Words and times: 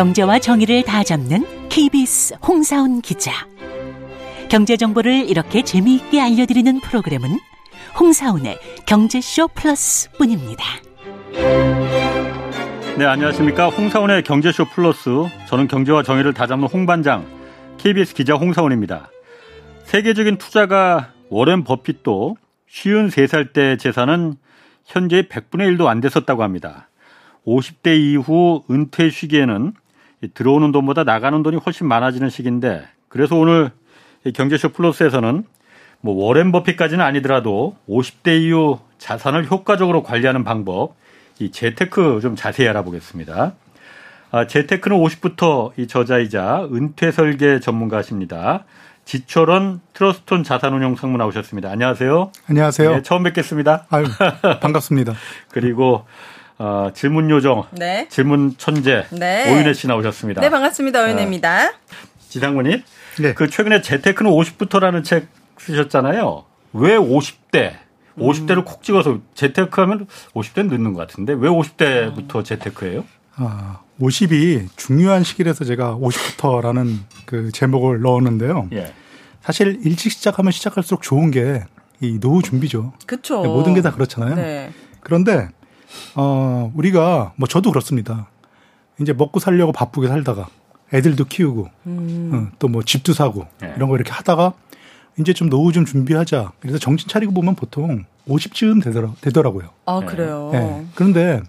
경제와 0.00 0.38
정의를 0.38 0.82
다 0.82 1.04
잡는 1.04 1.44
KBS 1.68 2.36
홍사훈 2.36 3.02
기자. 3.02 3.46
경제 4.48 4.78
정보를 4.78 5.28
이렇게 5.28 5.60
재미있게 5.60 6.18
알려드리는 6.22 6.80
프로그램은 6.80 7.38
홍사훈의 7.98 8.58
경제쇼 8.86 9.48
플러스뿐입니다. 9.48 10.64
네, 12.96 13.04
안녕하십니까. 13.04 13.68
홍사훈의 13.68 14.22
경제쇼 14.22 14.64
플러스. 14.70 15.10
저는 15.48 15.68
경제와 15.68 16.02
정의를 16.02 16.32
다 16.32 16.46
잡는 16.46 16.68
홍반장, 16.68 17.26
KBS 17.76 18.14
기자 18.14 18.36
홍사훈입니다. 18.36 19.10
세계적인 19.84 20.38
투자가 20.38 21.12
워렌 21.28 21.62
버핏도 21.62 22.38
53살 22.70 23.52
때 23.52 23.76
재산은 23.76 24.36
현재 24.86 25.20
100분의 25.28 25.76
1도 25.76 25.88
안 25.88 26.00
됐었다고 26.00 26.42
합니다. 26.42 26.88
50대 27.46 27.98
이후 27.98 28.64
은퇴 28.70 29.10
시기에는 29.10 29.74
들어오는 30.34 30.72
돈보다 30.72 31.04
나가는 31.04 31.42
돈이 31.42 31.56
훨씬 31.56 31.86
많아지는 31.86 32.28
시기인데 32.30 32.86
그래서 33.08 33.36
오늘 33.36 33.70
경제쇼 34.34 34.70
플러스에서는 34.70 35.44
뭐 36.02 36.24
워렌 36.24 36.52
버핏까지는 36.52 37.04
아니더라도 37.04 37.76
50대 37.88 38.40
이후 38.42 38.78
자산을 38.98 39.50
효과적으로 39.50 40.02
관리하는 40.02 40.44
방법 40.44 40.94
이 41.38 41.50
재테크 41.50 42.20
좀 42.20 42.36
자세히 42.36 42.68
알아보겠습니다. 42.68 43.54
아, 44.32 44.46
재테크는 44.46 44.96
50부터 44.96 45.72
이 45.76 45.86
저자이자 45.86 46.68
은퇴 46.72 47.10
설계 47.10 47.58
전문가십니다. 47.58 48.64
지철원 49.04 49.80
트러스톤 49.94 50.44
자산운용 50.44 50.94
상무 50.94 51.16
나오셨습니다. 51.18 51.70
안녕하세요. 51.70 52.30
안녕하세요. 52.48 52.90
네, 52.92 53.02
처음 53.02 53.24
뵙겠습니다. 53.24 53.86
아유, 53.90 54.04
반갑습니다. 54.60 55.14
그리고 55.50 56.04
어, 56.62 56.90
질문 56.92 57.30
요정, 57.30 57.64
네. 57.72 58.06
질문 58.10 58.54
천재 58.58 59.06
네. 59.10 59.50
오윤혜 59.50 59.72
씨 59.72 59.86
나오셨습니다. 59.86 60.42
네, 60.42 60.50
반갑습니다. 60.50 61.02
오윤혜입니다. 61.04 61.72
지상무님, 62.28 62.82
네. 63.18 63.32
그 63.32 63.48
최근에 63.48 63.80
재테크는 63.80 64.30
50부터라는 64.30 65.02
책 65.02 65.28
쓰셨잖아요. 65.58 66.44
왜 66.74 66.98
50대? 66.98 67.72
50대를 68.18 68.66
콕 68.66 68.82
찍어서 68.82 69.20
재테크하면 69.34 70.06
50대는 70.34 70.68
늦는 70.68 70.92
것 70.92 71.00
같은데 71.00 71.32
왜 71.32 71.48
50대부터 71.48 72.44
재테크예요? 72.44 73.04
아, 73.36 73.80
50이 73.98 74.68
중요한 74.76 75.24
시기라서 75.24 75.64
제가 75.64 75.96
50부터라는 75.96 76.96
그 77.24 77.50
제목을 77.52 78.02
넣었는데요. 78.02 78.68
예. 78.72 78.92
사실 79.40 79.80
일찍 79.86 80.12
시작하면 80.12 80.52
시작할수록 80.52 81.00
좋은 81.02 81.30
게 81.30 81.62
이 82.02 82.18
노후 82.18 82.40
준비죠. 82.42 82.94
그쵸. 83.06 83.42
모든 83.42 83.74
게 83.74 83.82
다 83.82 83.92
그렇잖아요. 83.92 84.34
네. 84.34 84.72
그런데 85.00 85.48
어, 86.14 86.72
우리가 86.74 87.32
뭐 87.36 87.48
저도 87.48 87.70
그렇습니다. 87.70 88.28
이제 89.00 89.12
먹고 89.12 89.40
살려고 89.40 89.72
바쁘게 89.72 90.08
살다가 90.08 90.48
애들도 90.92 91.24
키우고 91.24 91.68
음. 91.86 92.30
어, 92.52 92.56
또뭐 92.58 92.82
집도 92.82 93.12
사고 93.12 93.46
네. 93.60 93.72
이런 93.76 93.88
거 93.88 93.96
이렇게 93.96 94.10
하다가 94.12 94.52
이제 95.18 95.32
좀 95.32 95.48
노후 95.48 95.72
좀 95.72 95.84
준비하자. 95.84 96.52
그래서 96.60 96.78
정신 96.78 97.08
차리고 97.08 97.32
보면 97.32 97.54
보통 97.54 98.04
50쯤 98.28 98.82
되더라, 98.82 99.14
되더라고요. 99.20 99.68
아, 99.86 100.00
네. 100.00 100.06
그래요. 100.06 100.50
예. 100.54 100.84
그런데 100.94 101.42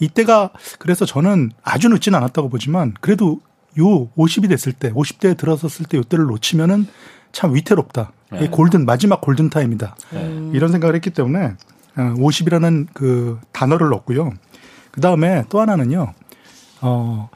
이때가 0.00 0.50
그래서 0.78 1.04
저는 1.04 1.52
아주 1.62 1.88
늦진 1.88 2.14
않았다고 2.14 2.48
보지만 2.48 2.94
그래도 3.00 3.40
요 3.78 4.08
50이 4.16 4.48
됐을 4.48 4.72
때, 4.72 4.90
50대에 4.92 5.36
들어섰을 5.36 5.86
때 5.86 5.98
요때를 5.98 6.24
놓치면은 6.26 6.86
참 7.32 7.54
위태롭다. 7.54 8.12
네. 8.32 8.44
이 8.44 8.48
골든 8.48 8.86
마지막 8.86 9.20
골든 9.20 9.50
타임이다. 9.50 9.96
음. 10.14 10.52
이런 10.54 10.72
생각을 10.72 10.94
했기 10.94 11.10
때문에 11.10 11.54
50이라는 11.96 12.86
그 12.92 13.40
단어를 13.52 13.88
넣었고요. 13.88 14.32
그 14.90 15.00
다음에 15.00 15.44
또 15.48 15.60
하나는요. 15.60 16.12
어 16.82 17.30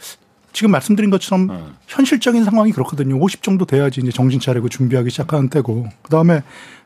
지금 0.53 0.71
말씀드린 0.73 1.11
것처럼 1.11 1.51
음. 1.51 1.77
현실적인 1.87 2.45
상황이 2.45 2.73
그렇거든요. 2.73 3.17
50 3.17 3.43
정도 3.43 3.65
돼야지 3.65 4.01
이제 4.01 4.11
정신 4.11 4.41
차리고 4.41 4.69
준비하기 4.69 5.11
시작하는 5.11 5.49
때고. 5.49 5.89
그 6.03 6.11
다음에 6.11 6.43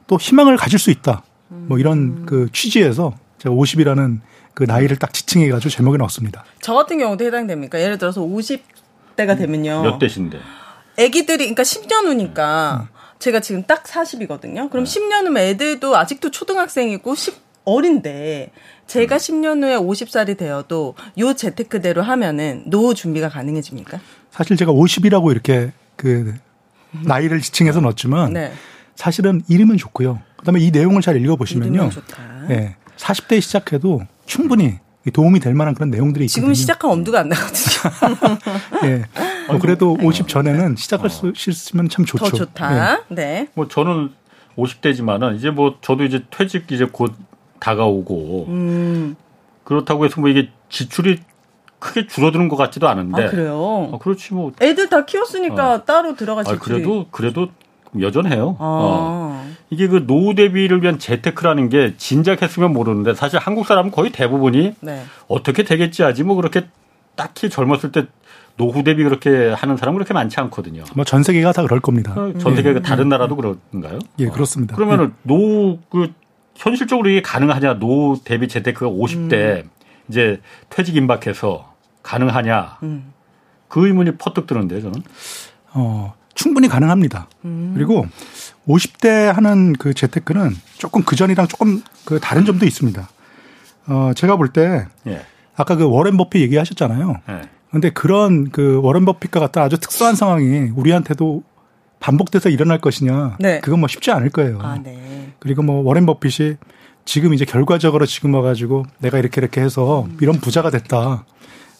또 0.06 0.16
희망을 0.16 0.56
가질 0.56 0.78
수 0.78 0.90
있다. 0.90 1.22
뭐 1.48 1.78
이런 1.78 2.26
그 2.26 2.48
취지에서 2.52 3.14
제가 3.38 3.54
50이라는 3.54 4.20
그 4.54 4.64
나이를 4.64 4.96
딱 4.98 5.12
지칭해 5.12 5.48
가지고 5.50 5.70
제목에 5.70 5.98
넣었습니다. 5.98 6.44
저 6.60 6.74
같은 6.74 6.98
경우도 6.98 7.24
해당됩니까? 7.24 7.80
예를 7.80 7.98
들어서 7.98 8.20
50대가 8.20 9.36
되면요. 9.36 9.82
몇 9.82 9.98
대신데? 9.98 10.40
애기들이, 10.96 11.38
그러니까 11.38 11.62
10년 11.62 12.06
후니까 12.06 12.88
제가 13.18 13.40
지금 13.40 13.64
딱 13.64 13.84
40이거든요. 13.84 14.70
그럼 14.70 14.84
10년 14.84 15.26
후면 15.26 15.38
애들도 15.38 15.96
아직도 15.96 16.30
초등학생이고 16.30 17.14
10, 17.14 17.43
어린데 17.64 18.50
제가 18.86 19.16
10년 19.16 19.62
후에 19.62 19.76
50살이 19.76 20.36
되어도 20.36 20.94
요 21.18 21.34
재테크대로 21.34 22.02
하면은 22.02 22.62
노후 22.66 22.94
준비가 22.94 23.28
가능해집니까? 23.28 24.00
사실 24.30 24.56
제가 24.56 24.72
50이라고 24.72 25.30
이렇게 25.30 25.72
그 25.96 26.34
나이를 26.90 27.40
지칭해서 27.40 27.80
넣었지만 27.80 28.32
네. 28.32 28.52
사실은 28.94 29.42
이름은 29.48 29.76
좋고요. 29.76 30.20
그다음에 30.36 30.60
이 30.60 30.70
내용을 30.70 31.02
잘 31.02 31.20
읽어보시면요. 31.20 31.72
이름은 31.72 31.90
좋다. 31.90 32.16
예, 32.50 32.76
40대에 32.96 33.40
시작해도 33.40 34.02
충분히 34.26 34.78
도움이 35.12 35.40
될 35.40 35.54
만한 35.54 35.74
그런 35.74 35.90
내용들이 35.90 36.24
있거든요. 36.26 36.42
지금 36.42 36.54
시작한 36.54 36.90
엄두가 36.90 37.20
안 37.20 37.28
나거든요. 37.28 38.38
예. 38.84 39.04
뭐 39.48 39.58
그래도 39.58 39.96
50 40.00 40.28
전에는 40.28 40.76
시작할 40.76 41.10
수 41.10 41.32
있으면 41.48 41.88
참 41.88 42.04
좋죠. 42.04 42.24
더 42.24 42.30
좋다. 42.30 43.04
네. 43.08 43.48
뭐 43.54 43.68
저는 43.68 44.10
50대지만은 44.56 45.36
이제 45.36 45.50
뭐 45.50 45.78
저도 45.82 46.04
이제 46.04 46.22
퇴직 46.30 46.70
이제 46.70 46.86
곧 46.90 47.14
다가오고 47.64 48.44
음. 48.48 49.16
그렇다고 49.64 50.04
해서 50.04 50.20
뭐 50.20 50.28
이게 50.28 50.50
지출이 50.68 51.18
크게 51.78 52.06
줄어드는 52.06 52.48
것 52.48 52.56
같지도 52.56 52.88
않은데. 52.88 53.24
아, 53.24 53.30
그래요? 53.30 53.90
아, 53.92 53.98
그렇지 53.98 54.34
뭐. 54.34 54.52
애들 54.60 54.90
다 54.90 55.06
키웠으니까 55.06 55.84
따로 55.84 56.14
들어가 56.14 56.42
아. 56.46 56.56
그래도 56.58 57.06
그래도 57.10 57.48
여전해요. 57.98 58.56
아. 58.58 58.64
어. 58.64 59.46
이게 59.70 59.88
그 59.88 60.06
노후 60.06 60.34
대비를 60.34 60.82
위한 60.82 60.98
재테크라는 60.98 61.70
게 61.70 61.94
진작 61.96 62.42
했으면 62.42 62.72
모르는데 62.74 63.14
사실 63.14 63.38
한국 63.38 63.66
사람은 63.66 63.90
거의 63.92 64.12
대부분이 64.12 64.74
네. 64.80 65.02
어떻게 65.26 65.62
되겠지 65.62 66.02
하지 66.02 66.22
뭐 66.22 66.36
그렇게 66.36 66.66
딱히 67.16 67.48
젊었을 67.48 67.92
때 67.92 68.06
노후 68.56 68.84
대비 68.84 69.02
그렇게 69.04 69.48
하는 69.52 69.76
사람은 69.76 69.96
그렇게 69.98 70.12
많지 70.12 70.38
않거든요. 70.40 70.84
뭐 70.94 71.04
전 71.04 71.22
세계가 71.22 71.52
다 71.52 71.62
그럴 71.62 71.80
겁니다. 71.80 72.12
어, 72.14 72.32
전 72.38 72.54
세계 72.56 72.80
다른 72.82 73.08
나라도 73.08 73.36
그런가요? 73.36 73.98
예, 74.18 74.28
그렇습니다. 74.28 74.76
그러면은 74.76 75.14
노후 75.22 75.78
그 75.90 76.12
현실적으로 76.56 77.08
이게 77.08 77.22
가능하냐? 77.22 77.78
노후 77.78 78.20
대비 78.24 78.48
재테크가 78.48 78.90
50대 78.90 79.64
이제 80.08 80.40
퇴직 80.70 80.96
임박해서 80.96 81.72
가능하냐? 82.02 82.78
음. 82.82 83.12
그 83.68 83.86
의문이 83.86 84.16
퍼뜩 84.18 84.46
드는데요, 84.46 84.82
저는. 84.82 85.02
어, 85.72 86.14
충분히 86.34 86.68
가능합니다. 86.68 87.28
그리고 87.74 88.06
50대 88.68 89.32
하는 89.32 89.72
그 89.72 89.94
재테크는 89.94 90.54
조금 90.78 91.02
그 91.04 91.16
전이랑 91.16 91.48
조금 91.48 91.82
그 92.04 92.20
다른 92.20 92.44
점도 92.44 92.66
있습니다. 92.66 93.08
어, 93.86 94.12
제가 94.14 94.36
볼때 94.36 94.86
예. 95.06 95.26
아까 95.56 95.76
그 95.76 95.88
워렌 95.88 96.16
버핏 96.16 96.40
얘기하셨잖아요. 96.42 97.20
예. 97.28 97.40
근데 97.70 97.90
그런 97.90 98.50
그 98.50 98.80
워렌 98.82 99.04
버핏과 99.04 99.40
같은 99.40 99.60
아주 99.60 99.78
특수한 99.78 100.14
상황이 100.14 100.70
우리한테도 100.74 101.42
반복돼서 102.04 102.50
일어날 102.50 102.78
것이냐. 102.80 103.38
네. 103.40 103.60
그건 103.60 103.80
뭐 103.80 103.88
쉽지 103.88 104.10
않을 104.10 104.28
거예요. 104.28 104.58
아, 104.60 104.78
네. 104.82 105.32
그리고 105.38 105.62
뭐 105.62 105.82
워렌 105.82 106.04
버핏이 106.04 106.56
지금 107.06 107.32
이제 107.32 107.46
결과적으로 107.46 108.04
지금 108.04 108.34
와가지고 108.34 108.84
내가 108.98 109.18
이렇게 109.18 109.40
이렇게 109.40 109.62
해서 109.62 110.06
이런 110.20 110.38
부자가 110.38 110.68
됐다. 110.68 111.24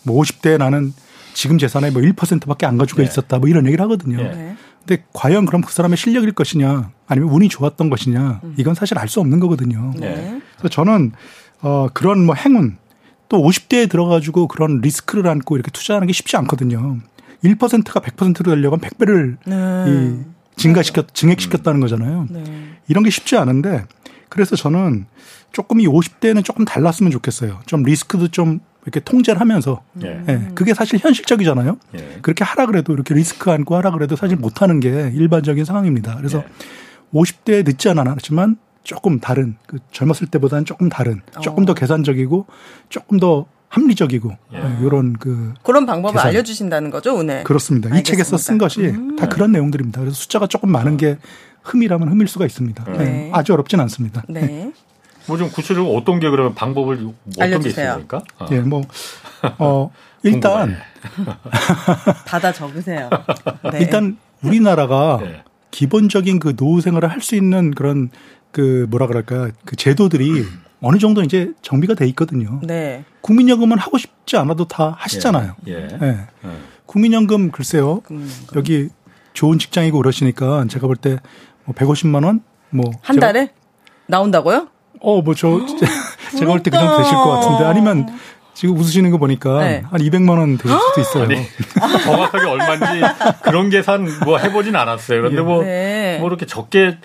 뭐 0.02 0.22
50대에 0.22 0.56
나는 0.56 0.94
지금 1.34 1.58
재산의 1.58 1.90
뭐 1.90 2.00
1%밖에 2.00 2.64
안 2.64 2.78
가지고 2.78 3.02
네. 3.02 3.08
있었다. 3.08 3.38
뭐 3.38 3.50
이런 3.50 3.66
얘기를 3.66 3.82
하거든요. 3.84 4.16
네. 4.16 4.34
네. 4.34 4.56
근데 4.86 5.04
과연 5.12 5.44
그럼 5.44 5.60
그 5.60 5.74
사람의 5.74 5.98
실력일 5.98 6.32
것이냐 6.32 6.90
아니면 7.06 7.28
운이 7.30 7.50
좋았던 7.50 7.90
것이냐 7.90 8.40
이건 8.56 8.74
사실 8.74 8.98
알 8.98 9.08
수 9.08 9.20
없는 9.20 9.40
거거든요. 9.40 9.92
네. 9.98 10.40
그래서 10.56 10.68
저는 10.70 11.12
어 11.60 11.88
그런 11.92 12.24
뭐 12.24 12.34
행운 12.34 12.78
또 13.28 13.42
50대에 13.42 13.90
들어가지고 13.90 14.48
그런 14.48 14.80
리스크를 14.80 15.26
안고 15.28 15.56
이렇게 15.56 15.70
투자하는 15.70 16.06
게 16.06 16.14
쉽지 16.14 16.38
않거든요. 16.38 16.98
1%가 17.44 18.00
100%로 18.00 18.54
되려면 18.54 18.80
100배를 18.80 19.36
네. 19.46 19.84
이 19.88 20.34
증가시켰 20.56 21.14
증액시켰다는 21.14 21.80
거잖아요. 21.80 22.26
네. 22.30 22.44
이런 22.88 23.04
게 23.04 23.10
쉽지 23.10 23.36
않은데 23.36 23.84
그래서 24.28 24.56
저는 24.56 25.06
조금 25.52 25.80
이 25.80 25.86
50대는 25.86 26.44
조금 26.44 26.64
달랐으면 26.64 27.12
좋겠어요. 27.12 27.60
좀 27.66 27.82
리스크도 27.82 28.28
좀 28.28 28.60
이렇게 28.84 29.00
통제를 29.00 29.40
하면서 29.40 29.82
예. 30.02 30.22
예, 30.28 30.48
그게 30.54 30.74
사실 30.74 30.98
현실적이잖아요. 30.98 31.78
예. 31.94 32.18
그렇게 32.20 32.44
하라 32.44 32.66
그래도 32.66 32.92
이렇게 32.92 33.14
리스크 33.14 33.50
안고 33.50 33.76
하라 33.76 33.92
그래도 33.92 34.16
사실 34.16 34.36
못 34.36 34.60
하는 34.60 34.80
게 34.80 35.10
일반적인 35.14 35.64
상황입니다. 35.64 36.16
그래서 36.16 36.38
네. 36.38 36.46
50대에 37.14 37.64
늦지 37.64 37.88
않았지만 37.88 38.56
조금 38.82 39.20
다른 39.20 39.56
그 39.66 39.78
젊었을 39.92 40.26
때보다는 40.26 40.66
조금 40.66 40.88
다른 40.88 41.22
조금 41.40 41.64
더 41.64 41.72
계산적이고 41.72 42.46
조금 42.90 43.18
더 43.18 43.46
합리적이고 43.74 44.30
예, 44.54 44.58
이런 44.82 45.14
그 45.14 45.52
그런 45.62 45.84
방법을 45.86 46.14
계산. 46.14 46.28
알려주신다는 46.28 46.90
거죠, 46.90 47.14
오늘. 47.16 47.42
그렇습니다. 47.44 47.88
이 47.88 47.92
알겠습니다. 47.92 48.10
책에서 48.24 48.36
쓴 48.36 48.58
것이 48.58 48.94
다 49.18 49.28
그런 49.28 49.52
내용들입니다. 49.52 50.00
그래서 50.00 50.14
숫자가 50.16 50.46
조금 50.46 50.70
많은 50.70 50.96
게 50.96 51.18
흠이라면 51.64 52.08
흠일 52.08 52.28
수가 52.28 52.46
있습니다. 52.46 52.84
네. 52.98 53.28
예, 53.28 53.30
아주 53.32 53.52
어렵진 53.52 53.80
않습니다. 53.80 54.22
네. 54.28 54.70
뭐좀 55.26 55.50
구체적으로 55.50 55.94
어떤 55.96 56.20
게 56.20 56.28
그러면 56.30 56.54
방법을 56.54 56.96
어떤 56.96 57.14
게 57.34 57.42
알려주세요. 57.42 57.88
있습니까? 57.90 58.22
어. 58.38 58.46
예, 58.52 58.60
뭐, 58.60 58.82
어, 59.58 59.90
일단 60.22 60.76
받아 62.26 62.52
적으세요. 62.52 63.10
네. 63.72 63.80
일단 63.80 64.18
우리나라가 64.42 65.18
네. 65.22 65.42
기본적인 65.70 66.38
그 66.38 66.54
노후 66.54 66.80
생활을 66.80 67.10
할 67.10 67.20
수 67.20 67.34
있는 67.34 67.72
그런 67.72 68.10
그 68.52 68.86
뭐라 68.90 69.06
그럴까 69.08 69.50
그 69.64 69.74
제도들이 69.76 70.44
어느 70.84 70.98
정도 70.98 71.22
이제 71.22 71.50
정비가 71.62 71.94
돼 71.94 72.06
있거든요. 72.08 72.60
네. 72.62 73.04
국민연금은 73.22 73.78
하고 73.78 73.96
싶지 73.98 74.36
않아도 74.36 74.66
다 74.68 74.94
하시잖아요. 74.98 75.54
예. 75.68 75.72
예. 75.72 75.88
예. 76.02 76.06
예. 76.44 76.50
국민연금 76.86 77.50
글쎄요. 77.50 78.00
국민연금. 78.00 78.56
여기 78.56 78.88
좋은 79.32 79.58
직장이고 79.58 79.96
그러시니까 79.98 80.66
제가 80.68 80.86
볼 80.86 80.96
때 80.96 81.18
뭐 81.64 81.74
150만 81.74 82.24
원? 82.26 82.42
뭐 82.70 82.84
한 83.02 83.18
달에 83.18 83.50
나온다고요? 84.06 84.68
어, 85.00 85.22
뭐 85.22 85.34
저 85.34 85.60
제가 86.38 86.50
볼 86.52 86.62
때 86.62 86.70
그 86.70 86.76
정도 86.76 86.98
되실 86.98 87.14
것 87.14 87.30
같은데 87.30 87.64
아니면 87.64 88.06
지금 88.52 88.76
웃으시는 88.76 89.10
거 89.10 89.16
보니까 89.18 89.60
네. 89.64 89.82
한 89.90 90.00
200만 90.00 90.38
원 90.38 90.58
되실 90.58 90.76
수도 90.78 91.00
있어요. 91.00 91.24
아니, 91.24 91.46
정확하게 92.04 92.46
얼마인지 92.46 93.02
그런 93.42 93.70
계산 93.70 94.06
뭐 94.24 94.38
해보진 94.38 94.76
않았어요. 94.76 95.22
그런데 95.22 95.40
뭐, 95.40 95.62
네. 95.64 96.18
뭐 96.20 96.28
이렇게 96.28 96.44
적게 96.46 96.98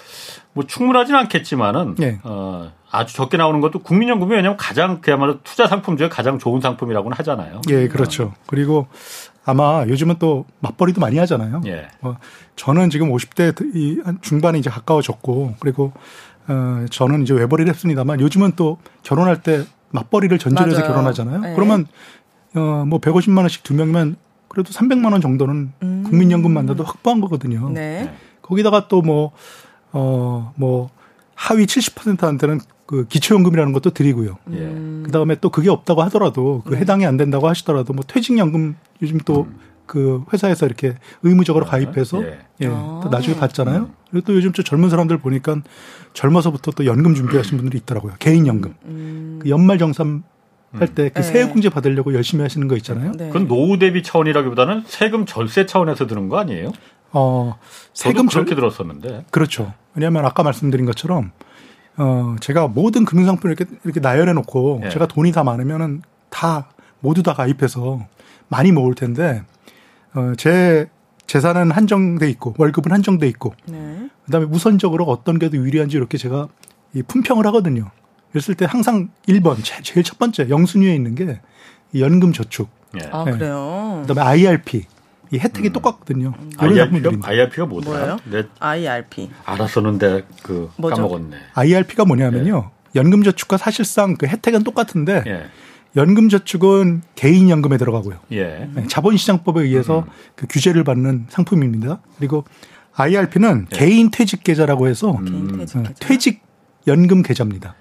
뭐 0.60 0.68
충분하진 0.68 1.16
않겠지만은 1.16 1.96
예. 2.02 2.20
어, 2.24 2.70
아주 2.92 3.16
적게 3.16 3.38
나오는 3.38 3.62
것도 3.62 3.80
국민연금이 3.80 4.36
왜냐하면 4.36 4.58
가장 4.58 5.00
그야말로 5.00 5.42
투자 5.42 5.68
상품 5.68 5.96
중에 5.96 6.10
가장 6.10 6.38
좋은 6.38 6.60
상품이라고는 6.60 7.16
하잖아요. 7.18 7.62
예, 7.70 7.88
그렇죠. 7.88 8.34
그리고 8.46 8.88
아마 9.46 9.86
요즘은 9.88 10.16
또 10.20 10.46
맞벌이도 10.60 11.00
많이 11.00 11.18
하잖아요. 11.18 11.62
예. 11.68 11.88
어, 12.02 12.18
저는 12.58 12.90
지금 12.90 13.10
50대 13.10 13.74
이 13.74 14.02
중반에 14.20 14.60
이제 14.60 14.70
가까워졌고 14.70 15.56
그리고 15.62 15.94
어, 16.50 16.86
저는 16.92 17.22
이제 17.22 17.34
외벌이를 17.34 17.74
했습니다만 17.74 18.20
요즘은 18.20 18.54
또 18.58 18.80
결혼할 19.04 19.42
때 19.42 19.64
맞벌이를 19.92 20.40
전제로 20.40 20.72
해서. 20.72 20.84
결혼하잖아요. 20.84 21.40
네. 21.40 21.54
그러면 21.56 21.88
어, 22.54 22.84
뭐 22.86 23.00
150만 23.00 23.38
원씩 23.38 23.64
두 23.64 23.74
명이면 23.76 24.18
그래도 24.50 24.72
300만 24.72 25.14
원 25.14 25.22
정도는 25.22 25.72
국민연금만 25.80 26.66
나도 26.66 26.84
확보한 26.84 27.22
거거든요. 27.22 27.68
음. 27.68 27.74
네. 27.76 28.14
거기다가 28.42 28.88
또 28.88 29.02
뭐, 29.02 29.32
어, 29.92 30.54
뭐, 30.56 30.90
하위 31.36 31.66
70%한테는 31.66 32.60
그 32.86 33.06
기초연금이라는 33.08 33.72
것도 33.74 33.92
드리고요. 33.92 34.38
예. 34.52 34.58
음. 34.58 35.04
그 35.06 35.12
다음에 35.12 35.36
또 35.40 35.50
그게 35.50 35.70
없다고 35.70 36.02
하더라도 36.04 36.64
그 36.66 36.76
해당이 36.76 37.06
안 37.06 37.18
된다고 37.18 37.48
하시더라도 37.48 37.94
뭐 37.94 38.04
퇴직연금 38.08 38.76
요즘 39.02 39.20
또 39.20 39.48
그 39.90 40.24
회사에서 40.32 40.68
이렇게 40.68 40.94
의무적으로 41.24 41.66
가입해서 41.66 42.24
예. 42.24 42.38
예, 42.62 42.68
아. 42.68 43.02
또 43.04 43.10
나중에 43.10 43.36
받잖아요. 43.36 43.90
그리고 44.12 44.28
또 44.28 44.36
요즘 44.36 44.54
저 44.54 44.62
젊은 44.62 44.92
사람들 44.92 45.18
보니까 45.18 45.64
젊어서부터 46.14 46.72
또 46.72 46.86
연금 46.86 47.16
준비하신 47.16 47.58
분들이 47.58 47.80
있더라고요. 47.80 48.14
개인연금. 48.20 49.40
그 49.42 49.50
연말정산 49.50 50.22
할 50.74 50.94
때그 50.94 51.16
네. 51.16 51.24
세액공제 51.24 51.70
받으려고 51.70 52.14
열심히 52.14 52.44
하시는 52.44 52.68
거 52.68 52.76
있잖아요. 52.78 53.14
네. 53.14 53.30
그건 53.30 53.48
노후 53.48 53.80
대비 53.80 54.04
차원이라기보다는 54.04 54.84
세금 54.86 55.26
절세 55.26 55.66
차원에서 55.66 56.06
드는 56.06 56.30
거 56.30 56.38
아니에요? 56.38 56.72
어, 57.12 57.58
세금 57.94 58.28
절, 58.28 58.46
그렇게 58.46 58.56
들었었는데. 58.60 59.26
그렇죠. 59.32 59.74
왜냐하면 59.96 60.26
아까 60.26 60.44
말씀드린 60.44 60.86
것처럼 60.86 61.32
어 61.98 62.36
제가 62.40 62.68
모든 62.68 63.04
금융상품을 63.06 63.56
이렇게 63.58 63.74
이렇게 63.84 64.00
나열해 64.00 64.34
놓고 64.34 64.82
예. 64.86 64.90
제가 64.90 65.08
돈이 65.08 65.32
다 65.32 65.44
많으면은 65.44 66.02
다 66.30 66.70
모두 67.02 67.24
다 67.24 67.34
가입해서 67.34 68.06
많이 68.48 68.72
모을 68.72 68.94
텐데 68.96 69.44
어 70.16 70.34
제 70.38 70.90
재산은 71.28 71.70
한정돼 71.72 72.28
있고 72.32 72.56
월급은 72.58 72.92
한정돼 72.92 73.28
있고 73.28 73.54
네. 73.68 74.10
그다음에 74.26 74.48
우선적으로 74.50 75.06
어떤 75.06 75.38
게 75.40 75.50
더 75.50 75.58
유리한지 75.58 75.98
이렇게 75.98 76.18
제가 76.18 76.48
이 76.94 77.04
품평을 77.04 77.46
하거든요. 77.48 77.92
그랬을 78.32 78.56
때 78.56 78.66
항상 78.66 79.10
1번 79.28 79.58
제- 79.64 79.82
제일 79.84 80.04
첫 80.04 80.18
번째 80.18 80.50
영순위에 80.50 80.96
있는 80.96 81.14
게이 81.16 82.02
연금 82.02 82.32
저축, 82.34 82.70
예. 83.00 83.08
아, 83.12 83.26
네. 83.26 83.32
그래요. 83.34 84.04
그다음에 84.08 84.22
IRP 84.28 84.86
이 85.31 85.38
혜택이 85.38 85.72
똑같거든요. 85.72 86.34
이런 86.62 86.80
IRP가. 86.92 87.12
IRP가 87.30 87.66
뭐더라? 87.68 88.00
뭐예요? 88.00 88.18
내 88.26 88.44
IRP. 88.60 89.30
알았었는데 89.46 90.24
그 90.44 90.70
뭐죠? 90.78 90.96
까먹었네. 90.96 91.38
IRP가 91.54 92.06
뭐냐면요. 92.06 92.72
연금저축과 92.96 93.58
사실상 93.58 94.16
그 94.16 94.26
혜택은 94.26 94.64
똑같은데 94.64 95.24
예. 95.28 95.44
연금저축은 95.96 97.04
개인연금에 97.16 97.78
들어가고요. 97.78 98.20
예. 98.31 98.70
네, 98.74 98.88
자본시장법에 98.88 99.62
의해서 99.64 100.06
그 100.36 100.48
규제를 100.50 100.84
받는 100.84 101.28
상품입니다. 101.30 102.00
그리고 102.18 102.46
IRP는 102.94 103.68
개인 103.70 104.10
퇴직 104.12 104.44
계좌라고 104.44 104.88
해서 104.88 105.18
개인 105.24 105.50
음. 105.52 105.58
퇴직 105.60 105.78
어, 105.78 105.84
계좌. 105.84 105.94
퇴직 106.00 106.42
연금 106.88 107.22
계좌입니다. 107.22 107.76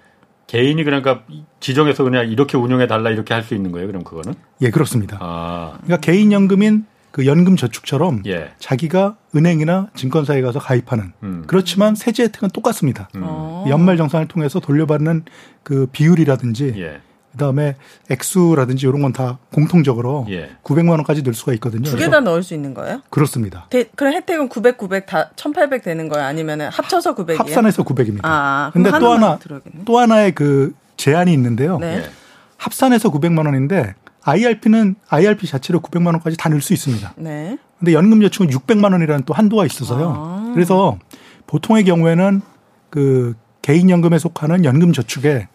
개인이 0.46 0.82
그러니까 0.82 1.22
지정해서 1.60 2.04
그냥 2.04 2.28
이렇게 2.28 2.56
운영해 2.56 2.86
달라 2.86 3.10
이렇게 3.10 3.34
할 3.34 3.42
수 3.42 3.54
있는 3.54 3.70
거예요. 3.72 3.86
그럼 3.86 4.04
그거는? 4.04 4.34
예, 4.62 4.70
그렇습니다. 4.70 5.18
아. 5.20 5.78
그러니까 5.84 5.98
개인 6.00 6.32
연금인 6.32 6.86
그 7.18 7.26
연금 7.26 7.56
저축처럼 7.56 8.22
예. 8.26 8.52
자기가 8.60 9.16
은행이나 9.34 9.88
증권사에 9.96 10.40
가서 10.40 10.60
가입하는 10.60 11.12
음. 11.24 11.42
그렇지만 11.48 11.96
세제 11.96 12.22
혜택은 12.22 12.50
똑같습니다. 12.50 13.08
어. 13.16 13.64
연말 13.68 13.96
정산을 13.96 14.28
통해서 14.28 14.60
돌려받는 14.60 15.24
그 15.64 15.88
비율이라든지 15.90 16.74
예. 16.78 17.00
그다음에 17.32 17.74
액수라든지 18.08 18.86
이런 18.86 19.02
건 19.02 19.12
다 19.12 19.38
공통적으로 19.52 20.26
예. 20.30 20.50
900만 20.62 20.90
원까지 20.90 21.24
늘 21.24 21.34
수가 21.34 21.52
있거든요. 21.54 21.90
두 21.90 21.96
개 21.96 22.08
다 22.08 22.20
넣을 22.20 22.44
수 22.44 22.54
있는 22.54 22.72
거예요? 22.72 23.02
그렇습니다. 23.10 23.66
대, 23.68 23.88
그럼 23.96 24.12
혜택은 24.14 24.48
900, 24.48 24.78
900 24.78 25.06
다 25.06 25.30
1800 25.34 25.82
되는 25.82 26.08
거예요? 26.08 26.24
아니면 26.24 26.60
합쳐서 26.60 27.16
900이에요? 27.16 27.36
합산해서 27.38 27.82
900입니다. 27.82 28.20
아, 28.22 28.70
근데 28.72 28.90
또 28.92 29.10
하나 29.12 29.38
들어야겠네. 29.38 29.84
또 29.84 29.98
하나의 29.98 30.36
그 30.36 30.72
제한이 30.96 31.32
있는데요. 31.32 31.78
네. 31.80 31.96
예. 31.96 32.10
합산해서 32.58 33.10
900만 33.10 33.44
원인데 33.46 33.96
IRP는 34.28 34.96
IRP 35.08 35.46
자체로 35.46 35.80
900만 35.80 36.08
원까지 36.08 36.36
다 36.36 36.50
넣을 36.50 36.60
수 36.60 36.74
있습니다. 36.74 37.14
네. 37.16 37.56
근데 37.78 37.94
연금 37.94 38.20
저축은 38.20 38.48
600만 38.48 38.92
원이라는 38.92 39.24
또 39.24 39.32
한도가 39.32 39.64
있어서요. 39.64 40.12
아. 40.14 40.50
그래서 40.52 40.98
보통의 41.46 41.84
경우에는 41.84 42.42
그 42.90 43.34
개인 43.62 43.88
연금에 43.88 44.18
속하는 44.18 44.64
연금 44.64 44.92
저축에 44.92 45.48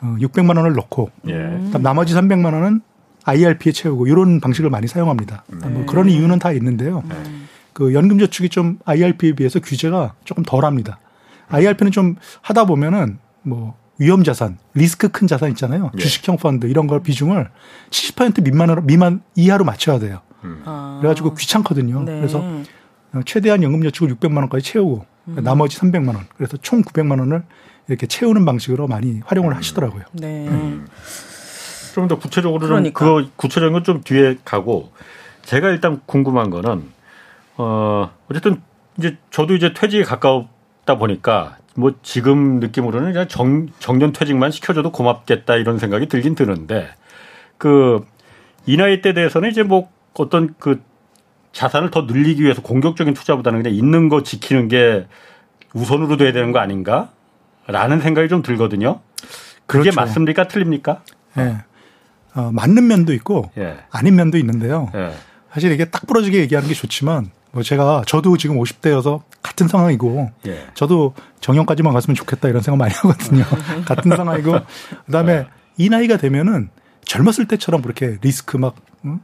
어, 0.00 0.16
600만 0.20 0.56
원을 0.56 0.72
넣고 0.74 1.10
예. 1.28 1.34
나머지 1.80 2.14
300만 2.14 2.54
원은 2.54 2.80
IRP에 3.24 3.72
채우고 3.72 4.06
이런 4.06 4.40
방식을 4.40 4.70
많이 4.70 4.86
사용합니다. 4.86 5.44
뭐 5.48 5.84
그런 5.84 6.08
이유는 6.08 6.38
다 6.38 6.52
있는데요. 6.52 7.02
그 7.74 7.92
연금 7.92 8.18
저축이 8.18 8.48
좀 8.48 8.78
IRP에 8.86 9.32
비해서 9.32 9.60
규제가 9.60 10.14
조금 10.24 10.44
덜합니다. 10.44 10.98
IRP는 11.48 11.92
좀 11.92 12.16
하다 12.40 12.64
보면은 12.64 13.18
뭐 13.42 13.76
위험 13.98 14.22
자산, 14.24 14.58
리스크 14.74 15.08
큰 15.08 15.26
자산 15.26 15.50
있잖아요. 15.50 15.90
예. 15.94 15.98
주식형 15.98 16.36
펀드 16.36 16.66
이런 16.66 16.86
걸 16.86 17.02
비중을 17.02 17.50
70% 17.90 18.42
미만으로 18.44 18.82
미만 18.82 19.22
이하로 19.34 19.64
맞춰야 19.64 19.98
돼요. 19.98 20.20
아. 20.64 20.98
그래가지고 21.00 21.34
귀찮거든요. 21.34 22.02
네. 22.04 22.16
그래서 22.18 22.38
어, 22.40 23.20
최대한 23.26 23.62
연금 23.62 23.82
저축을 23.82 24.14
600만 24.16 24.36
원까지 24.38 24.64
채우고 24.72 25.04
음. 25.28 25.36
나머지 25.42 25.78
300만 25.78 26.08
원. 26.14 26.26
그래서 26.36 26.56
총 26.58 26.82
900만 26.82 27.18
원을 27.18 27.42
이렇게 27.88 28.06
채우는 28.06 28.44
방식으로 28.44 28.86
많이 28.86 29.20
활용을 29.24 29.56
하시더라고요. 29.56 30.04
네. 30.12 30.48
좀 31.94 32.06
더 32.06 32.16
구체적으로 32.18 32.64
그러니까. 32.68 33.04
좀그 33.04 33.32
구체적인 33.36 33.72
건 33.72 33.82
좀 33.82 34.02
뒤에 34.04 34.36
가고 34.44 34.92
제가 35.44 35.70
일단 35.70 36.00
궁금한 36.06 36.48
거는 36.50 36.84
어 37.56 38.10
어쨌든 38.30 38.60
이제 38.98 39.16
저도 39.30 39.54
이제 39.56 39.72
퇴직에 39.74 40.04
가까웠다 40.04 40.96
보니까 40.98 41.56
뭐 41.78 41.94
지금 42.02 42.60
느낌으로는 42.60 43.12
그냥 43.12 43.28
정, 43.28 43.68
정년 43.78 44.12
퇴직만 44.12 44.50
시켜줘도 44.50 44.92
고맙겠다 44.92 45.56
이런 45.56 45.78
생각이 45.78 46.08
들긴 46.08 46.34
드는데 46.34 46.88
그 47.56 48.04
이 48.68 48.76
나이 48.76 49.00
때 49.00 49.14
대해서는 49.14 49.50
이제 49.50 49.62
뭐 49.62 49.88
어떤 50.12 50.54
그 50.58 50.82
자산을 51.52 51.90
더 51.90 52.02
늘리기 52.02 52.42
위해서 52.42 52.60
공격적인 52.60 53.14
투자보다는 53.14 53.62
그냥 53.62 53.74
있는 53.74 54.10
거 54.10 54.22
지키는 54.22 54.68
게 54.68 55.06
우선으로 55.72 56.18
돼야 56.18 56.32
되는 56.32 56.52
거 56.52 56.58
아닌가? 56.58 57.08
라는 57.66 58.00
생각이 58.02 58.28
좀 58.28 58.42
들거든요. 58.42 59.00
그게 59.66 59.84
그렇죠. 59.84 59.96
맞습니까? 60.00 60.48
틀립니까? 60.48 61.02
예. 61.38 61.56
어, 62.34 62.50
맞는 62.52 62.86
면도 62.86 63.14
있고 63.14 63.50
예. 63.56 63.78
아닌 63.90 64.16
면도 64.16 64.36
있는데요. 64.36 64.90
예. 64.94 65.12
사실 65.50 65.72
이게 65.72 65.86
딱 65.86 66.06
부러지게 66.06 66.38
얘기하는 66.40 66.68
게 66.68 66.74
좋지만 66.74 67.30
뭐 67.52 67.62
제가 67.62 68.02
저도 68.06 68.36
지금 68.36 68.58
50대여서 68.58 69.22
같은 69.42 69.68
상황이고 69.68 70.30
예. 70.46 70.66
저도 70.74 71.14
정년까지만 71.40 71.92
갔으면 71.92 72.14
좋겠다 72.14 72.48
이런 72.48 72.62
생각 72.62 72.76
많이 72.78 72.92
하거든요. 72.94 73.44
같은 73.86 74.14
상황이고 74.14 74.54
그다음에 75.06 75.46
이 75.76 75.88
나이가 75.88 76.16
되면은 76.16 76.70
젊었을 77.04 77.46
때처럼 77.48 77.82
그렇게 77.82 78.18
리스크 78.20 78.56
막 78.56 78.76
응? 79.04 79.20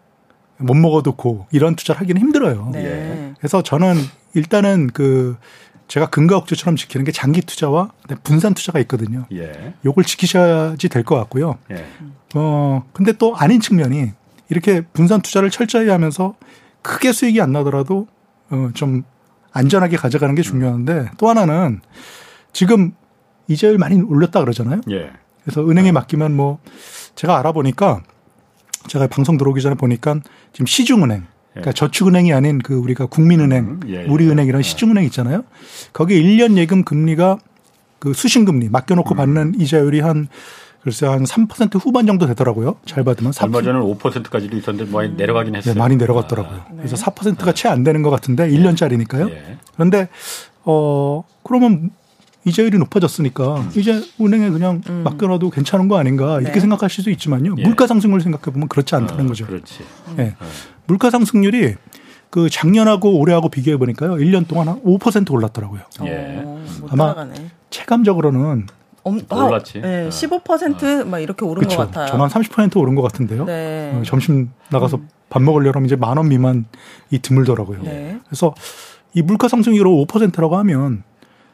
못 0.57 0.75
먹어도 0.75 1.13
고 1.17 1.47
이런 1.51 1.75
투자를 1.77 2.01
하기는 2.01 2.21
힘들어요. 2.21 2.71
네. 2.73 2.85
예. 2.85 3.35
그래서 3.39 3.63
저는 3.63 3.95
일단은 4.35 4.89
그 4.95 5.37
제가 5.89 6.07
근거 6.07 6.37
억제처럼 6.39 6.77
지키는 6.77 7.05
게 7.05 7.13
장기 7.13 7.43
투자와 7.43 7.91
분산 8.23 8.55
투자가 8.55 8.79
있거든요. 8.81 9.27
예. 9.33 9.75
요걸 9.85 10.05
지키셔야지 10.05 10.89
될 10.89 11.05
것 11.05 11.17
같고요. 11.17 11.59
예. 11.73 11.85
어, 12.35 12.85
근데 12.95 13.13
또 13.13 13.37
아닌 13.37 13.61
측면이 13.61 14.13
이렇게 14.49 14.81
분산 14.81 15.21
투자를 15.21 15.51
철저히 15.51 15.89
하면서 15.91 16.35
크게 16.83 17.13
수익이 17.13 17.41
안 17.41 17.53
나더라도 17.53 18.07
어, 18.07 18.14
좀 18.75 19.05
안전하게 19.53 19.97
가져가는 19.97 20.35
게 20.35 20.43
중요한데 20.43 21.11
또 21.19 21.29
하나는 21.29 21.81
지금 22.53 22.93
이자율 23.49 23.79
많이 23.79 24.01
올렸다 24.01 24.41
그러잖아요. 24.41 24.81
예. 24.91 25.11
그래서 25.43 25.69
은행에 25.69 25.93
맡기면 25.93 26.35
뭐 26.35 26.59
제가 27.15 27.39
알아보니까 27.39 28.03
제가 28.89 29.07
방송 29.07 29.37
들어오기 29.37 29.61
전에 29.61 29.75
보니까 29.75 30.21
지금 30.53 30.67
시중은행 30.67 31.27
그러니까 31.55 31.73
저축은행이 31.73 32.33
아닌 32.33 32.59
그 32.59 32.75
우리가 32.75 33.07
국민은행, 33.07 33.65
음, 33.65 33.81
예, 33.87 34.03
예. 34.03 34.05
우리은행 34.07 34.49
이런 34.49 34.63
시중은행 34.63 35.05
있잖아요. 35.05 35.45
거기에 35.93 36.21
1년 36.21 36.57
예금 36.57 36.83
금리가 36.83 37.39
그 38.01 38.13
수신금리 38.13 38.69
맡겨놓고 38.71 39.15
음. 39.15 39.17
받는 39.17 39.55
이자율이 39.61 40.01
한 40.01 40.29
글쎄 40.85 41.07
한 41.07 41.25
3% 41.25 41.81
후반 41.83 42.07
정도 42.07 42.27
되더라고요. 42.27 42.77
잘 42.85 43.05
받으면 43.05 43.33
4%. 43.33 43.45
얼마 43.45 43.63
전에는 43.63 43.81
5%까지도 43.97 44.55
있었는데 44.59 44.93
많이 44.93 45.15
내려가긴 45.15 45.57
했어요. 45.57 45.73
네, 45.73 45.79
많이 45.79 45.97
내려갔더라고요. 45.97 46.61
그래서 46.77 46.95
4%가 46.97 47.53
채 47.53 47.69
안 47.69 47.83
되는 47.83 48.03
것 48.03 48.11
같은데 48.11 48.49
1년짜리니까요. 48.51 49.31
예. 49.31 49.57
그런데 49.75 50.09
어 50.65 51.25
그러면 51.43 51.91
이자율이 52.45 52.77
높아졌으니까 52.77 53.57
음. 53.57 53.71
이제 53.75 54.03
은행에 54.21 54.51
그냥 54.51 54.83
맡겨놔도 55.05 55.49
괜찮은 55.49 55.89
거 55.89 55.97
아닌가 55.97 56.39
이렇게 56.41 56.53
네. 56.57 56.61
생각하실 56.61 57.03
수 57.03 57.11
있지만요. 57.11 57.55
예. 57.57 57.63
물가 57.63 57.87
상승률 57.87 58.21
생각해 58.21 58.53
보면 58.53 58.69
그렇지 58.69 58.95
않다는 58.95 59.25
어, 59.25 59.29
거죠. 59.29 59.47
그렇지. 59.47 59.83
예. 60.19 60.35
물가 60.87 61.09
상승률이 61.11 61.77
그 62.29 62.51
작년하고 62.51 63.19
올해하고 63.19 63.49
비교해 63.49 63.79
보니까요. 63.79 64.17
1년 64.17 64.47
동안 64.47 64.69
한 64.69 64.83
5% 64.83 65.31
올랐더라고요. 65.33 65.81
예. 66.05 66.43
어, 66.45 66.63
못 66.83 66.93
아마 66.93 67.15
따라가네. 67.15 67.51
체감적으로는 67.71 68.67
엄, 69.05 69.21
올랐지. 69.31 69.81
네, 69.81 70.07
어. 70.07 70.09
15%막 70.09 71.19
이렇게 71.21 71.45
오른 71.45 71.61
그렇죠. 71.61 71.77
것 71.77 71.87
같아요. 71.91 72.07
저는 72.09 72.27
한30% 72.27 72.77
오른 72.79 72.95
것 72.95 73.03
같은데요. 73.03 73.45
네. 73.45 73.93
어, 73.95 74.03
점심 74.05 74.51
나가서 74.71 75.01
밥 75.31 75.43
먹으려면 75.43 75.85
이제 75.85 75.95
만 75.97 76.17
원 76.17 76.29
미만이 76.29 76.65
드물더라고요. 77.23 77.83
네. 77.83 78.19
그래서 78.27 78.55
이 79.13 79.23
물가 79.23 79.49
상승률로 79.49 80.07
5%라고 80.07 80.57
하면 80.59 81.03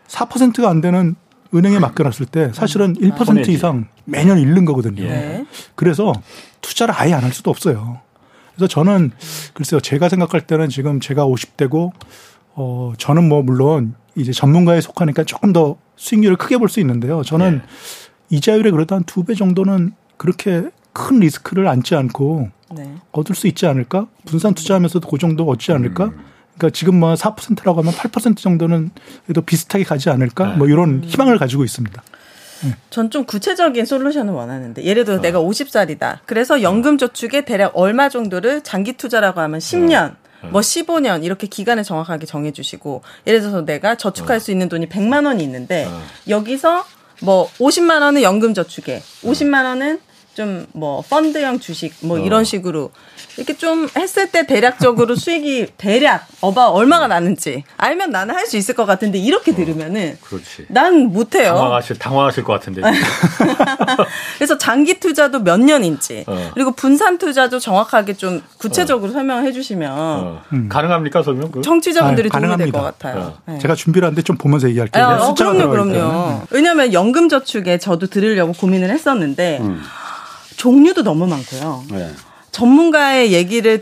4%가 0.07 0.69
안 0.71 0.81
되는 0.81 1.15
은행에 1.55 1.79
맡겨놨을 1.81 2.27
때 2.31 2.53
사실은 2.55 2.95
1% 2.95 3.25
손해지. 3.25 3.53
이상 3.53 3.87
매년 4.05 4.39
잃는 4.39 4.65
거거든요. 4.65 5.03
예. 5.03 5.09
네. 5.09 5.47
그래서 5.75 6.13
투자를 6.61 6.95
아예 6.97 7.13
안 7.13 7.25
할 7.25 7.33
수도 7.33 7.51
없어요. 7.51 8.01
그래서 8.55 8.69
저는 8.69 9.11
글쎄요, 9.55 9.81
제가 9.81 10.09
생각할 10.09 10.43
때는 10.43 10.69
지금 10.69 11.01
제가 11.01 11.27
50대고, 11.27 11.91
어, 12.55 12.93
저는 12.99 13.29
뭐 13.29 13.43
물론 13.43 13.95
이제 14.17 14.33
전문가에 14.33 14.81
속하니까 14.81 15.25
조금 15.25 15.53
더 15.53 15.77
수익률을 15.97 16.37
크게 16.37 16.57
볼 16.59 16.69
수 16.69 16.81
있는데요. 16.81 17.23
저는 17.23 17.63
이자율에 18.31 18.71
그래도 18.71 18.95
한 18.95 19.05
두 19.05 19.23
배 19.25 19.35
정도는 19.35 19.93
그렇게 20.17 20.65
큰 20.93 21.21
리스크를 21.21 21.67
안지 21.69 21.95
않고 21.95 22.49
네. 22.73 22.95
얻을 23.13 23.35
수 23.35 23.47
있지 23.47 23.67
않을까? 23.67 24.07
분산 24.27 24.55
투자하면서도 24.55 25.09
그 25.09 25.19
정도 25.19 25.47
얻지 25.49 25.73
않을까? 25.73 26.05
음. 26.07 26.25
그러니까 26.57 26.71
지금 26.77 27.01
뭐 27.01 27.15
4%라고 27.15 27.81
하면 27.81 27.93
8% 27.93 28.37
정도는 28.37 28.91
그래도 29.25 29.41
비슷하게 29.41 29.85
가지 29.85 30.11
않을까? 30.11 30.51
네. 30.51 30.57
뭐 30.57 30.67
이런 30.69 31.03
희망을 31.05 31.39
가지고 31.39 31.65
있습니다. 31.65 32.03
전좀 32.91 33.25
구체적인 33.25 33.87
솔루션을 33.87 34.35
원하는데 34.35 34.85
예를 34.85 35.03
어. 35.03 35.05
들어 35.07 35.21
내가 35.21 35.41
50살이다. 35.41 36.19
그래서 36.27 36.61
연금 36.61 36.99
저축에 36.99 37.47
대략 37.47 37.73
얼마 37.75 38.09
정도를 38.11 38.61
장기 38.61 38.93
투자라고 38.93 39.41
하면 39.41 39.61
10년 39.61 40.13
어. 40.13 40.17
뭐 40.49 40.61
15년 40.61 41.25
이렇게 41.25 41.47
기간을 41.47 41.85
정확하게 41.85 42.27
정해 42.27 42.53
주시고 42.53 43.03
예를 43.27 43.41
들어서 43.41 43.65
내가 43.65 43.97
저축할 43.97 44.41
수 44.41 44.51
있는 44.51 44.69
돈이 44.69 44.89
100만 44.89 45.27
원이 45.27 45.43
있는데 45.45 45.87
어. 45.87 46.03
여기서 46.29 46.85
뭐 47.23 47.51
50만 47.59 48.01
원은 48.03 48.23
연금 48.23 48.55
저축에 48.55 49.03
50만 49.23 49.65
원은 49.65 50.01
좀 50.35 50.67
뭐 50.73 51.03
펀드형 51.09 51.59
주식 51.59 51.95
뭐 52.01 52.19
어. 52.19 52.21
이런 52.21 52.45
식으로 52.45 52.91
이렇게 53.37 53.57
좀 53.57 53.89
했을 53.97 54.31
때 54.31 54.47
대략적으로 54.47 55.15
수익이 55.15 55.69
대략 55.77 56.27
어바 56.41 56.71
얼마가 56.71 57.07
나는지 57.09 57.65
알면 57.77 58.11
나는 58.11 58.35
할 58.35 58.47
수 58.47 58.57
있을 58.57 58.75
것 58.75 58.85
같은데 58.87 59.19
이렇게 59.19 59.55
들으면은 59.55 60.19
그렇지. 60.23 60.67
난 60.69 61.07
못해요. 61.13 61.53
당황하실 61.55 61.99
당황하실 61.99 62.43
것 62.45 62.53
같은데. 62.55 62.83
그래서 64.39 64.59
장기 64.59 64.99
투자도 64.99 65.41
몇 65.41 65.61
년인지 65.61 66.25
어. 66.27 66.51
그리고 66.55 66.73
분산 66.73 67.19
투자도 67.19 67.59
정확하게 67.61 68.15
좀 68.15 68.43
구체적으로 68.59 69.13
설명해 69.13 69.53
주시면 69.53 69.93
어. 69.93 70.43
가능합니까 70.69 71.23
설명? 71.23 71.51
그? 71.51 71.61
청취자분들이 71.63 72.31
아, 72.33 72.41
도움이 72.41 72.57
될 72.57 72.73
것. 72.73 72.83
같아요. 72.83 73.35
네. 73.47 73.59
제가 73.59 73.75
준비를 73.75 74.07
하는데 74.07 74.23
좀 74.23 74.37
보면서 74.37 74.69
얘기할게요. 74.69 75.05
아, 75.05 75.29
어, 75.29 75.35
그럼요, 75.35 75.69
그럼요. 75.71 76.43
왜냐하면 76.51 76.93
연금 76.93 77.29
저축에 77.29 77.79
저도 77.79 78.09
들으려고 78.09 78.53
고민을 78.53 78.91
했었는데 78.91 79.59
음. 79.61 79.81
종류도 80.61 81.03
너무 81.03 81.27
많고요. 81.27 81.85
네. 81.91 82.11
전문가의 82.51 83.33
얘기를 83.33 83.81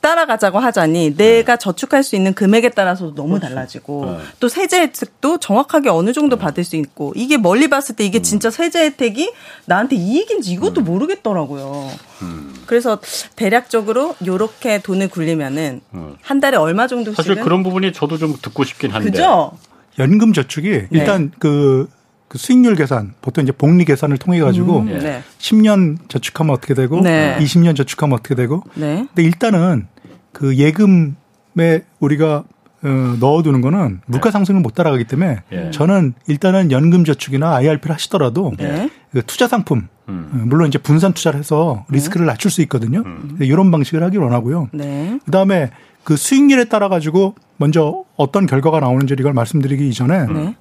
따라가자고 0.00 0.58
하자니 0.58 1.16
내가 1.16 1.56
저축할 1.58 2.02
수 2.02 2.16
있는 2.16 2.32
금액에 2.32 2.70
따라서도 2.70 3.14
너무 3.14 3.40
달라지고 3.40 4.06
네. 4.06 4.18
또 4.40 4.48
세제 4.48 4.80
혜택도 4.80 5.38
정확하게 5.38 5.90
어느 5.90 6.14
정도 6.14 6.36
받을 6.38 6.64
수 6.64 6.76
있고 6.76 7.12
이게 7.14 7.36
멀리 7.36 7.68
봤을 7.68 7.94
때 7.96 8.06
이게 8.06 8.20
음. 8.20 8.22
진짜 8.22 8.50
세제 8.50 8.84
혜택이 8.84 9.32
나한테 9.66 9.96
이익인지 9.96 10.52
이것도 10.52 10.80
모르겠더라고요. 10.80 11.90
음. 12.22 12.54
그래서 12.64 12.98
대략적으로 13.36 14.14
요렇게 14.24 14.78
돈을 14.78 15.08
굴리면은 15.08 15.82
음. 15.92 16.14
한 16.22 16.40
달에 16.40 16.56
얼마 16.56 16.86
정도씩은 16.86 17.16
사실 17.16 17.34
그런 17.42 17.62
부분이 17.62 17.92
저도 17.92 18.16
좀 18.16 18.36
듣고 18.40 18.64
싶긴 18.64 18.92
한데. 18.92 19.10
그죠? 19.10 19.52
연금 19.98 20.32
저축이 20.32 20.86
일단 20.90 21.32
그, 21.38 21.86
그 22.32 22.38
수익률 22.38 22.76
계산, 22.76 23.12
보통 23.20 23.44
이제 23.44 23.52
복리 23.52 23.84
계산을 23.84 24.16
통해 24.16 24.40
가지고 24.40 24.78
음, 24.78 24.88
예. 24.88 24.96
네. 24.96 25.22
10년 25.38 25.98
저축하면 26.08 26.54
어떻게 26.54 26.72
되고 26.72 26.98
네. 27.02 27.36
20년 27.38 27.76
저축하면 27.76 28.14
어떻게 28.18 28.34
되고 28.34 28.62
네. 28.74 29.06
근데 29.08 29.22
일단은 29.22 29.86
그 30.32 30.56
예금에 30.56 31.84
우리가 32.00 32.44
어, 32.84 33.16
넣어두는 33.20 33.60
거는 33.60 34.00
물가 34.06 34.30
상승을 34.30 34.62
못 34.62 34.74
따라가기 34.74 35.04
때문에 35.04 35.42
예. 35.52 35.70
저는 35.72 36.14
일단은 36.26 36.72
연금 36.72 37.04
저축이나 37.04 37.54
IRP를 37.56 37.94
하시더라도 37.94 38.52
네. 38.56 38.88
그 39.12 39.20
투자 39.26 39.46
상품 39.46 39.88
음. 40.08 40.30
어, 40.32 40.36
물론 40.46 40.68
이제 40.68 40.78
분산 40.78 41.12
투자를 41.12 41.38
해서 41.38 41.84
리스크를 41.90 42.24
낮출 42.24 42.50
수 42.50 42.62
있거든요. 42.62 43.04
이런 43.40 43.70
방식을 43.70 44.02
하길 44.02 44.20
원하고요. 44.20 44.70
네. 44.72 45.18
그다음에 45.26 45.68
그 46.02 46.16
수익률에 46.16 46.64
따라 46.64 46.88
가지고 46.88 47.34
먼저 47.58 48.04
어떤 48.16 48.46
결과가 48.46 48.80
나오는지 48.80 49.14
이걸 49.18 49.34
말씀드리기 49.34 49.86
이전에 49.90 50.26
네. 50.32 50.54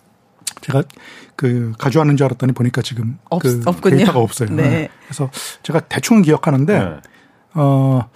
제가 0.62 0.84
그 1.36 1.74
가져왔는 1.78 2.18
줄 2.18 2.26
알았더니 2.26 2.54
보니까 2.54 2.82
지금 2.82 3.18
없- 3.30 3.42
그 3.42 3.62
없군요. 3.66 3.98
데이터가 3.98 4.20
없어요. 4.20 4.50
네. 4.52 4.90
그래서 5.06 5.30
제가 5.64 5.82
대충은 5.82 6.22
기억하는데 6.22 6.80
네. 6.80 6.96
어 7.54 8.08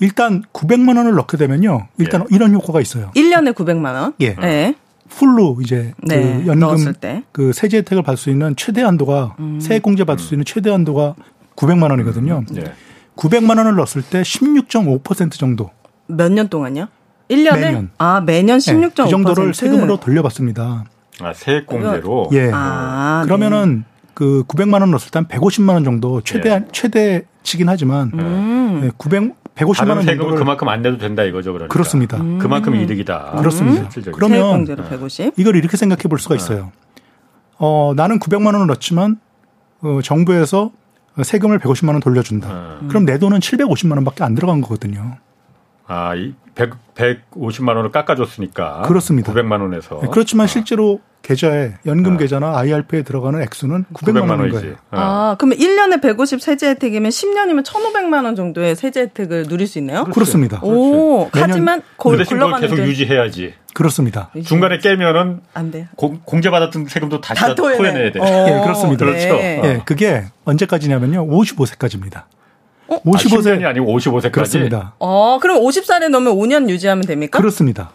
일단 0.00 0.42
900만 0.52 0.96
원을 0.96 1.14
넣게 1.14 1.36
되면요. 1.36 1.88
일단 1.98 2.24
이런 2.30 2.52
효과가 2.54 2.80
있어요. 2.80 3.10
1년에 3.14 3.54
900만 3.54 3.94
원. 3.94 4.14
예. 4.20 4.34
네. 4.34 4.74
풀로 5.08 5.58
이제 5.62 5.92
네, 5.98 6.42
그 6.42 6.46
연금 6.46 6.92
때. 6.94 7.16
음. 7.16 7.22
그 7.32 7.52
세제 7.52 7.76
혜택을 7.78 8.02
받을 8.02 8.16
수 8.16 8.30
있는 8.30 8.56
최대 8.56 8.82
한도가 8.82 9.36
세액 9.60 9.82
공제 9.82 10.04
받을 10.04 10.24
수 10.24 10.32
있는 10.34 10.44
최대 10.46 10.70
한도가 10.70 11.14
900만 11.54 11.90
원이거든요. 11.90 12.44
네. 12.50 12.64
900만 13.16 13.58
원을 13.58 13.74
넣었을 13.76 14.00
때 14.02 14.22
16.5% 14.22 15.32
정도 15.32 15.70
몇 16.06 16.30
년 16.32 16.48
동안요? 16.48 16.88
1년에? 17.28 17.60
매년. 17.60 17.90
아, 17.98 18.20
매년 18.22 18.56
예, 18.56 18.72
16.5%. 18.72 19.04
그 19.04 19.10
정도를 19.10 19.54
세금으로 19.54 20.00
돌려받습니다. 20.00 20.84
아, 21.20 21.32
세액 21.34 21.66
공제로. 21.66 22.28
예. 22.32 22.50
아, 22.52 23.22
그러면은 23.24 23.84
그 24.14 24.44
900만 24.48 24.80
원 24.80 24.90
넣었을 24.90 25.10
때 25.10 25.18
한 25.18 25.26
150만 25.26 25.70
원 25.74 25.84
정도 25.84 26.20
최대 26.22 26.64
최대치긴 26.72 27.68
하지만 27.68 28.10
음. 28.14 28.80
네, 28.82 28.90
900 28.96 29.42
150만 29.54 29.76
다른 29.76 29.96
원 29.96 30.02
세금을 30.04 30.34
그만큼 30.36 30.68
안 30.68 30.80
내도 30.82 30.96
된다 30.98 31.22
이거죠, 31.24 31.52
그러니까. 31.52 31.72
그렇습니다. 31.72 32.16
그만큼 32.38 32.74
이득이다. 32.74 33.36
그렇습니다. 33.38 33.82
실질적으로. 33.90 34.16
그러면 34.16 34.38
세액 34.38 34.76
공제로 34.78 34.84
150. 34.84 35.34
이걸 35.36 35.56
이렇게 35.56 35.76
생각해 35.76 36.02
볼 36.04 36.18
수가 36.18 36.34
있어요. 36.36 36.72
어, 37.58 37.92
나는 37.94 38.18
900만 38.18 38.46
원을 38.46 38.66
넣지만 38.68 39.18
어, 39.82 40.00
정부에서 40.02 40.70
세금을 41.22 41.58
150만 41.58 41.90
원 41.90 42.00
돌려준다. 42.00 42.48
어. 42.50 42.78
그럼 42.88 43.04
내 43.04 43.18
돈은 43.18 43.40
750만 43.40 43.92
원밖에 43.96 44.24
안 44.24 44.34
들어간 44.34 44.62
거거든요. 44.62 45.16
아, 45.92 46.14
이 46.14 46.32
100, 46.54 46.70
150만 46.94 47.76
원을 47.76 47.90
깎아줬으니까. 47.90 48.82
그렇습니다. 48.86 49.32
900만 49.32 49.60
원에서. 49.60 50.00
네, 50.02 50.08
그렇지만 50.10 50.46
실제로 50.46 51.00
계좌에 51.22 51.74
연금 51.86 52.16
계좌나 52.16 52.56
IRP에 52.58 53.02
들어가는 53.02 53.40
액수는 53.42 53.84
900만, 53.94 54.22
900만 54.24 54.30
원인. 54.30 54.50
거예요. 54.50 54.72
어. 54.72 54.76
아, 54.90 55.36
그러면 55.38 55.58
1년에 55.58 56.02
150 56.02 56.40
세제 56.42 56.68
혜택이면 56.70 57.10
10년이면 57.10 57.64
1,500만 57.64 58.24
원 58.24 58.34
정도의 58.36 58.74
세제 58.74 59.02
혜택을 59.02 59.46
누릴 59.48 59.66
수 59.66 59.78
있네요? 59.78 60.04
그렇습니다. 60.04 60.60
오, 60.62 61.30
매년- 61.32 61.50
하지만 61.50 61.82
그골 61.96 62.18
대신 62.18 62.36
그걸 62.36 62.38
굴러가는 62.50 62.60
계속 62.68 62.76
돈 62.76 62.86
유지해야지. 62.86 63.54
그렇습니다. 63.74 64.30
중간에 64.44 64.78
깨면은 64.78 65.40
안 65.54 65.70
돼요. 65.70 65.86
공, 65.96 66.20
공제받았던 66.24 66.86
세금도 66.88 67.20
다시 67.20 67.40
다 67.40 67.48
다 67.48 67.54
토해내. 67.54 67.78
토해내야 67.78 68.12
돼. 68.12 68.20
어, 68.20 68.24
예, 68.48 68.60
그렇습니다. 68.64 69.06
그렇죠. 69.06 69.26
네. 69.36 69.60
어. 69.60 69.64
예, 69.64 69.82
그게 69.86 70.24
언제까지냐면요. 70.44 71.26
55세까지입니다. 71.28 72.24
어? 72.92 72.96
아, 72.96 73.10
55세 73.10 73.58
10년이 73.58 73.66
아니고 73.66 73.98
55세까지. 73.98 74.32
그렇습니다. 74.32 74.94
어, 74.98 75.38
그럼 75.40 75.62
50살에 75.62 76.08
넣으면 76.08 76.34
5년 76.34 76.68
유지하면 76.68 77.04
됩니까? 77.04 77.38
그렇습니다. 77.38 77.90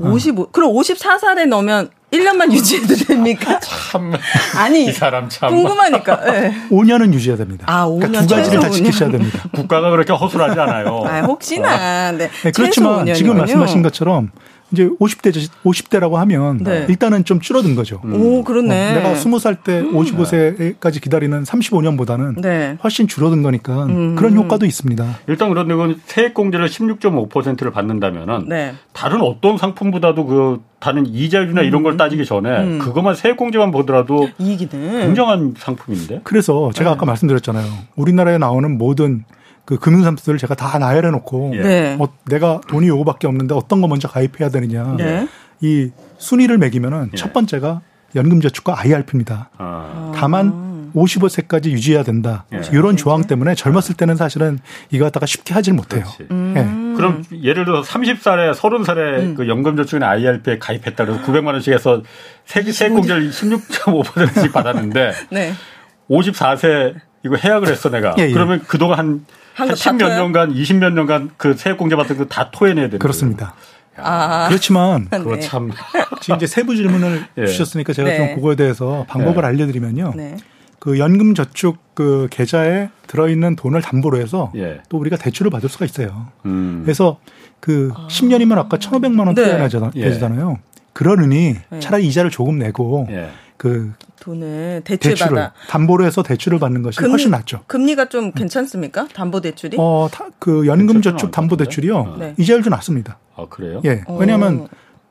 55. 0.00 0.50
그럼 0.52 0.72
54살에 0.74 1.46
넣으면 1.46 1.90
1년만 2.12 2.52
유지해도 2.52 2.94
됩니까? 2.94 3.58
참. 3.60 4.12
아니, 4.56 4.84
이 4.86 4.92
사람 4.92 5.28
참. 5.28 5.50
궁금하니까. 5.50 6.20
예. 6.28 6.54
5년은 6.70 7.12
유지해야 7.12 7.36
됩니다. 7.36 7.64
아, 7.68 7.86
그러니까 7.86 8.20
5년 8.20 8.28
두 8.28 8.34
가지를 8.36 8.60
다 8.60 8.70
지키셔야 8.70 9.10
됩니다. 9.10 9.42
국가가 9.52 9.90
그렇게 9.90 10.12
허술하지 10.12 10.58
않아요. 10.60 11.04
아, 11.06 11.20
혹시나. 11.22 12.12
네. 12.12 12.28
네, 12.28 12.52
최소 12.52 12.52
그렇지만 12.62 13.04
5년이군요. 13.04 13.14
지금 13.14 13.38
말씀하신 13.38 13.82
것처럼 13.82 14.30
이제 14.72 14.88
50대 14.88 15.32
50대라고 15.64 16.14
하면 16.14 16.58
네. 16.58 16.86
일단은 16.88 17.24
좀 17.24 17.40
줄어든 17.40 17.74
거죠. 17.74 18.00
오, 18.04 18.42
그렇네. 18.42 18.90
어, 18.90 18.94
내가 18.94 19.14
20살 19.14 19.62
때 19.62 19.82
55세까지 19.82 21.00
기다리는 21.00 21.42
35년보다는 21.44 22.40
네. 22.40 22.76
훨씬 22.82 23.06
줄어든 23.06 23.42
거니까 23.42 23.84
음. 23.84 24.16
그런 24.16 24.36
효과도 24.36 24.66
있습니다. 24.66 25.18
일단 25.28 25.48
그런데 25.50 25.74
그 25.74 25.96
세액 26.06 26.34
공제를 26.34 26.66
16.5%를 26.66 27.70
받는다면은 27.70 28.48
네. 28.48 28.74
다른 28.92 29.20
어떤 29.20 29.56
상품보다도 29.56 30.26
그 30.26 30.60
다른 30.80 31.06
이자율이나 31.06 31.62
이런 31.62 31.82
걸 31.82 31.96
따지기 31.96 32.24
전에 32.24 32.50
음. 32.62 32.78
그것만 32.78 33.14
세액 33.14 33.36
공제만 33.36 33.70
보더라도 33.70 34.28
이익이네. 34.38 35.06
굉장한 35.06 35.54
상품인데. 35.56 36.20
그래서 36.24 36.70
제가 36.74 36.90
네. 36.90 36.94
아까 36.96 37.06
말씀드렸잖아요. 37.06 37.66
우리나라에 37.94 38.38
나오는 38.38 38.76
모든 38.76 39.24
그 39.66 39.78
금융상품들을 39.78 40.38
제가 40.38 40.54
다 40.54 40.78
나열해 40.78 41.10
놓고 41.10 41.52
예. 41.56 41.60
네. 41.60 41.96
어, 42.00 42.08
내가 42.24 42.60
돈이 42.68 42.88
요거밖에 42.88 43.26
없는데 43.26 43.54
어떤 43.54 43.80
거 43.80 43.88
먼저 43.88 44.08
가입해야 44.08 44.48
되느냐. 44.48 44.94
네. 44.96 45.28
이 45.60 45.90
순위를 46.18 46.56
매기면은 46.56 47.10
예. 47.12 47.16
첫 47.16 47.32
번째가 47.32 47.82
연금저축과 48.14 48.80
IRP입니다. 48.80 49.50
아. 49.58 50.12
다만 50.14 50.92
55세까지 50.94 51.66
유지해야 51.66 52.04
된다. 52.04 52.46
예. 52.54 52.60
이런 52.72 52.96
조항 52.96 53.24
때문에 53.24 53.56
젊었을 53.56 53.96
때는 53.96 54.14
사실은 54.16 54.60
이거 54.90 55.04
갖다가 55.04 55.26
쉽게 55.26 55.52
하질 55.52 55.74
못해요. 55.74 56.04
음. 56.30 56.54
예. 56.56 56.96
그럼 56.96 57.24
예를 57.42 57.64
들어 57.64 57.82
30살에 57.82 58.54
30살에 58.54 59.36
그 59.36 59.48
연금저축이나 59.48 60.08
IRP에 60.08 60.58
가입했다 60.58 61.04
그래서 61.04 61.22
900만 61.24 61.48
원씩 61.48 61.74
해서 61.74 62.02
세액 62.46 62.72
세액공제를 62.72 63.30
16.5%씩 63.30 64.52
받았는데 64.52 65.12
네. 65.30 65.52
54세 66.08 66.94
이거 67.24 67.36
해약을 67.36 67.68
했어 67.68 67.90
내가. 67.90 68.14
예, 68.18 68.28
예. 68.28 68.32
그러면 68.32 68.62
그동안 68.66 68.98
한, 68.98 69.26
한거 69.56 69.72
한다 69.72 69.74
10몇 69.74 69.98
토해요? 69.98 70.16
년간 70.22 70.54
20몇 70.54 70.92
년간 70.92 71.30
그 71.38 71.54
세액 71.54 71.78
공제 71.78 71.96
받은 71.96 72.16
거 72.18 72.24
다 72.28 72.50
토해내야 72.50 72.86
되는 72.86 72.98
그렇습니다. 72.98 73.54
아. 73.96 74.46
그렇지만 74.48 75.08
거예요. 75.08 75.24
그거 75.24 75.36
네. 75.36 75.40
참 75.40 75.70
지금 76.20 76.36
이제 76.36 76.46
세부 76.46 76.76
질문을 76.76 77.24
예. 77.38 77.46
주셨으니까 77.46 77.94
제가 77.94 78.08
네. 78.10 78.16
좀 78.18 78.34
그거에 78.36 78.54
대해서 78.54 79.06
방법을 79.08 79.40
네. 79.42 79.48
알려드리면요. 79.48 80.12
네. 80.14 80.36
그 80.78 80.98
연금 80.98 81.34
저축 81.34 81.78
그 81.94 82.28
계좌에 82.30 82.90
들어있는 83.06 83.56
돈을 83.56 83.80
담보로 83.80 84.18
해서 84.18 84.52
예. 84.56 84.80
또 84.90 84.98
우리가 84.98 85.16
대출을 85.16 85.50
받을 85.50 85.70
수가 85.70 85.86
있어요. 85.86 86.26
음. 86.44 86.82
그래서 86.84 87.18
그 87.60 87.90
10년이면 88.08 88.58
아까 88.58 88.76
1,500만 88.76 89.20
원 89.26 89.34
네. 89.34 89.42
토해내잖아요. 89.44 89.92
예. 89.96 90.10
되잖아요. 90.10 90.58
그러느니 90.92 91.56
네. 91.70 91.80
차라리 91.80 92.06
이자를 92.06 92.30
조금 92.30 92.58
내고 92.58 93.06
예. 93.10 93.30
그 93.56 93.92
돈을 94.20 94.82
대출 94.84 95.12
대출을 95.12 95.34
받아. 95.36 95.52
담보로 95.68 96.04
해서 96.04 96.22
대출을 96.22 96.58
받는 96.58 96.82
것이 96.82 96.98
금- 96.98 97.10
훨씬 97.10 97.30
낫죠. 97.30 97.62
금리가 97.66 98.08
좀 98.08 98.32
괜찮습니까? 98.32 99.08
담보 99.14 99.40
대출이? 99.40 99.76
어, 99.80 100.08
타- 100.12 100.26
그 100.38 100.62
대출은 100.62 100.66
연금 100.66 101.02
저축 101.02 101.26
안 101.26 101.30
담보? 101.30 101.56
대출이요. 101.56 102.16
네. 102.18 102.34
이자율도 102.38 102.70
낮습니다. 102.70 103.18
아 103.36 103.46
그래요? 103.48 103.80
예. 103.84 104.02
어. 104.06 104.16
왜냐하면 104.18 104.68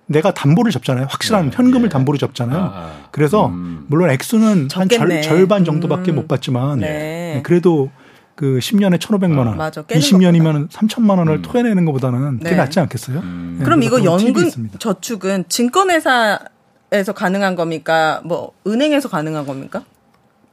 내가 0.07 0.33
담보를 0.33 0.71
잡잖아요. 0.71 1.07
확실한 1.09 1.49
네. 1.49 1.55
현금을 1.55 1.85
예. 1.85 1.89
담보로 1.89 2.17
잡잖아요. 2.19 2.59
아, 2.59 2.63
아. 2.75 2.91
그래서 3.11 3.47
음. 3.47 3.85
물론 3.87 4.09
액수는 4.11 4.47
한 4.47 4.67
적겠네. 4.69 5.21
절, 5.21 5.37
절반 5.37 5.65
정도밖에 5.65 6.11
음. 6.11 6.15
못 6.17 6.27
받지만 6.27 6.79
네. 6.79 7.35
예, 7.37 7.41
그래도 7.41 7.89
그 8.35 8.59
10년에 8.61 8.99
1,500만 8.99 9.37
원, 9.47 9.57
맞아. 9.57 9.81
깨는 9.83 10.01
20년이면 10.01 10.69
3천만 10.69 11.17
원을 11.19 11.37
음. 11.37 11.41
토해내는 11.41 11.85
것보다는 11.85 12.37
그게 12.39 12.51
네. 12.51 12.55
낫지 12.57 12.79
않겠어요? 12.81 13.19
음. 13.19 13.57
예, 13.61 13.63
그럼 13.63 13.81
이거 13.81 14.03
연금. 14.03 14.49
저축은 14.77 15.45
증권회사 15.47 16.39
에서 16.92 17.13
가능한 17.13 17.56
겁니까? 17.56 18.22
뭐 18.24 18.51
은행에서 18.68 19.10
가능한 19.10 19.46
겁니까? 19.46 19.84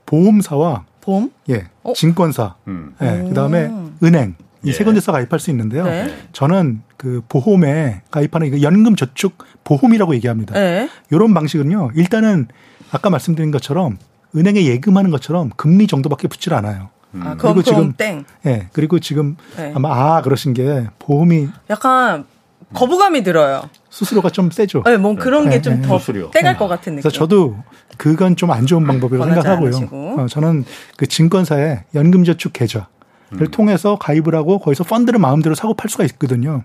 보험사와 0.07 0.85
보험? 1.01 1.31
예, 1.51 1.67
어? 1.83 1.93
증권사, 1.95 2.55
음. 2.69 2.95
예, 3.03 3.21
오. 3.21 3.29
그다음에 3.29 3.71
은행 4.03 4.35
이 4.65 4.69
예. 4.69 4.73
세 4.73 4.85
군데서 4.85 5.11
가입할 5.12 5.41
수 5.41 5.51
있는데요. 5.51 5.85
네. 5.85 6.15
저는 6.33 6.83
그 6.97 7.23
보험에 7.29 8.03
가입하는 8.11 8.47
이거 8.47 8.62
연금 8.62 8.95
저축 8.97 9.45
보험이라고 9.65 10.15
얘기합니다. 10.15 10.55
네. 10.55 10.89
이런 11.11 11.35
방식은요. 11.35 11.91
일단은 11.97 12.47
아까 12.93 13.11
말씀드린 13.11 13.51
것처럼 13.51 13.99
은행에 14.37 14.64
예금하는 14.64 15.11
것처럼 15.11 15.51
금리 15.57 15.87
정도밖에 15.87 16.29
붙질 16.29 16.55
않아요. 16.55 16.90
아, 17.21 17.35
그럼 17.37 17.55
그리고 17.57 17.62
그럼 17.62 17.64
지금- 17.64 17.92
땡. 17.95 18.25
예. 18.47 18.68
그리고 18.73 18.99
지금 19.01 19.37
네. 19.57 19.73
아마 19.75 19.90
아 20.16 20.23
그러신 20.23 20.55
게 20.55 20.87
보험이 20.99 21.49
약간 21.68 22.25
거부감이 22.72 23.22
들어요. 23.22 23.68
수수료가 23.90 24.30
좀 24.30 24.50
세죠. 24.50 24.82
네, 24.85 24.96
뭐 24.96 25.14
그런 25.16 25.44
게 25.44 25.56
네, 25.56 25.62
좀 25.62 25.80
네. 25.80 25.88
더. 25.88 25.98
떼갈 26.30 26.56
것 26.56 26.68
같은 26.68 26.96
느낌. 26.96 27.02
그래서 27.02 27.11
저도 27.11 27.56
그건 27.96 28.37
좀 28.37 28.50
안 28.50 28.66
좋은 28.66 28.87
방법이라고 28.87 29.24
생각하고요. 29.35 29.88
어, 30.18 30.26
저는 30.28 30.64
그 30.96 31.06
증권사에 31.06 31.85
연금저축 31.94 32.52
계좌를 32.52 32.87
음. 33.32 33.50
통해서 33.50 33.96
가입을 33.96 34.35
하고 34.35 34.58
거기서 34.58 34.85
펀드를 34.85 35.18
마음대로 35.18 35.54
사고 35.54 35.74
팔 35.74 35.88
수가 35.90 36.04
있거든요. 36.04 36.62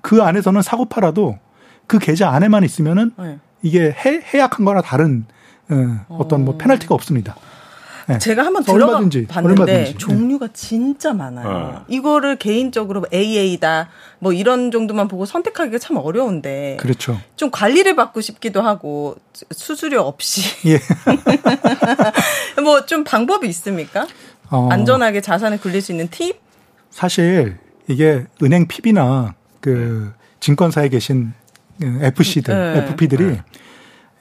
그 0.00 0.22
안에서는 0.22 0.62
사고 0.62 0.84
팔아도 0.84 1.38
그 1.86 1.98
계좌 1.98 2.30
안에만 2.30 2.64
있으면은 2.64 3.12
네. 3.18 3.38
이게 3.62 3.90
해, 3.90 4.22
해약한 4.32 4.64
거나 4.64 4.80
다른 4.80 5.26
어, 5.70 6.06
어떤 6.08 6.44
뭐 6.44 6.56
페널티가 6.56 6.94
없습니다. 6.94 7.36
네. 8.08 8.18
제가 8.18 8.42
한번 8.44 8.62
그래서 8.62 8.72
들어가 8.72 8.92
얼마든지, 8.96 9.26
봤는데 9.26 9.60
얼마든지. 9.62 9.92
네. 9.92 9.98
종류가 9.98 10.48
진짜 10.54 11.12
많아요. 11.12 11.48
어. 11.48 11.84
이거를 11.88 12.36
개인적으로 12.36 13.04
AA다 13.12 13.90
뭐 14.18 14.32
이런 14.32 14.70
정도만 14.70 15.08
보고 15.08 15.26
선택하기가 15.26 15.78
참 15.78 15.98
어려운데 15.98 16.78
그렇죠. 16.80 17.20
좀 17.36 17.50
관리를 17.50 17.96
받고 17.96 18.22
싶기도 18.22 18.62
하고 18.62 19.16
수수료 19.50 20.00
없이 20.02 20.40
예. 20.70 20.80
뭐 22.62 22.86
좀 22.86 23.04
방법이 23.04 23.46
있습니까? 23.48 24.06
어, 24.50 24.68
안전하게 24.70 25.20
자산을 25.20 25.60
굴릴 25.60 25.82
수 25.82 25.92
있는 25.92 26.08
팁? 26.08 26.40
사실 26.90 27.58
이게 27.88 28.24
은행 28.42 28.66
PB나 28.66 29.34
그 29.60 30.12
증권사에 30.40 30.88
계신 30.88 31.34
FC들, 31.82 32.54
네. 32.74 32.78
FP들이 32.88 33.38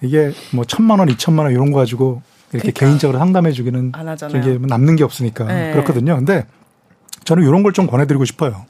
이게 0.02 0.32
뭐 0.52 0.65
천만 0.65 1.00
원, 1.00 1.10
이천만 1.10 1.45
원 1.45 1.54
이런 1.54 1.71
거 1.71 1.80
가지고 1.80 2.21
이렇게 2.54 2.72
그러니까. 2.72 2.80
개인적으로 2.80 3.20
상담해 3.20 3.52
주기는. 3.52 3.92
이게 4.36 4.58
뭐 4.58 4.68
남는 4.68 4.96
게 4.96 5.04
없으니까 5.04 5.46
네. 5.46 5.72
그렇거든요. 5.74 6.16
근데 6.16 6.46
저는 7.26 7.44
이런 7.44 7.64
걸 7.64 7.74
좀 7.74 7.88
권해드리고 7.88 8.24
싶어요. 8.26 8.66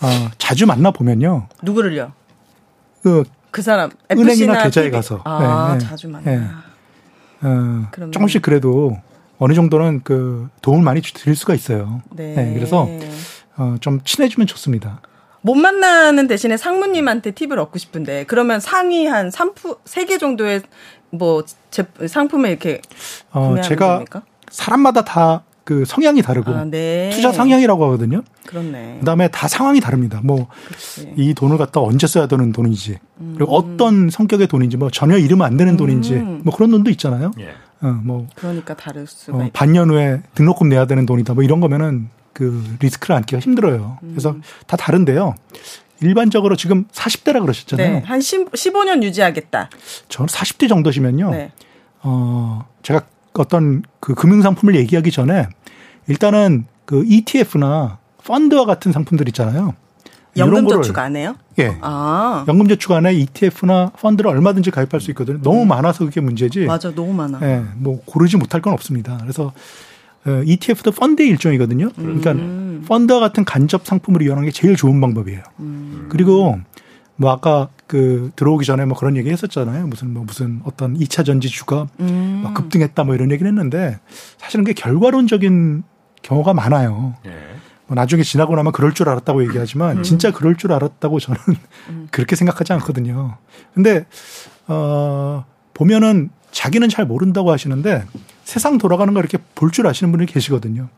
어, 0.00 0.06
자주 0.38 0.66
만나 0.66 0.90
보면요. 0.90 1.48
누구를요? 1.62 2.12
그 3.02 3.24
그 3.50 3.62
사람 3.62 3.90
은행이나 4.10 4.62
계좌에 4.64 4.84
PB? 4.84 4.96
가서. 4.96 5.22
아 5.24 5.70
네, 5.72 5.78
네. 5.78 5.84
자주 5.88 6.08
만나. 6.08 6.30
네. 6.30 6.36
어, 7.42 7.86
그러면- 7.90 8.12
조금씩 8.12 8.42
그래도 8.42 8.98
어느 9.38 9.54
정도는 9.54 10.02
그 10.04 10.48
도움을 10.62 10.82
많이 10.84 11.00
드릴 11.00 11.34
수가 11.34 11.54
있어요. 11.54 12.02
네. 12.10 12.52
그래서 12.54 12.88
어, 13.56 13.76
좀 13.80 14.00
친해지면 14.04 14.46
좋습니다. 14.46 15.00
못 15.40 15.54
만나는 15.54 16.26
대신에 16.26 16.56
상무님한테 16.56 17.30
팁을 17.30 17.58
얻고 17.58 17.78
싶은데 17.78 18.24
그러면 18.24 18.60
상위 18.60 19.06
한 19.06 19.30
3프 19.30 19.78
3개 19.84 20.18
정도의 20.20 20.62
뭐 21.10 21.44
제, 21.70 21.84
상품에 22.06 22.50
이렇게 22.50 22.80
어, 23.32 23.56
제가 23.62 23.98
됩니까? 23.98 24.22
사람마다 24.50 25.04
다 25.04 25.42
그 25.68 25.84
성향이 25.84 26.22
다르고 26.22 26.50
아, 26.50 26.64
네. 26.64 27.10
투자 27.12 27.30
성향이라고 27.30 27.84
하거든요. 27.84 28.22
그렇네. 28.46 29.00
그다음에 29.00 29.28
다 29.28 29.48
상황이 29.48 29.80
다릅니다. 29.80 30.22
뭐 30.24 30.46
이. 31.14 31.34
돈을 31.34 31.58
갖다 31.58 31.82
언제 31.82 32.06
써야 32.06 32.26
되는 32.26 32.52
돈인지 32.52 32.98
음. 33.20 33.34
그리고 33.36 33.54
어떤 33.54 34.08
성격의 34.08 34.46
돈인지 34.46 34.78
뭐 34.78 34.88
전혀 34.88 35.18
잃으면 35.18 35.46
안 35.46 35.58
되는 35.58 35.76
돈인지 35.76 36.14
뭐 36.42 36.56
그런 36.56 36.70
돈도 36.70 36.90
있잖아요. 36.92 37.32
예. 37.40 37.50
어, 37.86 38.00
뭐 38.02 38.26
그러니까 38.34 38.74
다를 38.74 39.06
수가 39.06 39.36
어, 39.36 39.44
있 39.44 39.52
반년 39.52 39.90
후에 39.90 40.22
등록금 40.34 40.70
내야 40.70 40.86
되는 40.86 41.04
돈이다. 41.04 41.34
뭐 41.34 41.42
이런 41.42 41.60
거면은 41.60 42.08
그 42.32 42.64
리스크를 42.80 43.16
안기가 43.16 43.38
힘들어요. 43.38 43.98
그래서 44.00 44.30
음. 44.30 44.42
다 44.66 44.78
다른데요. 44.78 45.34
일반적으로 46.00 46.56
지금 46.56 46.84
40대라 46.92 47.40
그러셨잖아요. 47.40 47.92
네. 47.92 48.02
한 48.04 48.20
10, 48.20 48.52
15년 48.52 49.02
유지하겠다. 49.02 49.70
저는 50.08 50.28
40대 50.28 50.68
정도시면요. 50.68 51.30
네. 51.30 51.52
어, 52.02 52.66
제가 52.82 53.02
어떤 53.34 53.82
그 54.00 54.14
금융상품을 54.14 54.74
얘기하기 54.76 55.10
전에 55.10 55.48
일단은 56.08 56.66
그 56.84 57.04
ETF나 57.06 57.98
펀드와 58.24 58.64
같은 58.64 58.92
상품들 58.92 59.28
있잖아요. 59.28 59.74
이런 60.34 60.48
연금 60.48 60.64
거를, 60.66 60.82
저축 60.82 60.98
안 60.98 61.16
해요? 61.16 61.34
예. 61.58 61.76
아. 61.80 62.44
연금저축 62.46 62.92
안에 62.92 63.14
ETF나 63.14 63.90
펀드를 63.98 64.30
얼마든지 64.30 64.70
가입할 64.70 65.00
수 65.00 65.10
있거든요. 65.10 65.40
너무 65.42 65.64
많아서 65.64 66.04
그게 66.04 66.20
문제지. 66.20 66.60
음. 66.60 66.66
맞아. 66.66 66.94
너무 66.94 67.12
많아. 67.12 67.40
예, 67.42 67.64
뭐 67.76 68.00
고르지 68.04 68.36
못할 68.36 68.60
건 68.62 68.72
없습니다. 68.72 69.18
그래서 69.20 69.44
어, 69.46 69.52
ETF도 70.26 70.92
펀드의 70.92 71.28
일종이거든요. 71.30 71.90
그러니까 71.96 72.32
음. 72.32 72.84
펀드와 72.86 73.20
같은 73.20 73.44
간접 73.44 73.86
상품을 73.86 74.22
이용하는 74.22 74.46
게 74.48 74.52
제일 74.52 74.76
좋은 74.76 75.00
방법이에요. 75.00 75.42
음. 75.60 76.06
그리고 76.10 76.58
뭐 77.16 77.32
아까 77.32 77.68
그 77.86 78.30
들어오기 78.36 78.64
전에 78.64 78.84
뭐 78.84 78.96
그런 78.96 79.16
얘기 79.16 79.30
했었잖아요. 79.30 79.86
무슨 79.86 80.12
뭐 80.12 80.24
무슨 80.24 80.60
어떤 80.64 80.96
2차 80.98 81.24
전지주가 81.24 81.88
음. 82.00 82.40
막 82.44 82.54
급등했다 82.54 83.04
뭐 83.04 83.14
이런 83.14 83.30
얘기를 83.30 83.48
했는데 83.48 83.98
사실은 84.36 84.64
그게 84.64 84.74
결과론적인 84.74 85.82
경우가 86.22 86.54
많아요. 86.54 87.16
예. 87.26 87.30
뭐 87.86 87.94
나중에 87.94 88.22
지나고 88.22 88.54
나면 88.54 88.72
그럴 88.72 88.92
줄 88.92 89.08
알았다고 89.08 89.42
얘기하지만 89.44 90.02
진짜 90.02 90.30
그럴 90.30 90.56
줄 90.56 90.72
알았다고 90.72 91.18
저는 91.18 91.40
그렇게 92.12 92.36
생각하지 92.36 92.72
않거든요. 92.74 93.38
근데 93.74 94.04
어 94.66 95.44
보면은 95.74 96.30
자기는 96.50 96.88
잘 96.88 97.06
모른다고 97.06 97.50
하시는데 97.50 98.04
세상 98.48 98.78
돌아가는 98.78 99.12
거 99.12 99.20
이렇게 99.20 99.36
볼 99.54 99.70
줄 99.70 99.86
아시는 99.86 100.10
분이 100.10 100.24
계시거든요. 100.26 100.88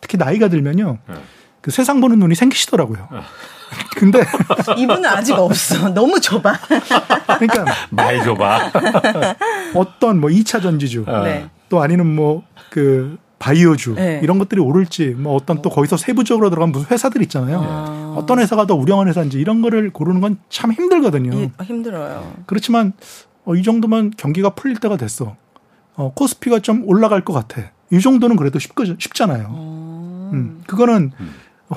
특히 0.00 0.16
나이가 0.16 0.48
들면요. 0.48 0.98
예. 1.10 1.14
그 1.60 1.70
세상 1.72 2.00
보는 2.00 2.18
눈이 2.20 2.34
생기시더라고요. 2.36 3.08
근데 3.96 4.20
이분은 4.78 5.04
아직 5.04 5.32
없어. 5.32 5.88
너무 5.90 6.20
좁아. 6.20 6.40
그러니까 7.38 7.64
많이 7.90 8.22
줘봐. 8.22 8.70
어떤 9.74 10.20
뭐 10.20 10.30
2차 10.30 10.62
전지주 10.62 11.04
네. 11.24 11.48
또 11.68 11.82
아니면 11.82 12.14
뭐 12.14 12.42
그 12.70 13.18
바이오주 13.40 13.94
네. 13.94 14.20
이런 14.22 14.38
것들이 14.38 14.60
오를지 14.60 15.08
뭐 15.08 15.34
어떤 15.34 15.60
또 15.60 15.70
거기서 15.70 15.96
세부적으로 15.96 16.50
들어간 16.50 16.70
무슨 16.70 16.86
회사들 16.88 17.20
있잖아요. 17.22 17.60
아. 17.68 18.14
어떤 18.16 18.38
회사가 18.38 18.66
더 18.68 18.76
우량한 18.76 19.08
회사인지 19.08 19.40
이런 19.40 19.60
거를 19.60 19.90
고르는 19.90 20.20
건 20.20 20.38
참 20.50 20.70
힘들거든요. 20.72 21.36
이- 21.36 21.50
힘들어요. 21.64 22.34
그렇지만 22.46 22.92
어, 23.44 23.56
이 23.56 23.64
정도면 23.64 24.12
경기가 24.16 24.50
풀릴 24.50 24.76
때가 24.78 24.96
됐어. 24.96 25.34
어, 26.00 26.12
코스피가 26.14 26.60
좀 26.60 26.82
올라갈 26.86 27.22
것 27.22 27.34
같아. 27.34 27.70
이 27.92 28.00
정도는 28.00 28.36
그래도 28.36 28.58
쉽, 28.58 28.72
쉽잖아요. 28.98 29.48
음, 30.32 30.62
그거는 30.66 31.12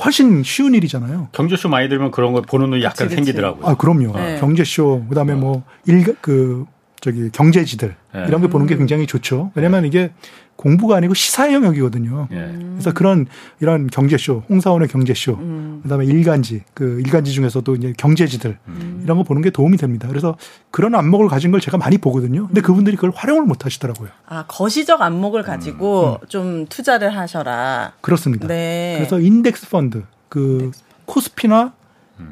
훨씬 0.06 0.44
쉬운 0.44 0.74
일이잖아요. 0.76 1.28
경제쇼 1.34 1.68
많이 1.68 1.90
들으면 1.90 2.10
그런 2.10 2.32
거 2.32 2.42
보는 2.42 2.70
눈이 2.70 2.84
약간 2.84 3.08
그치, 3.08 3.16
그치. 3.16 3.16
생기더라고요. 3.16 3.66
아, 3.68 3.76
그럼요. 3.76 4.14
네. 4.14 4.40
경제쇼, 4.40 5.08
그 5.10 5.16
다음에 5.16 5.34
뭐, 5.36 5.64
일, 5.86 6.16
그, 6.22 6.66
저기, 7.04 7.30
경제지들, 7.32 7.96
네. 8.16 8.26
이런 8.30 8.42
게 8.42 8.48
보는 8.48 8.66
게 8.66 8.78
굉장히 8.78 9.06
좋죠. 9.06 9.52
왜냐면 9.56 9.84
이게 9.84 10.13
공부가 10.56 10.96
아니고 10.96 11.13
시사의 11.13 11.54
영역이거든요. 11.54 12.30
예. 12.32 12.56
그래서 12.72 12.94
그런, 12.94 13.26
이런 13.60 13.88
경제쇼, 13.88 14.44
홍사원의 14.48 14.88
경제쇼, 14.88 15.34
음. 15.34 15.82
그 15.84 15.89
다음에 15.89 16.06
일간지, 16.06 16.63
그 16.74 17.02
일간지 17.02 17.34
중에서도 17.34 17.76
이제 17.76 17.94
경제지들, 17.98 18.58
음. 18.70 19.02
이런 19.04 19.18
거 19.18 19.24
보는 19.24 19.42
게 19.42 19.50
도움이 19.50 19.76
됩니다. 19.76 20.08
그래서 20.08 20.38
그런 20.72 20.96
안목을 20.96 21.28
가진 21.28 21.52
걸 21.52 21.60
제가 21.60 21.78
많이 21.78 21.98
보거든요. 21.98 22.48
근데 22.48 22.62
그분들이 22.62 22.96
그걸 22.96 23.12
활용을 23.13 23.44
못 23.44 23.66
하시더라고요. 23.66 24.08
아, 24.28 24.46
거시적 24.48 25.02
안목을 25.02 25.44
가지고 25.44 26.22
좀 26.30 26.68
투자를 26.68 27.18
하셔라. 27.18 27.96
그렇습니다. 28.00 28.48
네. 28.48 28.94
그래서 28.98 29.20
인덱스 29.20 29.70
펀드, 29.70 30.04
그 30.30 30.72
코스피나 31.04 31.74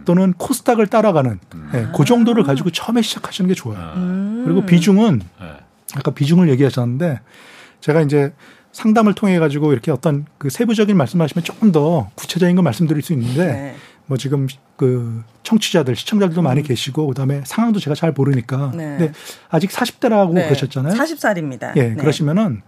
또는 0.06 0.34
코스닥을 0.34 0.88
따라가는 0.88 1.40
예, 1.74 1.88
그 1.96 2.06
정도를 2.06 2.44
가지고 2.44 2.70
처음에 2.72 3.02
시작하시는 3.02 3.48
게 3.48 3.54
좋아요. 3.54 3.94
음. 3.96 4.44
그리고 4.46 4.66
비중은 4.66 5.22
예. 5.42 5.46
아까 5.96 6.12
비중을 6.12 6.50
얘기하셨는데 6.50 7.20
제가 7.82 8.02
이제 8.02 8.34
상담을 8.72 9.14
통해 9.14 9.38
가지고 9.40 9.74
이렇게 9.74 9.92
어떤 9.92 10.26
그 10.38 10.50
세부적인 10.50 10.96
말씀하시면 10.96 11.44
조금 11.44 11.72
더 11.72 12.10
구체적인 12.16 12.56
걸 12.56 12.64
말씀드릴 12.64 13.02
수 13.02 13.14
있는데 13.14 13.46
네. 13.46 13.76
뭐 14.06 14.18
지금 14.18 14.48
그 14.78 15.24
청취자들 15.44 15.96
시청자들도 15.96 16.42
많이 16.42 16.64
계시고 16.64 17.08
그다음에 17.08 17.42
상황도 17.46 17.80
제가 17.80 17.96
잘 17.96 18.12
모르니까 18.12 18.72
음. 18.74 18.78
네. 18.78 18.98
근데 18.98 19.14
아직 19.50 19.70
40대라고 19.70 20.34
네. 20.34 20.46
그러셨잖아요. 20.46 20.94
40살입니다. 20.96 21.76
예, 21.78 21.94
그러시면은 21.96 22.62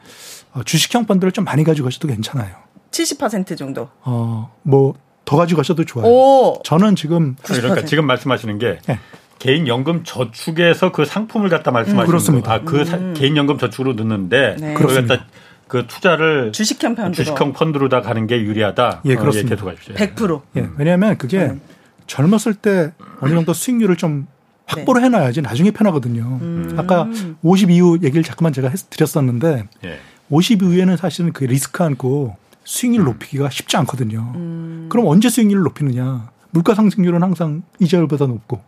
어, 0.54 0.64
주식형 0.64 1.06
펀드를 1.06 1.32
좀 1.32 1.46
많이 1.46 1.64
가지고 1.64 1.86
가셔도 1.86 2.08
괜찮아요. 2.08 2.56
70% 2.92 3.58
정도. 3.58 3.90
어, 4.02 4.54
뭐 4.62 4.94
더 5.26 5.38
가지고 5.38 5.58
가셔도 5.58 5.86
좋아요. 5.86 6.08
오. 6.08 6.62
저는 6.64 6.96
지금 6.96 7.36
그러니까 7.44 7.82
90%. 7.82 7.88
지금 7.88 8.06
말씀하시는 8.06 8.58
게 8.60 8.80
예. 8.90 9.00
개인 9.40 9.68
연금 9.68 10.04
저축에서 10.04 10.92
그 10.92 11.06
상품을 11.06 11.50
갖다 11.50 11.72
말씀하시는 11.72 12.06
그렇습니다. 12.06 12.48
거. 12.50 12.54
아, 12.54 12.62
그 12.64 12.86
사- 12.86 12.98
개인 13.14 13.36
연금 13.38 13.58
저축으로 13.58 13.94
넣는데 13.94 14.56
네. 14.60 14.74
그렇습니다. 14.74 15.26
그 15.68 15.88
투자를 15.88 16.52
주식형 16.52 16.96
편으로. 16.96 17.14
주식형 17.14 17.54
펀드로 17.54 17.90
다 17.90 18.02
가는 18.02 18.28
게 18.28 18.42
유리하다. 18.42 19.02
예, 19.06 19.16
어, 19.16 19.18
그렇습니다. 19.20 19.56
계속 19.56 19.70
하십시오. 19.70 19.96
100%. 19.96 20.42
예, 20.58 20.70
왜냐하면 20.78 21.18
그게 21.18 21.40
음. 21.40 21.62
젊었을 22.08 22.54
때 22.56 22.92
어느 23.22 23.32
정도 23.34 23.54
수익률을 23.54 23.96
좀 23.96 24.28
확보를 24.66 25.02
네. 25.02 25.08
해놔야지 25.08 25.42
나중에 25.42 25.72
편하거든요. 25.72 26.40
음. 26.42 26.76
아까 26.78 27.08
50 27.42 27.70
이후 27.72 27.98
얘기를 28.02 28.24
자꾸만 28.24 28.54
제가 28.54 28.70
했, 28.70 28.90
드렸었는데 28.90 29.68
예. 29.86 30.00
50 30.30 30.62
이후에는 30.64 30.96
사실은 30.98 31.34
그 31.34 31.44
리스크 31.46 31.84
안고 31.84 32.36
수익률 32.64 33.04
높이기가 33.04 33.50
쉽지 33.50 33.78
않거든요. 33.78 34.32
음. 34.36 34.88
그럼 34.90 35.08
언제 35.08 35.30
수익률을 35.30 35.64
높이느냐? 35.64 36.32
물가 36.52 36.76
상승률은 36.76 37.22
항상 37.22 37.64
이자율보다 37.80 38.28
높고. 38.28 38.62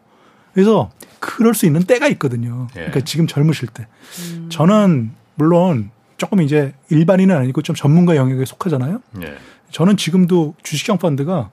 그래서 0.53 0.89
그럴 1.19 1.53
수 1.53 1.65
있는 1.65 1.83
때가 1.83 2.07
있거든요. 2.09 2.67
예. 2.71 2.79
그러니까 2.79 3.01
지금 3.01 3.27
젊으실 3.27 3.67
때. 3.69 3.87
음. 4.33 4.47
저는 4.49 5.11
물론 5.35 5.91
조금 6.17 6.41
이제 6.41 6.73
일반인은 6.89 7.35
아니고 7.35 7.61
좀 7.61 7.75
전문가 7.75 8.15
영역에 8.15 8.45
속하잖아요. 8.45 9.01
예. 9.21 9.35
저는 9.71 9.97
지금도 9.97 10.55
주식형 10.63 10.97
펀드가 10.97 11.49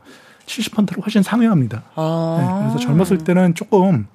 70%를 0.47 1.03
훨씬 1.03 1.23
상회합니다. 1.23 1.79
네, 1.79 1.85
아. 1.97 2.61
그래서 2.63 2.79
젊었을 2.79 3.19
때는 3.19 3.55
조금 3.55 4.07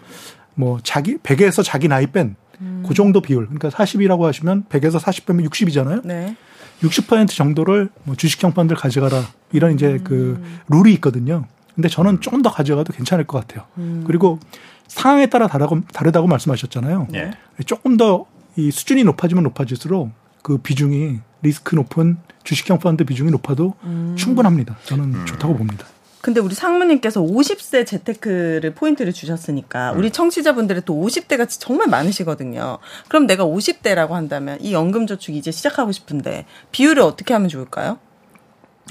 뭐 0.55 0.79
자기 0.83 1.17
100에서 1.17 1.63
자기 1.63 1.87
나이 1.87 2.07
뺀그 2.07 2.93
정도 2.95 3.21
비율. 3.21 3.45
그러니까 3.45 3.69
40이라고 3.69 4.21
하시면 4.21 4.65
100에서 4.69 4.99
40 4.99 5.25
빼면 5.25 5.49
60이잖아요. 5.49 6.05
네. 6.05 6.35
60% 6.81 7.29
정도를 7.29 7.89
뭐 8.03 8.15
주식형 8.15 8.53
펀드를 8.53 8.77
가져가라. 8.77 9.23
이런 9.51 9.73
이제 9.73 9.99
그 10.03 10.43
룰이 10.69 10.93
있거든요. 10.95 11.45
근데 11.75 11.89
저는 11.89 12.21
조금 12.21 12.41
더 12.41 12.51
가져가도 12.51 12.93
괜찮을 12.93 13.25
것 13.25 13.39
같아요. 13.39 13.65
그리고 14.05 14.39
상황에 14.87 15.27
따라 15.27 15.47
다르고, 15.47 15.81
다르다고 15.93 16.27
말씀하셨잖아요. 16.27 17.07
예. 17.13 17.31
조금 17.65 17.97
더 17.97 18.25
이 18.57 18.71
수준이 18.71 19.03
높아지면 19.03 19.43
높아질수록 19.43 20.11
그 20.41 20.57
비중이 20.57 21.19
리스크 21.43 21.75
높은 21.75 22.17
주식형 22.43 22.79
펀드 22.79 23.05
비중이 23.05 23.29
높아도 23.31 23.75
충분합니다. 24.15 24.77
저는 24.83 25.25
좋다고 25.27 25.55
봅니다. 25.55 25.85
근데 26.21 26.39
우리 26.39 26.56
상무님께서 26.56 27.21
50세 27.21 27.86
재테크를 27.86 28.73
포인트를 28.73 29.13
주셨으니까 29.13 29.93
음. 29.93 29.99
우리 29.99 30.12
청취자분들이 30.12 30.82
또 30.86 30.93
50대가 30.95 31.47
정말 31.49 31.88
많으시거든요. 31.88 32.80
그럼 33.08 33.27
내가 33.27 33.45
50대라고 33.45 34.12
한다면 34.12 34.58
이 34.62 34.73
연금저축 34.73 35.36
이제 35.36 35.51
시작하고 35.51 35.91
싶은데 35.91 36.45
비율을 36.71 37.03
어떻게 37.03 37.34
하면 37.34 37.49
좋을까요? 37.49 37.99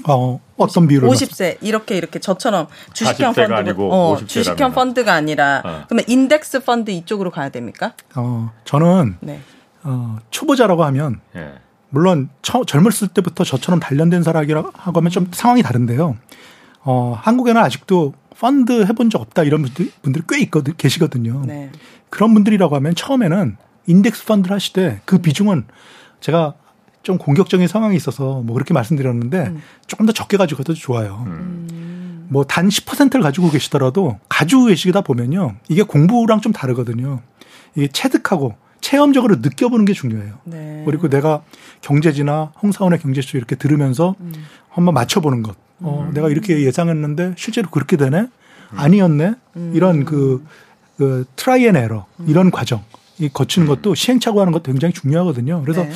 어, 0.07 0.39
어떤 0.57 0.87
비율을 0.87 1.09
50세 1.09 1.57
이렇게 1.61 1.97
이렇게 1.97 2.19
저처럼 2.19 2.67
주식형 2.93 3.33
40세가 3.33 3.35
펀드 3.35 3.53
아니고 3.53 3.91
어, 3.91 4.13
50세 4.13 4.15
라면. 4.15 4.27
주식형 4.27 4.71
펀드가 4.73 5.13
아니라 5.13 5.61
어. 5.65 5.83
그러면 5.87 6.05
인덱스 6.07 6.63
펀드 6.63 6.91
이쪽으로 6.91 7.31
가야 7.31 7.49
됩니까? 7.49 7.93
어, 8.15 8.51
저는 8.63 9.17
네. 9.21 9.39
어, 9.83 10.17
초보자라고 10.29 10.83
하면 10.85 11.19
예. 11.35 11.53
물론 11.89 12.29
처, 12.41 12.63
젊었을 12.65 13.09
때부터 13.09 13.43
저처럼 13.43 13.79
단련된 13.79 14.23
사람이라고 14.23 14.71
하면 14.73 15.09
좀 15.09 15.29
상황이 15.31 15.63
다른데요. 15.63 16.17
어, 16.89 17.19
한국에는 17.21 17.61
아직도 17.61 18.13
펀드 18.39 18.85
해본 18.85 19.09
적 19.09 19.21
없다 19.21 19.43
이런 19.43 19.61
분들, 19.61 19.91
분들이 20.01 20.23
꽤 20.29 20.39
있거든, 20.43 20.73
계시거든요. 20.77 21.43
네. 21.45 21.69
그런 22.09 22.33
분들이라고 22.33 22.77
하면 22.77 22.95
처음에는 22.95 23.57
인덱스 23.87 24.25
펀드를 24.25 24.55
하시되 24.55 25.01
그 25.03 25.17
비중은 25.17 25.65
제가 26.21 26.53
좀 27.03 27.17
공격적인 27.17 27.67
상황이 27.67 27.97
있어서 27.97 28.41
뭐 28.41 28.53
그렇게 28.53 28.73
말씀드렸는데 28.73 29.53
조금 29.85 30.05
더 30.05 30.13
적게 30.13 30.37
가지고 30.37 30.59
가도 30.59 30.73
좋아요. 30.73 31.25
뭐단 32.29 32.69
10%를 32.69 33.21
가지고 33.21 33.49
계시더라도 33.49 34.19
가지고 34.29 34.65
계시다 34.65 35.01
보면요. 35.01 35.55
이게 35.67 35.83
공부랑 35.83 36.39
좀 36.39 36.53
다르거든요. 36.53 37.21
이게 37.75 37.89
체득하고 37.89 38.55
체험적으로 38.79 39.37
느껴보는 39.41 39.83
게 39.83 39.91
중요해요. 39.91 40.35
네. 40.45 40.83
그리고 40.85 41.09
내가 41.09 41.41
경제지나 41.81 42.53
홍사훈의 42.61 42.99
경제쇼 42.99 43.37
이렇게 43.37 43.57
들으면서 43.57 44.15
한번 44.69 44.93
맞춰보는 44.93 45.43
것. 45.43 45.66
어, 45.79 46.09
내가 46.13 46.29
이렇게 46.29 46.61
예상했는데 46.61 47.33
실제로 47.37 47.69
그렇게 47.69 47.97
되네? 47.97 48.27
아니었네? 48.71 49.35
이런 49.73 50.05
그, 50.05 50.43
그 50.97 51.25
try 51.35 51.67
and 51.67 51.75
error 51.75 52.05
이런 52.27 52.51
과정. 52.51 52.83
이 53.19 53.29
거치는 53.29 53.67
것도 53.67 53.95
시행착오 53.95 54.39
하는 54.39 54.53
것도 54.53 54.71
굉장히 54.71 54.93
중요하거든요. 54.93 55.61
그래서 55.63 55.83
네. 55.83 55.91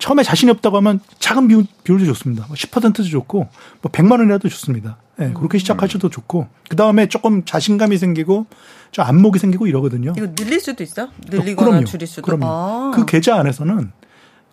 처음에 0.00 0.22
자신이 0.22 0.50
없다고 0.50 0.76
하면 0.78 1.00
작은 1.18 1.48
비율, 1.48 1.64
비율도 1.84 2.06
좋습니다. 2.06 2.46
뭐 2.48 2.56
10%도 2.56 3.04
좋고 3.04 3.48
뭐 3.82 3.92
100만 3.92 4.18
원이라도 4.18 4.48
좋습니다. 4.48 4.96
예, 5.20 5.30
그렇게 5.32 5.58
시작하셔도 5.58 6.10
좋고 6.10 6.48
그 6.68 6.76
다음에 6.76 7.08
조금 7.08 7.44
자신감이 7.44 7.96
생기고 7.96 8.46
좀 8.90 9.04
안목이 9.04 9.38
생기고 9.38 9.66
이러거든요. 9.66 10.12
이거 10.16 10.26
늘릴 10.34 10.60
수도 10.60 10.82
있어? 10.82 11.08
늘리거나 11.28 11.70
그럼요. 11.70 11.84
줄일 11.86 12.06
수도. 12.06 12.22
그럼요. 12.22 12.44
아. 12.46 12.92
그 12.94 13.06
계좌 13.06 13.36
안에서는 13.36 13.92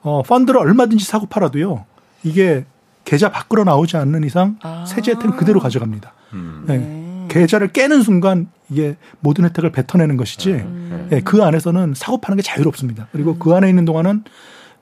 어, 0.01 0.21
펀드를 0.21 0.59
얼마든지 0.59 1.03
사고 1.03 1.25
팔아도요. 1.25 1.85
이게 2.23 2.65
계좌 3.05 3.29
밖으로 3.29 3.63
나오지 3.63 3.97
않는 3.97 4.23
이상 4.23 4.57
아. 4.61 4.85
세제 4.85 5.11
혜택은 5.11 5.35
그대로 5.35 5.59
가져갑니다. 5.59 6.13
음. 6.33 6.65
예. 6.69 6.77
네. 6.77 7.25
계좌를 7.29 7.69
깨는 7.69 8.01
순간 8.03 8.47
이게 8.69 8.95
모든 9.19 9.45
혜택을 9.45 9.71
뱉어내는 9.71 10.17
것이지 10.17 10.51
음. 10.51 11.09
예, 11.11 11.21
그 11.21 11.43
안에서는 11.43 11.93
사고 11.95 12.19
파는 12.21 12.37
게 12.37 12.41
자유롭습니다. 12.41 13.07
그리고 13.11 13.37
그 13.37 13.53
안에 13.53 13.69
있는 13.69 13.85
동안은 13.85 14.23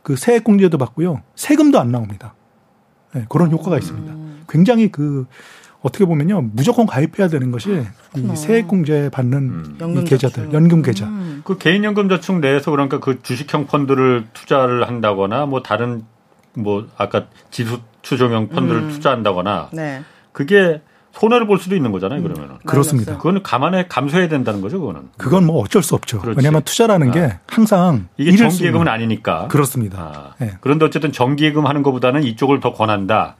그 0.03 0.15
세액 0.15 0.43
공제도 0.43 0.77
받고요. 0.77 1.21
세금도 1.36 1.79
안 1.79 1.91
나옵니다. 1.91 2.36
예, 3.15 3.25
그런 3.29 3.51
효과가 3.51 3.77
있습니다. 3.77 4.13
음. 4.13 4.43
굉장히 4.49 4.91
그 4.91 5.27
어떻게 5.81 6.05
보면요. 6.05 6.41
무조건 6.53 6.86
가입해야 6.86 7.27
되는 7.27 7.51
것이 7.51 7.84
이 8.15 8.36
세액 8.36 8.67
공제 8.67 9.10
받는 9.10 9.38
음. 9.38 9.75
이 9.77 9.81
연금 9.81 10.03
계좌들, 10.03 10.43
저축. 10.43 10.53
연금 10.53 10.81
계좌. 10.81 11.07
음. 11.07 11.41
그 11.43 11.57
개인연금 11.57 12.07
저축 12.10 12.39
내에서 12.39 12.71
그러니까 12.71 12.99
그 12.99 13.21
주식형 13.21 13.65
펀드를 13.65 14.27
투자를 14.34 14.88
한다거나 14.88 15.45
뭐 15.45 15.63
다른 15.63 16.03
뭐 16.53 16.88
아까 16.97 17.27
지수 17.49 17.79
추종형 18.12 18.50
펀드를 18.50 18.82
음. 18.82 18.89
투자한다거나 18.89 19.69
네. 19.71 20.04
그게 20.34 20.82
손해를 21.13 21.47
볼 21.47 21.60
수도 21.60 21.76
있는 21.76 21.91
거잖아요. 21.91 22.21
그러면은 22.21 22.58
그렇습니다. 22.65 23.12
마이너스. 23.12 23.21
그거는 23.21 23.43
감안해 23.43 23.86
감수해야 23.88 24.28
된다는 24.28 24.62
거죠. 24.62 24.80
그거는 24.80 25.10
그건 25.17 25.45
뭐 25.45 25.62
어쩔 25.62 25.82
수 25.82 25.95
없죠. 25.95 26.19
그렇지. 26.19 26.38
왜냐하면 26.38 26.62
투자라는 26.63 27.10
아. 27.10 27.12
게 27.12 27.38
항상 27.47 28.08
이게 28.17 28.36
정기예금은 28.36 28.88
아니니까 28.88 29.47
그렇습니다. 29.47 30.36
아, 30.39 30.45
예. 30.45 30.54
그런데 30.62 30.86
어쨌든 30.86 31.12
정기예금 31.12 31.65
하는 31.65 31.84
것보다는 31.84 32.24
이쪽을 32.24 32.60
더 32.60 32.74
권한다. 32.74 33.38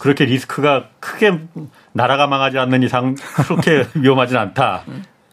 그렇게 0.00 0.24
리스크가 0.24 0.86
크게 1.00 1.40
나라가 1.92 2.28
망하지 2.28 2.58
않는 2.58 2.82
이상 2.84 3.16
그렇게 3.46 3.86
위험하진 3.94 4.36
않다. 4.36 4.84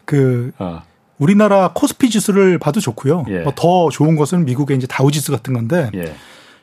그 0.04 0.50
어. 0.58 0.82
우리나라 1.18 1.70
코스피 1.74 2.10
지수를 2.10 2.58
봐도 2.58 2.80
좋고요. 2.80 3.24
예. 3.28 3.40
뭐더 3.40 3.90
좋은 3.90 4.16
것은 4.16 4.44
미국의 4.44 4.76
이제 4.76 4.86
다우 4.88 5.10
지수 5.10 5.32
같은 5.32 5.54
건데 5.54 5.90
예. 5.94 6.14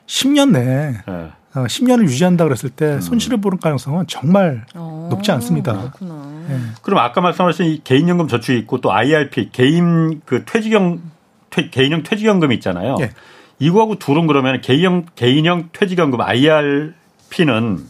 10년 0.06 0.52
내에 0.52 0.94
예. 1.08 1.30
어, 1.56 1.64
10년을 1.64 2.02
유지한다 2.04 2.44
그랬을 2.44 2.68
때 2.70 2.94
음. 2.94 3.00
손실을 3.00 3.40
보는 3.40 3.58
가능성은 3.58 4.06
정말 4.08 4.66
어, 4.74 5.08
높지 5.10 5.32
않습니다. 5.32 5.72
그렇구나. 5.72 6.44
예. 6.50 6.58
그럼 6.82 6.98
아까 7.00 7.20
말씀하신 7.22 7.66
이 7.66 7.80
개인연금 7.82 8.28
저축이 8.28 8.58
있고 8.60 8.80
또 8.80 8.92
IRP 8.92 9.50
개인 9.52 10.20
그 10.26 10.44
퇴직연 10.44 11.00
퇴, 11.50 11.70
개인형 11.70 12.02
퇴직연금이 12.02 12.54
있잖아요. 12.56 12.96
예. 13.00 13.10
이거하고 13.58 13.98
둘은 13.98 14.26
그러면 14.26 14.60
개인형 14.60 15.06
개인형 15.14 15.70
퇴직연금 15.72 16.20
IRP는 16.20 17.86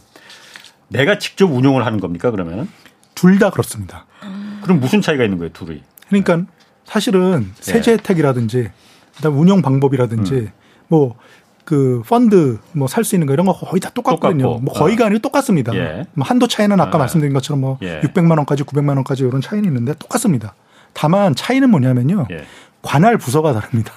내가 0.87 1.17
직접 1.19 1.51
운용을 1.51 1.85
하는 1.85 1.99
겁니까 1.99 2.31
그러면은? 2.31 2.69
둘 3.15 3.39
다 3.39 3.49
그렇습니다. 3.49 4.05
그럼 4.61 4.79
무슨 4.79 5.01
차이가 5.01 5.23
있는 5.23 5.37
거예요 5.39 5.51
둘이? 5.51 5.81
그러니까 6.07 6.43
사실은 6.85 7.51
세제 7.59 7.93
혜택이라든지 7.93 8.69
그다음 9.17 9.37
운영 9.39 9.61
방법이라든지 9.61 10.33
음. 10.33 10.51
뭐 10.87 11.17
그 11.67 12.01
펀드 12.07 12.59
뭐 12.71 12.87
살 12.87 13.03
수 13.03 13.15
있는 13.15 13.27
거 13.27 13.33
이런 13.33 13.45
거 13.45 13.51
거의 13.51 13.81
다 13.81 13.89
똑같거든요. 13.89 14.43
똑같고. 14.43 14.63
뭐 14.63 14.73
거의가 14.73 15.07
아니고 15.07 15.19
똑같습니다. 15.19 15.75
예. 15.75 16.05
뭐 16.13 16.25
한도 16.25 16.47
차이는 16.47 16.79
아까 16.79 16.95
아. 16.95 16.99
말씀드린 16.99 17.33
것처럼 17.33 17.59
뭐 17.59 17.77
예. 17.81 17.99
600만 17.99 18.37
원까지 18.37 18.63
900만 18.63 18.95
원까지 18.95 19.23
이런 19.23 19.41
차이는 19.41 19.67
있는데 19.67 19.93
똑같습니다. 19.95 20.55
다만 20.93 21.35
차이는 21.35 21.69
뭐냐면요. 21.69 22.27
예. 22.31 22.45
관할 22.81 23.17
부서가 23.17 23.51
다릅니다. 23.51 23.91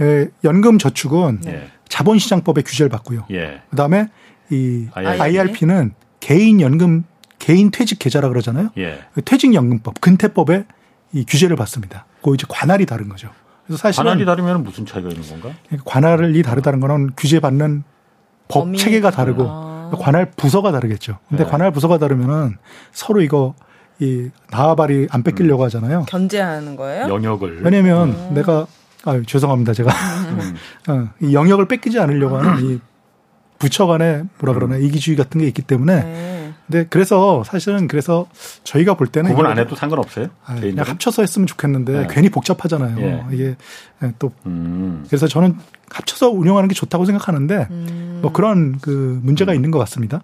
예, 0.00 0.26
연금 0.42 0.78
저축은 0.78 1.42
예. 1.46 1.70
자본시장법의 1.88 2.64
규제를 2.64 2.90
받고요. 2.90 3.26
예. 3.30 3.62
그다음에 3.70 4.08
이 4.50 4.88
IRP. 4.92 5.22
IRP는 5.22 5.94
개인 6.18 6.60
연금 6.60 7.04
개인 7.38 7.70
퇴직 7.70 8.00
계좌라 8.00 8.28
그러잖아요. 8.28 8.70
예. 8.76 8.98
퇴직연금법, 9.24 10.00
근태법에 10.00 10.64
이 11.12 11.24
규제를 11.28 11.54
받습니다. 11.54 12.06
그 12.24 12.34
이제 12.34 12.44
관할이 12.48 12.86
다른 12.86 13.08
거죠. 13.08 13.30
그래서 13.68 13.80
사실은 13.82 14.04
관할이 14.06 14.24
다르면 14.24 14.64
무슨 14.64 14.86
차이가 14.86 15.10
있는 15.10 15.28
건가? 15.28 15.50
관할이 15.84 16.42
다르다는 16.42 16.80
거는 16.80 17.10
규제받는 17.16 17.84
법 18.48 18.64
범위. 18.64 18.78
체계가 18.78 19.10
다르고 19.10 19.44
아. 19.46 19.90
관할 19.98 20.30
부서가 20.36 20.72
다르겠죠. 20.72 21.18
근데 21.28 21.44
네. 21.44 21.50
관할 21.50 21.70
부서가 21.70 21.98
다르면은 21.98 22.56
서로 22.92 23.20
이거 23.20 23.54
이 24.00 24.30
나와바리 24.50 25.08
안 25.10 25.22
뺏기려고 25.22 25.64
하잖아요. 25.64 26.06
견제하는 26.08 26.76
거예요? 26.76 27.08
영역을. 27.08 27.62
왜냐면 27.62 28.32
내가 28.32 28.66
아 29.04 29.20
죄송합니다 29.26 29.74
제가 29.74 29.90
음. 30.30 30.56
어, 30.88 31.08
이 31.20 31.34
영역을 31.34 31.68
뺏기지 31.68 32.00
않으려고 32.00 32.38
하는 32.38 32.64
이 32.64 32.80
부처 33.58 33.86
간의 33.86 34.24
뭐라 34.38 34.54
그러나 34.54 34.76
이기주의 34.76 35.16
같은 35.16 35.40
게 35.40 35.46
있기 35.46 35.62
때문에 35.62 36.02
네. 36.02 36.47
근데 36.68 36.86
그래서 36.88 37.42
사실은 37.44 37.88
그래서 37.88 38.28
저희가 38.62 38.94
볼 38.94 39.06
때는 39.06 39.30
구분 39.30 39.46
안 39.46 39.58
해도 39.58 39.74
상관없어요? 39.74 40.28
아, 40.44 40.54
그냥? 40.54 40.86
합쳐서 40.86 41.22
했으면 41.22 41.46
좋겠는데 41.46 41.92
네. 41.92 42.06
괜히 42.10 42.28
복잡하잖아요. 42.28 42.98
예. 43.00 43.24
이게 43.32 43.56
또 44.18 44.30
음. 44.44 45.04
그래서 45.08 45.26
저는 45.26 45.56
합쳐서 45.90 46.28
운영하는 46.28 46.68
게 46.68 46.74
좋다고 46.74 47.06
생각하는데 47.06 47.68
음. 47.70 48.18
뭐 48.20 48.32
그런 48.32 48.78
그 48.80 49.18
문제가 49.22 49.54
있는 49.54 49.70
것 49.70 49.78
같습니다. 49.80 50.22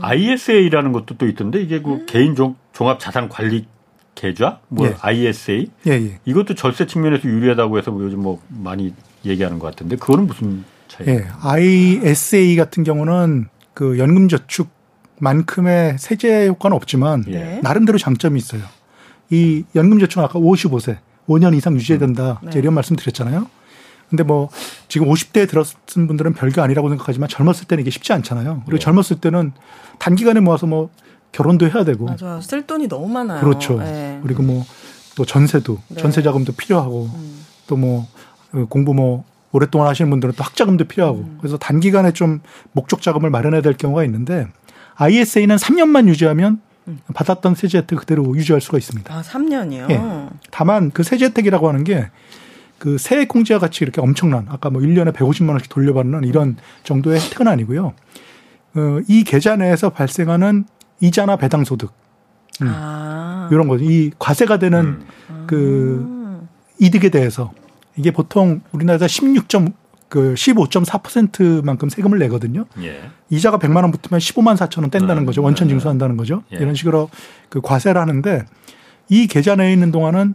ISA라는 0.00 0.92
것도 0.92 1.18
또 1.18 1.26
있던데 1.26 1.60
이게 1.60 1.82
그 1.82 1.90
음. 1.90 2.06
개인 2.06 2.36
종, 2.36 2.54
종합 2.72 3.00
자산 3.00 3.28
관리 3.28 3.66
계좌 4.14 4.60
뭐 4.68 4.86
예. 4.86 4.94
ISA 5.00 5.68
예, 5.88 5.90
예. 5.90 6.18
이것도 6.24 6.54
절세 6.54 6.86
측면에서 6.86 7.28
유리하다고 7.28 7.76
해서 7.76 7.90
뭐 7.90 8.04
요즘 8.04 8.20
뭐 8.20 8.40
많이 8.48 8.94
얘기하는 9.24 9.58
것 9.58 9.66
같은데 9.66 9.96
그거는 9.96 10.26
무슨 10.28 10.64
차이예요? 10.88 11.20
예. 11.20 11.26
ISA 11.42 12.56
같은 12.56 12.84
경우는 12.84 13.48
그 13.74 13.98
연금저축 13.98 14.75
만큼의 15.18 15.96
세제 15.98 16.46
효과는 16.48 16.76
없지만 16.76 17.24
예. 17.28 17.60
나름대로 17.62 17.98
장점이 17.98 18.38
있어요. 18.38 18.62
이 19.30 19.64
연금 19.74 19.98
저축은 19.98 20.24
아까 20.24 20.38
55세, 20.38 20.98
5년 21.28 21.56
이상 21.56 21.74
유지해야 21.74 21.98
된다. 21.98 22.38
네. 22.42 22.50
이제 22.50 22.58
이런 22.58 22.74
말씀 22.74 22.96
드렸잖아요. 22.96 23.46
근데 24.10 24.22
뭐 24.22 24.50
지금 24.88 25.08
50대에 25.08 25.48
들었은 25.48 26.06
분들은 26.06 26.34
별거 26.34 26.62
아니라고 26.62 26.88
생각하지만 26.90 27.28
젊었을 27.28 27.66
때는 27.66 27.82
이게 27.82 27.90
쉽지 27.90 28.12
않잖아요. 28.12 28.62
그리고 28.64 28.76
예. 28.76 28.78
젊었을 28.78 29.20
때는 29.20 29.52
단기간에 29.98 30.40
모아서 30.40 30.66
뭐 30.66 30.90
결혼도 31.32 31.68
해야 31.68 31.84
되고 31.84 32.06
맞아요. 32.06 32.40
쓸 32.40 32.66
돈이 32.66 32.88
너무 32.88 33.08
많아요. 33.08 33.40
그렇죠. 33.40 33.78
네. 33.78 34.20
그리고 34.22 34.42
뭐 34.42 34.64
또 35.16 35.24
전세도 35.24 35.78
네. 35.88 36.00
전세 36.00 36.22
자금도 36.22 36.52
필요하고 36.52 37.10
음. 37.12 37.44
또뭐 37.66 38.06
공부 38.68 38.94
뭐 38.94 39.24
오랫동안 39.50 39.88
하시는 39.88 40.08
분들은 40.10 40.34
또 40.36 40.44
학자금도 40.44 40.84
필요하고 40.84 41.18
음. 41.18 41.38
그래서 41.40 41.56
단기간에 41.56 42.12
좀 42.12 42.40
목적 42.72 43.02
자금을 43.02 43.30
마련해야 43.30 43.62
될 43.62 43.76
경우가 43.76 44.04
있는데 44.04 44.46
ISA는 44.96 45.56
3년만 45.56 46.08
유지하면 46.08 46.60
음. 46.88 47.00
받았던 47.14 47.54
세제 47.54 47.78
혜택 47.78 47.98
그대로 48.00 48.36
유지할 48.36 48.60
수가 48.60 48.78
있습니다. 48.78 49.14
아, 49.14 49.22
3년이요? 49.22 49.90
예. 49.90 50.00
다만 50.50 50.90
그 50.90 51.02
세제 51.02 51.26
혜택이라고 51.26 51.68
하는 51.68 51.84
게 51.84 52.08
그 52.78 52.98
세액 52.98 53.28
공제와 53.28 53.58
같이 53.58 53.84
이렇게 53.84 54.00
엄청난 54.00 54.46
아까 54.48 54.70
뭐 54.70 54.82
1년에 54.82 55.12
150만 55.12 55.50
원씩 55.50 55.68
돌려받는 55.68 56.24
이런 56.24 56.56
정도의 56.82 57.20
혜택은 57.20 57.48
아니고요. 57.48 57.94
어, 58.74 59.00
이 59.08 59.24
계좌 59.24 59.56
내에서 59.56 59.90
발생하는 59.90 60.66
이자나 61.00 61.36
배당 61.36 61.64
소득 61.64 61.92
음. 62.62 62.68
아. 62.70 63.48
이런 63.50 63.68
거죠. 63.68 63.84
이 63.84 64.10
과세가 64.18 64.58
되는 64.58 65.02
음. 65.30 65.44
그 65.46 65.56
음. 65.56 66.48
이득에 66.78 67.08
대해서 67.08 67.52
이게 67.96 68.10
보통 68.10 68.60
우리나라에서 68.72 69.06
16점 69.06 69.72
그 70.08 70.34
15.4%만큼 70.34 71.88
세금을 71.88 72.18
내거든요. 72.20 72.66
예. 72.80 73.10
이자가 73.28 73.58
100만 73.58 73.82
원 73.82 73.90
붙으면 73.90 74.20
15만 74.20 74.56
4천 74.56 74.82
원 74.82 74.90
뗀다는 74.90 75.22
음. 75.22 75.26
거죠. 75.26 75.42
원천 75.42 75.68
징수한다는 75.68 76.16
거죠. 76.16 76.42
예. 76.52 76.56
이런 76.56 76.74
식으로 76.74 77.10
그 77.48 77.60
과세를 77.60 78.00
하는데 78.00 78.44
이 79.08 79.26
계좌 79.26 79.56
내에 79.56 79.72
있는 79.72 79.90
동안은 79.90 80.34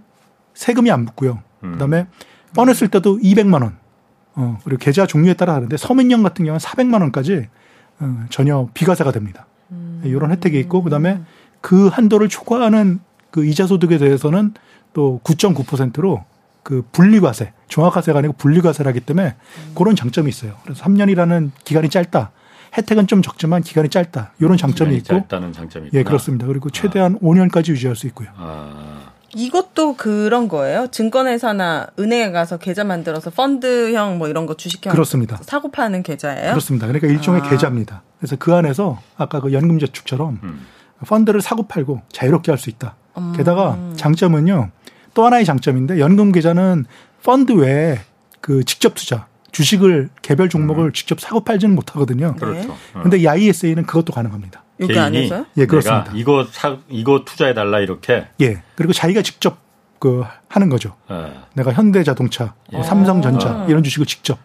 세금이 0.54 0.92
안 0.92 1.06
붙고요. 1.06 1.42
음. 1.64 1.72
그다음에 1.74 2.08
꺼냈을 2.56 2.90
때도 2.90 3.20
200만 3.20 3.64
원. 3.64 3.78
어, 4.36 4.58
그리고 4.64 4.80
계좌 4.80 5.06
종류에 5.06 5.34
따라 5.34 5.54
다른데 5.54 5.78
서민형 5.78 6.24
같은 6.24 6.46
경우는 6.46 6.60
400만 6.60 7.02
원까지 7.02 7.48
어, 8.00 8.26
전혀 8.30 8.68
비과세가 8.74 9.12
됩니다. 9.12 9.46
음. 9.72 10.02
이런 10.04 10.32
혜택이 10.32 10.60
있고 10.60 10.84
그다음에 10.84 11.22
그 11.62 11.88
한도를 11.88 12.28
초과하는 12.28 13.00
그 13.30 13.46
이자 13.46 13.68
소득에 13.68 13.98
대해서는 13.98 14.54
또 14.94 15.22
9.9%로 15.24 16.26
그 16.63 16.84
분리과세, 16.91 17.54
종합과세가 17.69 18.19
아니고 18.19 18.34
분리과세라기 18.34 19.02
때문에 19.02 19.36
그런 19.76 19.95
장점이 19.95 20.30
있어요. 20.30 20.54
그래서 20.63 20.84
3년이라는 20.84 21.52
기간이 21.63 21.89
짧다. 21.89 22.32
혜택은 22.78 23.08
좀 23.08 23.21
적지만 23.21 23.62
기간이 23.63 23.89
짧다. 23.89 24.32
이런 24.39 24.56
장점이 24.58 24.95
있고 24.97 25.06
짧다는 25.08 25.52
장점이 25.54 25.88
있구나. 25.88 26.00
예, 26.00 26.04
그렇습니다. 26.04 26.47
그리고 26.47 26.69
최대한 26.69 27.19
5년까지 27.19 27.69
유지할 27.69 27.95
수 27.95 28.08
있고요. 28.08 28.30
아. 28.38 29.12
이것도 29.34 29.95
그런 29.95 30.47
거예요? 30.50 30.88
증권회사나 30.91 31.88
은행에 32.00 32.32
가서 32.32 32.58
계좌 32.58 32.84
만들어서 32.84 33.30
펀드형 33.30 34.17
뭐 34.17 34.28
이런 34.28 34.45
거 34.45 34.56
주식형 34.56 34.91
그렇습니다. 34.91 35.39
사고 35.43 35.71
파는 35.71 36.04
계좌예요? 36.04 36.50
그렇습니다. 36.52 36.86
그러니까 36.88 37.08
일종의 37.08 37.41
아. 37.41 37.50
계좌입니다. 37.50 38.04
그래서 38.19 38.36
그 38.38 38.54
안에서 38.54 39.00
아까 39.17 39.39
그 39.39 39.54
연금저축처럼 39.54 40.39
음. 40.43 40.65
펀드를 41.08 41.41
사고 41.41 41.63
팔고 41.67 42.02
자유롭게 42.12 42.52
할 42.52 42.60
수 42.60 42.69
있다. 42.69 42.95
음. 43.17 43.34
게다가 43.36 43.78
장점은요. 43.95 44.69
또 45.13 45.26
하나의 45.26 45.45
장점인데 45.45 46.00
연금 46.00 46.32
계좌는 46.32 46.86
펀드 47.24 47.52
외에 47.54 48.00
그 48.39 48.63
직접 48.63 48.95
투자, 48.95 49.28
주식을 49.52 50.10
개별 50.21 50.50
종목을 50.50 50.93
직접 50.93 51.19
사고 51.19 51.43
팔지는 51.43 51.76
못하거든요. 51.76 52.36
그렇죠. 52.36 52.71
어. 52.93 53.02
근데 53.04 53.17
이 53.17 53.28
ISA는 53.28 53.86
그것도 53.86 54.13
가능합니다. 54.13 54.63
여기 54.80 54.93
개인이 54.93 55.06
안에서요? 55.06 55.45
예, 55.58 55.65
그렇습니다. 55.65 56.06
내가 56.06 56.17
이거 56.17 56.47
사 56.52 56.78
이거 56.89 57.24
투자해 57.26 57.54
달라 57.54 57.80
이렇게. 57.80 58.28
예. 58.41 58.63
그리고 58.76 58.93
자기가 58.93 59.21
직접 59.21 59.58
그 60.00 60.24
하는 60.47 60.69
거죠. 60.69 60.95
어. 61.08 61.45
내가 61.54 61.71
현대자동차, 61.74 62.56
뭐 62.71 62.82
예. 62.82 62.84
삼성전자 62.84 63.50
아. 63.50 63.65
이런 63.69 63.84
주식을 63.84 64.08
직접 64.08 64.39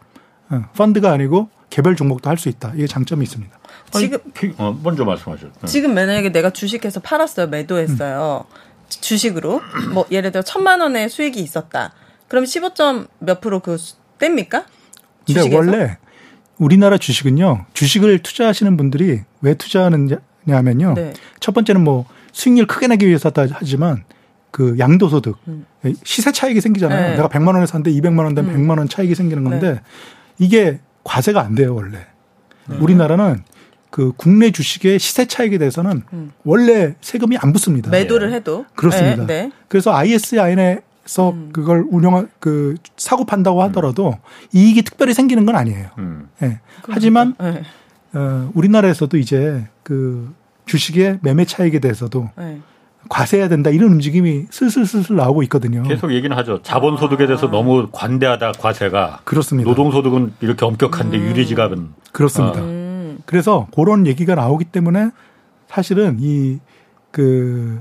어, 0.50 0.62
펀드가 0.76 1.10
아니고 1.12 1.48
개별 1.70 1.96
종목도 1.96 2.28
할 2.28 2.36
수 2.36 2.48
있다. 2.50 2.72
이게 2.74 2.86
장점이 2.86 3.22
있습니다. 3.24 3.56
지금 3.92 4.18
피- 4.34 4.52
어, 4.58 4.78
먼저 4.82 5.04
말씀하죠. 5.04 5.46
어. 5.62 5.66
지금 5.66 5.94
만약에 5.94 6.30
내가 6.30 6.50
주식해서 6.50 7.00
팔았어요, 7.00 7.46
매도했어요. 7.46 8.44
주식으로 8.88 9.60
뭐 9.92 10.06
예를 10.10 10.32
들어 10.32 10.42
천만 10.42 10.80
원의 10.80 11.08
수익이 11.08 11.40
있었다. 11.40 11.92
그럼 12.28 12.44
15점 12.44 13.08
몇 13.18 13.40
프로 13.40 13.60
그 13.60 13.76
수- 13.76 13.96
뗍니까? 14.18 14.64
근데 15.26 15.40
주식에서? 15.40 15.56
원래 15.56 15.98
우리나라 16.58 16.96
주식은요. 16.98 17.66
주식을 17.74 18.20
투자하시는 18.20 18.76
분들이 18.76 19.20
왜 19.42 19.54
투자하느냐면요. 19.54 20.94
네. 20.94 21.12
첫 21.40 21.52
번째는 21.54 21.82
뭐 21.84 22.06
수익률 22.32 22.66
크게 22.66 22.86
내기 22.88 23.06
위해서다 23.06 23.46
하지만 23.52 24.04
그 24.50 24.76
양도소득 24.78 25.36
음. 25.48 25.66
시세 26.04 26.32
차익이 26.32 26.60
생기잖아요. 26.60 27.00
네. 27.10 27.16
내가 27.16 27.28
100만 27.28 27.48
원에 27.54 27.66
샀는데 27.66 27.90
200만 27.92 28.20
원 28.24 28.34
되면 28.34 28.54
음. 28.54 28.66
100만 28.66 28.78
원 28.78 28.88
차익이 28.88 29.14
생기는 29.14 29.44
건데 29.44 29.72
네. 29.74 29.80
이게 30.38 30.80
과세가 31.04 31.40
안 31.40 31.54
돼요 31.54 31.74
원래. 31.74 32.06
네. 32.66 32.76
우리나라는 32.78 33.42
그 33.96 34.12
국내 34.14 34.50
주식의 34.50 34.98
시세 34.98 35.24
차익에 35.24 35.56
대해서는 35.56 36.02
음. 36.12 36.30
원래 36.44 36.96
세금이 37.00 37.38
안 37.38 37.54
붙습니다. 37.54 37.90
매도를 37.90 38.30
해도 38.30 38.66
그렇습니다. 38.74 39.24
네. 39.24 39.44
네. 39.44 39.52
그래서 39.68 39.90
ISIN에 39.94 40.80
서 41.06 41.30
음. 41.30 41.48
그걸 41.50 41.86
운영한 41.88 42.28
그 42.38 42.74
사고 42.98 43.24
판다고 43.24 43.62
하더라도 43.62 44.18
이익이 44.52 44.82
특별히 44.82 45.14
생기는 45.14 45.46
건 45.46 45.56
아니에요. 45.56 45.88
음. 45.96 46.28
예. 46.42 46.60
하지만 46.82 47.36
네. 47.40 47.62
어, 48.12 48.50
우리나라에서도 48.52 49.16
이제 49.16 49.66
그 49.82 50.30
주식의 50.66 51.20
매매 51.22 51.46
차익에 51.46 51.78
대해서도 51.78 52.28
네. 52.36 52.60
과세해야 53.08 53.48
된다 53.48 53.70
이런 53.70 53.92
움직임이 53.92 54.44
슬슬슬슬 54.50 55.16
나오고 55.16 55.42
있거든요. 55.44 55.84
계속 55.84 56.12
얘기는 56.12 56.36
하죠. 56.36 56.60
자본소득에 56.62 57.26
대해서 57.26 57.50
너무 57.50 57.88
관대하다 57.92 58.52
과세가. 58.58 59.20
그렇습니다. 59.24 59.70
노동소득은 59.70 60.34
이렇게 60.42 60.66
엄격한데 60.66 61.16
유리지갑은. 61.16 61.94
그렇습니다. 62.12 62.60
음. 62.60 62.85
그래서 63.26 63.68
그런 63.74 64.06
얘기가 64.06 64.34
나오기 64.34 64.64
때문에 64.66 65.10
사실은 65.68 66.16
이 66.20 66.58
그 67.16 67.80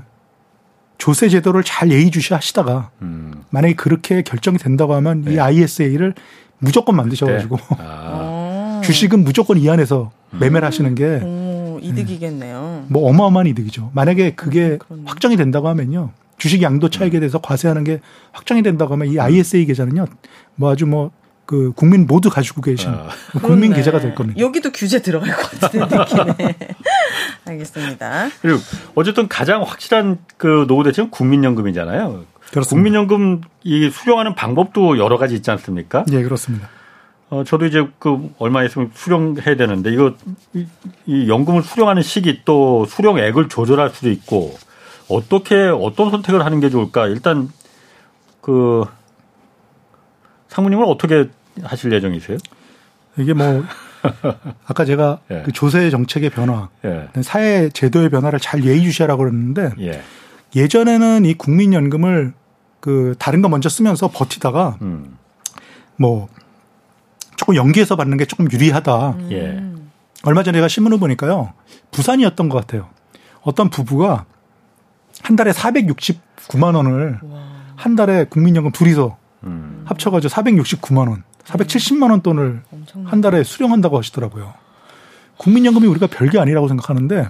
조세 0.96 1.28
제도를 1.28 1.62
잘 1.62 1.90
예의주시 1.90 2.32
하시다가 2.32 2.88
음. 3.02 3.44
만약에 3.50 3.74
그렇게 3.74 4.22
결정이 4.22 4.56
된다고 4.56 4.94
하면 4.94 5.24
이 5.24 5.34
네. 5.34 5.38
ISA를 5.38 6.14
무조건 6.58 6.96
만드셔가지고 6.96 7.58
아. 7.76 8.12
어. 8.14 8.80
주식은 8.82 9.24
무조건 9.24 9.58
이 9.58 9.68
안에서 9.68 10.10
매매를 10.40 10.66
하시는 10.66 10.94
게 10.94 11.20
오, 11.22 11.78
이득이겠네요. 11.82 12.86
뭐 12.88 13.10
어마어마한 13.10 13.46
이득이죠. 13.48 13.90
만약에 13.92 14.30
그게 14.36 14.70
음, 14.70 14.78
그렇네. 14.78 15.02
확정이 15.04 15.36
된다고 15.36 15.68
하면요. 15.68 16.12
주식 16.38 16.62
양도 16.62 16.88
차익에 16.88 17.20
대해서 17.20 17.38
과세하는 17.38 17.84
게 17.84 18.00
확정이 18.32 18.62
된다고 18.62 18.94
하면 18.94 19.08
이 19.08 19.20
ISA 19.20 19.66
계좌는요. 19.66 20.06
뭐 20.54 20.70
아주 20.70 20.86
뭐 20.86 21.10
그 21.46 21.72
국민 21.76 22.06
모두 22.06 22.28
가지고 22.28 22.60
계신 22.60 22.90
아. 22.90 23.08
국민 23.40 23.70
그렇네. 23.70 23.76
계좌가 23.76 24.00
될 24.00 24.14
겁니다. 24.14 24.40
여기도 24.40 24.72
규제 24.72 25.00
들어갈 25.00 25.34
것 25.34 25.60
같은 25.60 25.80
느낌에. 25.88 26.56
알겠습니다. 27.44 28.28
그리고 28.42 28.58
어쨌든 28.96 29.28
가장 29.28 29.62
확실한 29.62 30.18
그 30.36 30.66
노후 30.68 30.82
대책은 30.82 31.10
국민연금이잖아요. 31.10 32.24
그렇습니다. 32.50 32.68
국민연금 32.68 33.40
이 33.62 33.88
수령하는 33.90 34.34
방법도 34.34 34.98
여러 34.98 35.18
가지 35.18 35.36
있지 35.36 35.50
않습니까? 35.52 36.04
예, 36.10 36.22
그렇습니다. 36.22 36.68
어, 37.30 37.44
저도 37.44 37.66
이제 37.66 37.88
그 37.98 38.30
얼마 38.38 38.64
있으면 38.64 38.90
수령해야 38.94 39.56
되는데 39.56 39.92
이거 39.92 40.14
이, 40.52 40.66
이 41.06 41.28
연금을 41.28 41.62
수령하는 41.62 42.02
시기 42.02 42.42
또 42.44 42.86
수령액을 42.86 43.48
조절할 43.48 43.90
수도 43.90 44.10
있고 44.10 44.56
어떻게 45.08 45.56
어떤 45.56 46.10
선택을 46.10 46.44
하는 46.44 46.60
게 46.60 46.70
좋을까? 46.70 47.06
일단 47.06 47.50
그 48.40 48.84
상무님은 50.48 50.84
어떻게 50.86 51.28
하실 51.62 51.92
예정이세요? 51.92 52.38
이게 53.18 53.32
뭐 53.32 53.64
아까 54.66 54.84
제가 54.84 55.20
예. 55.30 55.42
그 55.44 55.52
조세 55.52 55.90
정책의 55.90 56.30
변화, 56.30 56.68
예. 56.84 57.08
사회 57.22 57.68
제도의 57.70 58.10
변화를 58.10 58.38
잘 58.38 58.64
예의주시하라고 58.64 59.24
그랬는데 59.24 59.72
예. 59.80 60.02
예전에는 60.54 61.24
이 61.24 61.34
국민연금을 61.34 62.32
그 62.80 63.14
다른 63.18 63.42
거 63.42 63.48
먼저 63.48 63.68
쓰면서 63.68 64.08
버티다가 64.08 64.78
음. 64.82 65.18
뭐 65.96 66.28
조금 67.36 67.56
연기해서 67.56 67.96
받는 67.96 68.16
게 68.16 68.24
조금 68.24 68.50
유리하다. 68.50 69.16
예. 69.32 69.62
얼마 70.22 70.42
전에 70.42 70.58
제가 70.58 70.68
신문을 70.68 70.98
보니까요. 70.98 71.52
부산이었던 71.90 72.48
것 72.48 72.58
같아요. 72.58 72.88
어떤 73.42 73.70
부부가 73.70 74.24
한 75.22 75.36
달에 75.36 75.52
469만 75.52 76.74
원을 76.74 77.20
한 77.76 77.96
달에 77.96 78.24
국민연금 78.24 78.72
둘이서 78.72 79.16
음. 79.44 79.82
합쳐가지고 79.86 80.32
469만 80.32 81.08
원, 81.08 81.22
470만 81.46 82.10
원 82.10 82.20
돈을 82.22 82.62
엄청 82.72 83.06
한 83.06 83.20
달에 83.20 83.44
수령한다고 83.44 83.98
하시더라고요. 83.98 84.54
국민연금이 85.36 85.86
우리가 85.86 86.06
별게 86.06 86.38
아니라고 86.38 86.68
생각하는데 86.68 87.28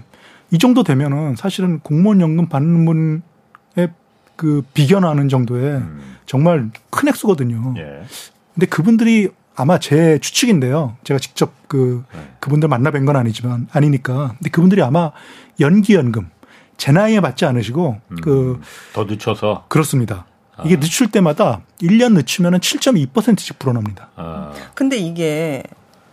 이 0.53 0.59
정도 0.59 0.83
되면은 0.83 1.37
사실은 1.37 1.81
공무원 1.81 2.21
연금 2.21 2.49
받는 2.49 2.85
분의 2.85 3.89
그 4.37 4.63
비견하는 4.75 5.29
정도의 5.29 5.83
정말 6.27 6.71
큰 6.91 7.09
액수거든요. 7.09 7.75
예. 7.79 8.03
근데 8.55 8.67
그분들이 8.67 9.29
아마 9.55 9.79
제 9.79 10.19
추측인데요. 10.19 10.97
제가 11.05 11.19
직접 11.19 11.53
그 11.69 12.05
네. 12.15 12.21
그분들 12.41 12.69
만나 12.69 12.91
뵌 12.91 13.07
건 13.07 13.17
아니지만 13.17 13.69
아니니까. 13.73 14.35
근데 14.39 14.51
그분들이 14.51 14.83
아마 14.83 15.13
연기 15.61 15.95
연금 15.95 16.29
제 16.77 16.93
나이에 16.93 17.21
맞지 17.21 17.45
않으시고 17.47 18.01
그더 18.23 19.05
늦춰서 19.05 19.65
그렇습니다. 19.69 20.27
이게 20.65 20.79
늦출 20.81 21.11
때마다 21.11 21.61
1년 21.83 22.15
늦추면은 22.15 22.61
7.2%씩 22.61 23.59
불어납니다. 23.59 24.09
아, 24.17 24.53
근데 24.75 24.97
이게 24.97 25.63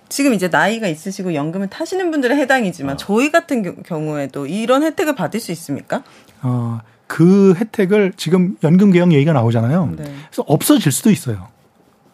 지금 0.10 0.34
이제 0.34 0.48
나이가 0.50 0.88
있으시고 0.88 1.34
연금을 1.34 1.68
타시는 1.70 2.12
분들은 2.12 2.38
해당이지만 2.38 2.98
저희 2.98 3.32
같은 3.32 3.64
겨- 3.64 3.76
경우에도 3.84 4.46
이런 4.46 4.84
혜택을 4.84 5.16
받을 5.16 5.40
수 5.40 5.52
있습니까? 5.54 6.04
어, 6.42 6.82
그 7.08 7.54
혜택을 7.58 8.14
지금 8.18 8.58
연금 8.64 8.92
개혁 8.92 9.12
얘기가 9.14 9.34
나오잖아요. 9.34 9.94
네. 9.98 10.04
그래서 10.04 10.44
없어질 10.46 10.92
수도 10.92 11.10
있어요. 11.10 11.48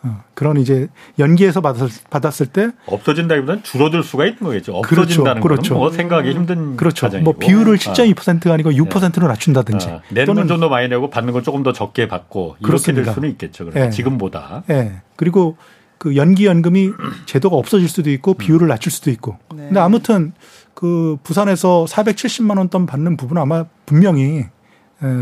어, 0.01 0.23
그런 0.33 0.57
이제 0.57 0.87
연기해서 1.17 1.59
받았, 1.61 1.89
받았을 2.09 2.45
때 2.47 2.69
없어진다기보다는 2.85 3.63
줄어들 3.63 4.01
수가 4.01 4.25
있는 4.25 4.39
거겠죠. 4.39 4.81
그렇죠. 4.81 5.01
없어진다는 5.01 5.41
그렇죠. 5.41 5.75
뭐 5.75 5.91
생각하기 5.91 6.31
힘든 6.31 6.77
그렇죠. 6.77 7.07
과정이고. 7.07 7.31
뭐 7.31 7.39
비율을 7.39 7.73
아. 7.75 7.77
7.2%가 7.77 8.53
아니고 8.53 8.71
6%로 8.71 9.27
낮춘다든지 9.27 9.87
아, 9.89 10.01
내는 10.09 10.35
건 10.35 10.47
좀 10.47 10.59
더 10.59 10.69
많이 10.69 10.87
내고 10.87 11.09
받는 11.09 11.33
건 11.33 11.43
조금 11.43 11.63
더 11.63 11.73
적게 11.73 12.07
받고 12.07 12.55
이렇게 12.59 12.65
그렇습니다. 12.65 13.03
될 13.05 13.13
수는 13.13 13.29
있겠죠. 13.31 13.65
그러면 13.65 13.87
예. 13.87 13.91
지금보다. 13.91 14.63
예. 14.69 15.01
그리고 15.17 15.57
그 15.97 16.15
연기 16.15 16.45
연금이 16.45 16.91
제도가 17.25 17.57
없어질 17.57 17.89
수도 17.89 18.09
있고 18.09 18.35
비율을 18.35 18.69
낮출 18.69 18.91
수도 18.91 19.11
있고. 19.11 19.37
네. 19.53 19.65
근데 19.65 19.79
아무튼 19.81 20.31
그 20.73 21.17
부산에서 21.23 21.85
470만 21.89 22.57
원 22.57 22.69
돈 22.69 22.85
받는 22.85 23.17
부분은 23.17 23.41
아마 23.41 23.65
분명히 23.85 24.23
에, 24.37 24.49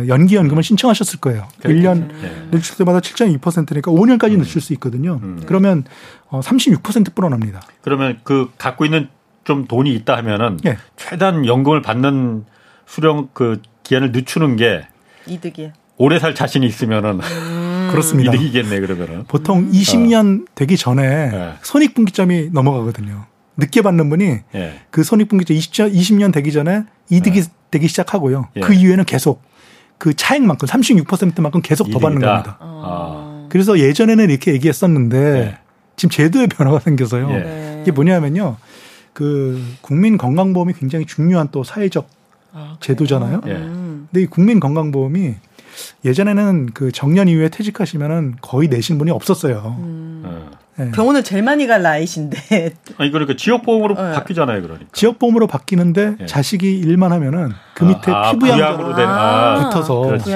연기 0.07 0.35
연금을 0.35 0.63
신청하셨을 0.63 1.19
거예요. 1.19 1.47
그렇겠죠. 1.61 1.89
1년 1.89 2.09
예. 2.23 2.47
늦출 2.51 2.77
때마다 2.77 2.99
7.2%니까 2.99 3.91
5년까지 3.91 4.37
늦출 4.37 4.61
수 4.61 4.73
있거든요. 4.73 5.19
음. 5.21 5.43
그러면 5.45 5.83
어, 6.29 6.39
36% 6.39 7.13
불어납니다. 7.13 7.61
그러면 7.81 8.19
그 8.23 8.49
갖고 8.57 8.85
있는 8.85 9.07
좀 9.43 9.65
돈이 9.65 9.93
있다 9.93 10.17
하면은 10.17 10.59
예. 10.65 10.77
최단 10.95 11.45
연금을 11.45 11.81
받는 11.81 12.45
수령 12.85 13.29
그 13.33 13.61
기한을 13.83 14.11
늦추는 14.11 14.55
게 14.55 14.87
이득이야. 15.27 15.73
오래 15.97 16.19
살 16.19 16.33
자신이 16.35 16.65
있으면은 16.65 17.19
그렇습니다. 17.91 18.33
이득이겠네 18.33 18.79
그러면은. 18.79 19.23
보통 19.27 19.69
20년 19.71 20.45
되기 20.55 20.75
전에 20.75 21.03
예. 21.03 21.53
손익분기점이 21.61 22.49
넘어가거든요. 22.51 23.25
늦게 23.57 23.81
받는 23.81 24.09
분이 24.09 24.39
예. 24.55 24.81
그 24.89 25.03
손익분기점 25.03 25.55
20, 25.55 25.71
20년 25.73 26.33
되기 26.33 26.51
전에 26.51 26.83
이득이 27.09 27.43
되기 27.71 27.87
시작하고요. 27.87 28.49
예. 28.55 28.59
그 28.61 28.73
이후에는 28.73 29.05
계속 29.05 29.41
그 29.97 30.13
차익만큼 30.13 30.67
36%만큼 30.67 31.61
계속 31.61 31.89
더 31.91 31.99
받는. 31.99 32.21
겁니다. 32.21 32.57
아. 32.59 33.47
그래서 33.49 33.79
예전에는 33.79 34.29
이렇게 34.29 34.53
얘기했었는데 34.53 35.17
예. 35.17 35.57
지금 35.95 36.11
제도의 36.11 36.47
변화가 36.47 36.79
생겨서요. 36.79 37.29
예. 37.31 37.39
네. 37.39 37.79
이게 37.81 37.91
뭐냐면요. 37.91 38.57
그 39.13 39.61
국민 39.81 40.17
건강보험이 40.17 40.73
굉장히 40.73 41.05
중요한 41.05 41.49
또 41.51 41.63
사회적 41.63 42.07
아? 42.53 42.77
제도잖아요. 42.79 43.41
예. 43.47 43.51
음. 43.51 44.07
근데 44.11 44.23
이 44.23 44.25
국민 44.27 44.59
건강보험이 44.59 45.35
예전에는 46.05 46.67
그 46.73 46.91
정년 46.91 47.27
이후에 47.27 47.49
퇴직하시면은 47.49 48.35
거의 48.41 48.67
내신 48.67 48.97
분이 48.97 49.11
없었어요. 49.11 49.75
음. 49.79 50.51
어. 50.79 50.83
예. 50.85 50.91
병원을 50.91 51.23
제일 51.23 51.43
많이 51.43 51.65
갈 51.67 51.81
나이신데 51.81 52.73
아니 52.97 53.11
그러니까 53.11 53.35
지역 53.35 53.63
보험으로 53.63 53.95
네. 53.95 54.13
바뀌잖아요, 54.13 54.61
그러니까. 54.61 54.87
지역 54.93 55.19
보험으로 55.19 55.47
바뀌는데 55.47 56.15
예. 56.21 56.25
자식이 56.25 56.79
일만 56.79 57.11
하면은 57.11 57.51
그 57.73 57.83
밑에 57.85 58.11
아, 58.11 58.31
피부 58.31 58.47
양자가 58.47 58.77
부양으로 58.77 58.95
된 58.95 59.07
아, 59.07 59.69
붙어서 59.69 60.01
그렇지. 60.01 60.31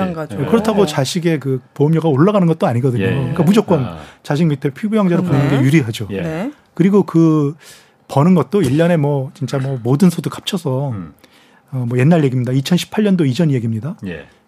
그렇다고 0.50 0.86
자식의 0.86 1.40
그 1.40 1.62
보험료가 1.74 2.10
올라가는 2.10 2.46
것도 2.48 2.68
아니거든요. 2.68 3.04
예. 3.04 3.10
그러니까 3.12 3.44
무조건 3.44 3.86
아. 3.86 3.98
자식 4.24 4.46
밑에 4.46 4.72
피부 4.72 4.98
양자를 4.98 5.24
그러네. 5.24 5.44
보는 5.46 5.60
게 5.60 5.66
유리하죠. 5.66 6.08
예. 6.12 6.22
네. 6.22 6.52
그리고 6.74 7.04
그 7.04 7.56
버는 8.08 8.36
것도 8.36 8.62
1년에 8.62 8.98
뭐 8.98 9.32
진짜 9.34 9.58
뭐 9.58 9.80
모든 9.82 10.10
소득 10.10 10.36
합쳐서 10.38 10.90
음. 10.90 11.14
어, 11.72 11.86
뭐 11.88 11.98
옛날 11.98 12.24
얘기입니다. 12.24 12.52
2018년도 12.52 13.26
이전 13.28 13.52
얘기입니다. 13.52 13.96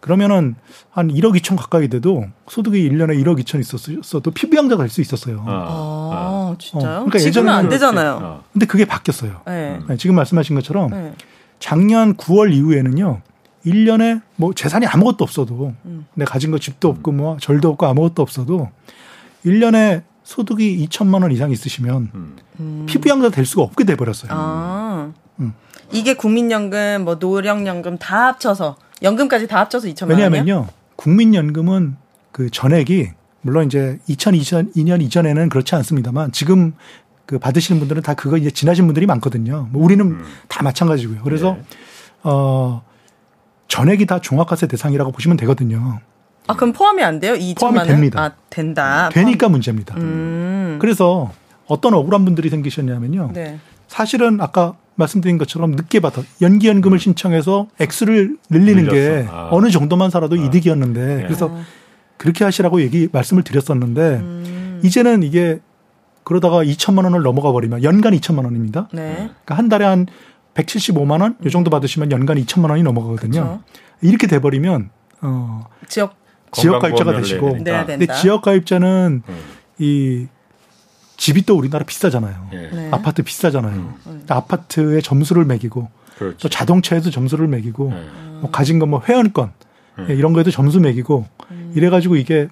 예. 0.04 0.06
그러면은 0.06 0.56
한 0.92 1.08
1억 1.08 1.40
2천 1.40 1.56
가까이 1.58 1.88
돼도 1.88 2.26
소득이 2.50 2.90
1년에 2.90 3.24
1억 3.24 3.42
2천 3.44 3.60
있었어도 3.62 4.32
피부 4.32 4.58
양자가 4.58 4.84
될 4.84 4.90
수 4.90 5.00
있었어요. 5.02 5.44
어. 5.48 6.12
아, 6.14 6.56
진짜요? 6.60 6.92
어, 6.92 7.06
그러니까 7.06 7.20
지금은 7.20 7.54
안 7.54 7.70
되잖아요. 7.70 8.20
어. 8.22 8.44
근데 8.52 8.66
그게 8.66 8.86
바뀌었어요. 8.86 9.42
네. 9.48 9.80
네, 9.88 9.98
지금 9.98 10.16
말씀하신 10.16 10.56
것처럼 10.56 10.92
네. 10.92 11.14
작년 11.60 12.16
9월 12.16 12.54
이후에는요. 12.54 13.22
1년에 13.66 14.22
뭐 14.36 14.54
재산이 14.54 14.86
아무것도 14.86 15.24
없어도 15.24 15.74
음. 15.86 16.06
내가 16.16 16.34
가진 16.34 16.52
거 16.52 16.60
집도 16.60 16.90
없고 16.90 17.14
뭐 17.14 17.38
절도 17.40 17.70
없고 17.70 17.86
아무것도 17.86 18.22
없어도 18.22 18.70
1년에 19.46 20.04
소득이 20.24 20.86
2천만 20.86 21.22
원 21.22 21.32
이상 21.32 21.50
있으시면 21.52 22.12
음. 22.14 22.36
음. 22.60 22.86
피부 22.90 23.10
양자 23.10 23.30
될 23.30 23.46
수가 23.46 23.62
없게 23.64 23.86
돼 23.86 23.96
버렸어요. 23.96 24.32
아. 24.34 25.12
음. 25.40 25.54
이게 25.94 26.14
국민연금, 26.16 27.04
뭐 27.06 27.16
노령연금 27.16 27.98
다 28.00 28.28
합쳐서 28.28 28.76
연금까지 29.04 29.48
다 29.48 29.60
합쳐서 29.60 29.88
2천만 29.90 30.12
원이요? 30.12 30.26
왜냐하면요. 30.26 30.68
국민연금은 30.96 31.96
그 32.32 32.50
전액이 32.50 33.10
물론 33.42 33.66
이제 33.66 34.00
2002년 34.08 35.02
이전에는 35.02 35.50
그렇지 35.50 35.76
않습니다만 35.76 36.32
지금 36.32 36.74
그 37.26 37.40
받으시는 37.40 37.80
분들은 37.80 38.02
다 38.02 38.14
그거 38.14 38.38
이제 38.38 38.50
지나신 38.50 38.86
분들이 38.86 39.06
많거든요. 39.06 39.68
뭐 39.72 39.84
우리는 39.84 40.20
다 40.48 40.64
마찬가지고요. 40.64 41.22
그래서 41.24 41.58
예. 41.60 41.64
어 42.24 42.84
전액이 43.68 44.06
다 44.06 44.20
종합과세 44.20 44.68
대상이라고 44.68 45.12
보시면 45.12 45.38
되거든요. 45.38 46.00
아 46.48 46.56
그럼 46.56 46.74
포함이 46.74 47.04
안 47.04 47.20
돼요? 47.20 47.36
이 47.36 47.54
포함이 47.56 47.78
2천만 47.78 47.80
원? 47.80 47.88
됩니다. 47.88 48.22
아 48.22 48.32
된다. 48.50 49.10
되니까 49.12 49.50
문제입니다. 49.50 49.96
포함. 49.96 50.08
음. 50.08 50.78
그래서 50.80 51.32
어떤 51.68 51.94
억울한 51.94 52.26
분들이 52.26 52.50
생기셨냐면요. 52.50 53.32
네. 53.34 53.60
사실은 53.88 54.40
아까 54.42 54.76
말씀드린 54.96 55.38
것처럼 55.38 55.72
늦게 55.72 56.00
받아 56.00 56.22
연기연금을 56.42 57.00
신청해서 57.00 57.68
액수를 57.80 58.38
늘리는 58.50 58.90
게 58.90 58.92
늘렸어. 58.92 59.30
아. 59.32 59.50
어느 59.52 59.70
정도만 59.70 60.10
살아도 60.10 60.36
이득이었는데 60.36 61.16
네. 61.16 61.24
그래서 61.24 61.56
그렇게 62.18 62.44
하시라고 62.44 62.82
얘기 62.82 63.10
말씀을 63.12 63.44
드렸었는데 63.44 64.02
음. 64.02 64.82
이제는 64.84 65.24
이게 65.24 65.60
그러다가 66.24 66.64
2천만 66.64 67.04
원을 67.04 67.22
넘어가 67.22 67.52
버리면 67.52 67.84
연간 67.84 68.14
2천만 68.14 68.46
원입니다. 68.46 68.88
네. 68.94 69.14
그러니까 69.16 69.56
한 69.56 69.70
달에 69.70 69.86
한 69.86 70.08
175만 70.54 71.22
원이 71.22 71.52
정도 71.52 71.70
받으시면 71.70 72.12
연간 72.12 72.38
2천만 72.38 72.70
원이 72.70 72.84
넘어가거든요. 72.84 73.32
그쵸. 73.32 73.64
이렇게 74.02 74.28
돼 74.28 74.40
버리면 74.40 74.90
어 75.22 75.66
지역 75.88 76.16
지역 76.52 76.80
가입자가 76.80 77.14
되시고. 77.18 77.58
내야 77.58 77.86
근데. 77.86 78.06
지역 78.14 78.42
가입자는 78.44 79.24
음. 79.28 79.36
이 79.80 80.28
집이 81.18 81.46
또 81.46 81.56
우리나라 81.56 81.86
비싸잖아요. 81.86 82.50
예. 82.54 82.58
네. 82.72 82.90
아파트 82.92 83.24
비싸잖아요. 83.24 83.96
음. 84.08 84.26
아파트에 84.28 85.02
점수를 85.02 85.46
매기고 85.46 85.90
그렇죠. 86.18 86.38
또 86.38 86.50
자동차에도 86.50 87.12
점수를 87.12 87.48
매기고 87.48 87.92
예. 87.94 88.40
뭐 88.42 88.52
가진 88.52 88.80
거뭐 88.80 89.02
회원권 89.08 89.52
음. 90.00 90.08
예, 90.10 90.16
이런 90.16 90.34
거에도 90.34 90.52
점수 90.52 90.80
매기고 90.80 91.26
음. 91.52 91.72
이래가지고 91.76 92.16
이게 92.16 92.48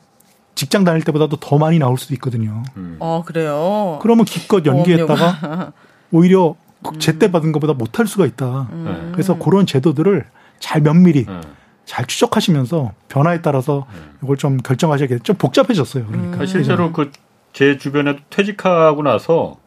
직장 0.55 0.83
다닐 0.83 1.01
때보다도 1.03 1.37
더 1.37 1.57
많이 1.57 1.79
나올 1.79 1.97
수도 1.97 2.13
있거든요. 2.15 2.63
음. 2.77 2.97
어 2.99 3.23
그래요. 3.25 3.99
그러면 4.01 4.25
기껏 4.25 4.65
연기했다가. 4.65 5.71
오히려 6.11 6.55
제때 6.99 7.31
받은 7.31 7.51
것보다 7.51 7.73
못할 7.73 8.05
수가 8.05 8.25
있다. 8.25 8.67
음. 8.71 9.09
그래서 9.13 9.37
그런 9.37 9.65
제도들을 9.65 10.25
잘 10.59 10.81
면밀히 10.81 11.25
예. 11.27 11.41
잘 11.85 12.05
추적하시면서 12.05 12.91
변화에 13.09 13.41
따라서 13.41 13.85
이걸 14.23 14.37
좀 14.37 14.57
결정하셔야겠. 14.57 15.23
좀 15.23 15.35
복잡해졌어요. 15.35 16.05
그러니까 16.05 16.31
그러니까 16.31 16.45
실제로 16.45 16.91
그 16.91 17.11
제 17.53 17.77
주변에도 17.77 18.19
퇴직하고 18.29 19.03
나서 19.03 19.57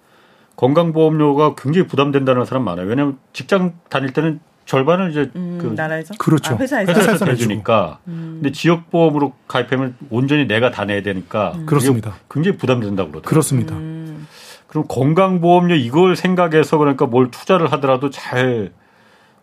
건강보험료가 0.57 1.55
굉장히 1.57 1.87
부담된다는 1.87 2.45
사람 2.45 2.65
많아요. 2.65 2.87
왜냐하면 2.87 3.19
직장 3.33 3.75
다닐 3.89 4.13
때는 4.13 4.41
절반을 4.67 5.11
이제 5.11 5.31
음, 5.37 5.59
그 5.61 5.67
나라에서 5.67 6.15
그렇죠. 6.19 6.55
아, 6.55 6.59
회사에서 6.59 6.93
회사에서 6.93 7.25
내주니까. 7.27 7.99
음. 8.09 8.39
근데 8.41 8.53
지역 8.53 8.91
보험으로 8.91 9.35
가입하면 9.47 9.97
온전히 10.11 10.47
내가 10.47 10.71
다 10.71 10.85
내야 10.85 11.03
되니까 11.03 11.53
그게 11.53 11.65
그렇습니다. 11.67 12.15
굉장히 12.31 12.57
부담된다고 12.57 13.11
그러더라고요. 13.11 13.29
그렇습니다. 13.29 13.75
음. 13.75 14.27
그럼 14.67 14.87
건강보험료 14.89 15.75
이걸 15.75 16.17
생각해서 16.17 16.79
그러니까 16.79 17.07
뭘 17.07 17.31
투자를 17.31 17.71
하더라도 17.73 18.11
잘 18.11 18.73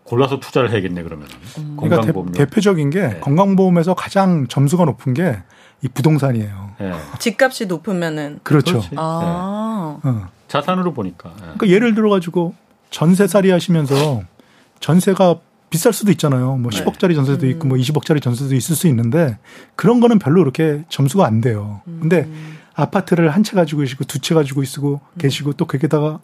골라서 0.04 0.40
투자를 0.40 0.72
해야겠네 0.72 1.04
그러면 1.04 1.28
은 1.58 1.78
그러니까 1.78 1.98
건강보험료. 1.98 2.32
대, 2.34 2.46
표적인게 2.46 3.02
네. 3.02 3.20
건강보험에서 3.20 3.94
가장 3.94 4.48
점수가 4.48 4.86
높은 4.86 5.14
게 5.14 5.38
이 5.84 5.88
부동산이에요. 5.88 6.72
예. 6.82 6.94
집값이 7.20 7.66
높으면은 7.66 8.40
그렇죠. 8.44 8.82
아 8.98 10.00
어. 10.04 10.28
자산으로 10.48 10.94
보니까. 10.94 11.32
예. 11.38 11.42
그러니까 11.42 11.68
예를 11.70 11.96
들어 11.96 12.10
가지고 12.10 12.54
전세살이 12.92 13.50
하시면서 13.52 14.24
전세가 14.80 15.38
비쌀 15.70 15.94
수도 15.94 16.12
있잖아요. 16.12 16.58
뭐 16.58 16.70
네. 16.72 16.84
10억짜리 16.84 17.16
전세도 17.16 17.48
있고 17.48 17.68
뭐 17.68 17.78
20억짜리 17.78 18.22
전세도 18.22 18.54
있을 18.56 18.76
수 18.76 18.88
있는데 18.88 19.38
그런 19.76 20.00
거는 20.02 20.20
별로 20.20 20.42
그렇게 20.42 20.84
점수가 20.90 21.26
안 21.26 21.40
돼요. 21.40 21.82
근데 21.86 22.28
아파트를 22.74 23.30
한 23.30 23.44
채 23.44 23.54
가지고 23.56 23.82
계시고 23.82 24.04
두 24.06 24.20
채 24.20 24.36
가지고 24.36 24.64
있고 24.64 25.00
계시고 25.18 25.54
또 25.54 25.66
거기다가 25.66 26.20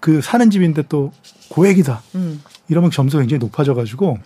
그 0.00 0.20
사는 0.22 0.48
집인데 0.50 0.84
또 0.88 1.12
고액이다. 1.48 2.02
음. 2.14 2.42
이러면 2.68 2.90
점수가 2.90 3.22
굉장히 3.22 3.38
높아져 3.40 3.74
가지고 3.74 4.18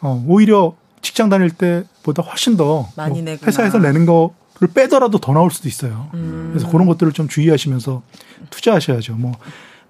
어, 0.00 0.24
오히려 0.26 0.74
직장 1.02 1.28
다닐 1.28 1.50
때보다 1.50 2.22
훨씬 2.22 2.56
더 2.56 2.88
많이 2.96 3.22
뭐. 3.22 3.36
회사에서 3.42 3.78
내는 3.78 4.06
거를 4.06 4.68
빼더라도 4.74 5.18
더 5.18 5.32
나올 5.32 5.50
수도 5.50 5.68
있어요. 5.68 6.10
음. 6.14 6.50
그래서 6.52 6.70
그런 6.70 6.86
것들을 6.86 7.12
좀 7.12 7.28
주의하시면서 7.28 8.02
투자하셔야죠. 8.50 9.14
뭐 9.14 9.32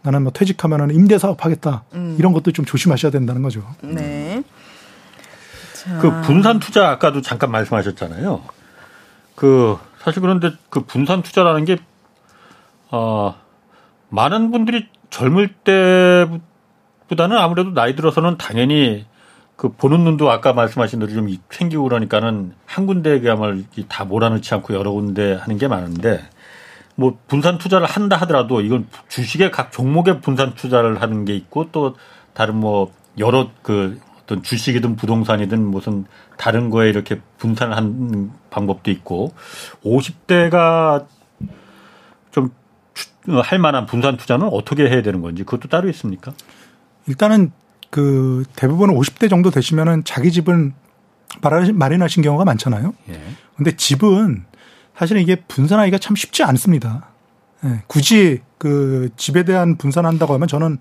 나는 0.02 0.22
뭐 0.22 0.32
퇴직하면은 0.32 0.94
임대 0.94 1.18
사업 1.18 1.44
하겠다. 1.44 1.84
음. 1.94 2.16
이런 2.18 2.32
것도 2.32 2.52
좀 2.52 2.64
조심하셔야 2.64 3.10
된다는 3.10 3.42
거죠. 3.42 3.62
네. 3.82 4.42
자. 5.74 5.98
그 5.98 6.22
분산 6.22 6.58
투자 6.58 6.88
아까도 6.90 7.22
잠깐 7.22 7.50
말씀하셨잖아요. 7.50 8.42
그 9.34 9.78
사실 10.02 10.20
그런데 10.20 10.52
그 10.70 10.80
분산 10.80 11.22
투자라는 11.22 11.64
게 11.64 11.78
어, 12.90 13.34
많은 14.08 14.50
분들이 14.50 14.88
젊을 15.10 15.54
때보다는 17.08 17.36
아무래도 17.36 17.70
나이 17.70 17.94
들어서는 17.94 18.38
당연히 18.38 19.06
그 19.58 19.70
보는 19.70 20.04
눈도 20.04 20.30
아까 20.30 20.52
말씀하신 20.52 21.00
대로 21.00 21.12
좀 21.12 21.28
생기고 21.50 21.82
그러니까는 21.82 22.54
한 22.64 22.86
군데에 22.86 23.18
그야말로 23.18 23.60
다 23.88 24.04
몰아넣지 24.04 24.54
않고 24.54 24.72
여러 24.72 24.92
군데 24.92 25.34
하는 25.34 25.58
게 25.58 25.66
많은데 25.66 26.22
뭐 26.94 27.18
분산 27.26 27.58
투자를 27.58 27.86
한다 27.86 28.16
하더라도 28.18 28.60
이건 28.60 28.86
주식의 29.08 29.50
각 29.50 29.72
종목의 29.72 30.20
분산 30.20 30.54
투자를 30.54 31.02
하는 31.02 31.24
게 31.24 31.34
있고 31.34 31.70
또 31.72 31.96
다른 32.34 32.54
뭐 32.54 32.94
여러 33.18 33.50
그 33.62 33.98
어떤 34.22 34.44
주식이든 34.44 34.94
부동산이든 34.94 35.60
무슨 35.60 36.04
다른 36.36 36.70
거에 36.70 36.88
이렇게 36.88 37.20
분산을 37.38 37.76
하는 37.76 38.30
방법도 38.50 38.90
있고 38.92 39.34
50대가 39.82 41.06
좀 42.30 42.50
할 43.42 43.58
만한 43.58 43.86
분산 43.86 44.16
투자는 44.16 44.48
어떻게 44.48 44.88
해야 44.88 45.02
되는 45.02 45.20
건지 45.20 45.44
그것도 45.44 45.68
따로 45.68 45.88
있습니까? 45.90 46.32
일단은 47.06 47.52
그 47.90 48.44
대부분 48.56 48.90
50대 48.94 49.28
정도 49.30 49.50
되시면은 49.50 50.04
자기 50.04 50.30
집은 50.30 50.74
마련- 51.40 51.76
마련하신 51.76 52.22
경우가 52.22 52.44
많잖아요. 52.44 52.94
예. 53.10 53.20
근데 53.56 53.76
집은 53.76 54.44
사실은 54.96 55.22
이게 55.22 55.36
분산하기가 55.36 55.98
참 55.98 56.16
쉽지 56.16 56.42
않습니다. 56.44 57.08
예, 57.64 57.82
굳이 57.86 58.40
그 58.58 59.08
집에 59.16 59.44
대한 59.44 59.76
분산한다고 59.76 60.34
하면 60.34 60.48
저는 60.48 60.78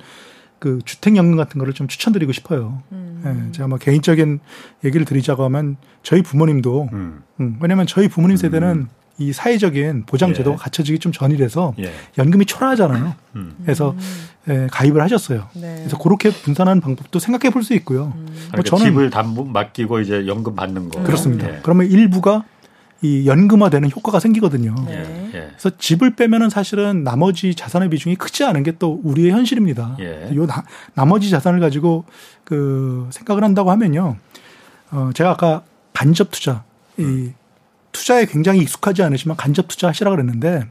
그 0.60 0.80
주택연금 0.86 1.36
같은 1.38 1.60
거를 1.60 1.74
좀 1.74 1.88
추천드리고 1.88 2.32
싶어요. 2.32 2.82
예, 3.26 3.52
제가 3.52 3.68
뭐 3.68 3.78
개인적인 3.78 4.40
얘기를 4.86 5.06
드리자고 5.06 5.44
하면 5.46 5.78
저희 6.04 6.22
부모님도 6.24 6.90
음. 6.94 7.24
음, 7.40 7.58
왜냐하면 7.62 7.86
저희 7.88 8.08
부모님 8.08 8.38
세대는 8.38 8.88
이 9.20 9.34
사회적인 9.34 10.04
보장 10.06 10.34
제도가 10.34 10.54
예. 10.56 10.58
갖춰지기 10.58 11.00
좀 11.00 11.12
전이라서 11.12 11.74
예. 11.80 11.92
연금이 12.18 12.46
초라하잖아요. 12.46 13.16
음. 13.36 13.56
그래서 13.64 13.96
예, 14.48 14.68
가입을 14.72 15.02
하셨어요. 15.02 15.48
네. 15.56 15.76
그래서 15.80 15.98
그렇게 15.98 16.30
분산하는 16.30 16.82
방법도 16.82 17.18
생각해 17.20 17.52
볼 17.52 17.64
수 17.64 17.74
있고요. 17.74 18.08
뭐 18.08 18.26
그러니까 18.52 18.64
저는 18.64 18.86
집을 18.86 19.10
담보 19.10 19.46
맡기고 19.46 20.00
이제 20.02 20.28
연금 20.28 20.56
받는 20.56 20.90
거. 20.90 21.02
그렇습니다. 21.04 21.50
예. 21.50 21.60
그러면 21.64 21.88
일부가 21.90 22.44
이 23.02 23.28
연금화되는 23.28 23.92
효과가 23.92 24.20
생기거든요. 24.20 24.74
네. 24.88 24.94
예. 24.94 25.38
예. 25.38 25.48
그래서 25.50 25.72
집을 25.78 26.16
빼면은 26.16 26.50
사실은 26.50 27.04
나머지 27.04 27.56
자산의 27.56 27.90
비중이 27.90 28.16
크지 28.18 28.44
않은 28.44 28.64
게 28.64 28.74
또 28.80 29.02
우리의 29.04 29.32
현실입니다. 29.32 29.98
예. 30.00 30.30
요 30.36 30.46
나, 30.46 30.64
나머지 30.94 31.30
자산을 31.32 31.60
가지고 31.60 32.06
그 32.44 33.08
생각을 33.12 33.44
한다고 33.44 33.72
하면요. 33.72 34.16
어, 34.92 35.10
제가 35.16 35.32
아까 35.32 35.64
간접 35.94 36.30
투자, 36.32 36.64
이 36.98 37.32
투자에 37.98 38.26
굉장히 38.26 38.60
익숙하지 38.62 39.02
않으시면 39.04 39.38
간접 39.38 39.68
투자 39.68 39.88
하시라 39.88 40.12
그랬는데 40.12 40.66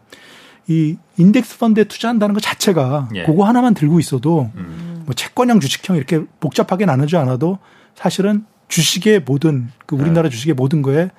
이 0.69 0.97
인덱스 1.17 1.59
펀드에 1.59 1.85
투자한다는 1.85 2.35
것 2.35 2.41
자체가 2.41 3.09
예. 3.15 3.25
그거 3.25 3.45
하나만 3.45 3.75
들고 3.75 3.99
있어도 4.01 4.51
음. 4.55 5.03
뭐 5.07 5.15
채권형, 5.15 5.61
주식형 5.61 5.97
이렇게 5.97 6.23
복잡하게 6.41 6.87
나누지 6.87 7.17
않아도 7.17 7.59
사실은 7.95 8.45
주식의 8.69 9.23
모든 9.27 9.71
그 9.87 9.97
우리나라 9.97 10.29
주식의 10.29 10.55
모든 10.55 10.83
거에 10.83 11.11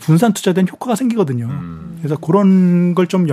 분산 0.00 0.32
투자된 0.32 0.66
효과가 0.68 0.94
생기거든요. 0.94 1.46
음. 1.46 1.98
그래서 2.00 2.16
그런 2.16 2.94
걸 2.94 3.06
좀 3.06 3.26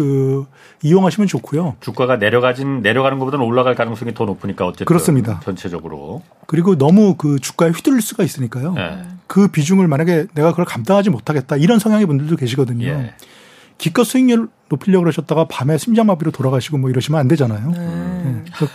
그 0.00 0.46
이용하시면 0.82 1.26
좋고요. 1.26 1.76
주가가 1.80 2.16
내려가진 2.16 2.80
내려가는 2.80 3.18
것보다는 3.18 3.44
올라갈 3.44 3.74
가능성이 3.74 4.14
더 4.14 4.24
높으니까 4.24 4.66
어쨌든 4.66 4.86
그렇습니다. 4.86 5.40
전체적으로. 5.44 6.22
그리고 6.46 6.76
너무 6.78 7.16
그 7.16 7.38
주가에 7.38 7.68
휘둘릴 7.68 8.00
수가 8.00 8.24
있으니까요. 8.24 8.74
예. 8.78 9.02
그 9.26 9.48
비중을 9.48 9.88
만약에 9.88 10.26
내가 10.34 10.50
그걸 10.52 10.64
감당하지 10.64 11.10
못하겠다 11.10 11.56
이런 11.56 11.78
성향의 11.78 12.06
분들도 12.06 12.36
계시거든요. 12.36 12.86
예. 12.86 13.14
기껏 13.76 14.04
수익률 14.04 14.48
높이려고 14.70 15.02
그러셨다가 15.04 15.44
밤에 15.48 15.76
심장마비로 15.76 16.30
돌아가시고 16.30 16.78
뭐 16.78 16.88
이러시면 16.88 17.20
안 17.20 17.28
되잖아요. 17.28 17.70
네. 17.70 18.44
또, 18.58 18.66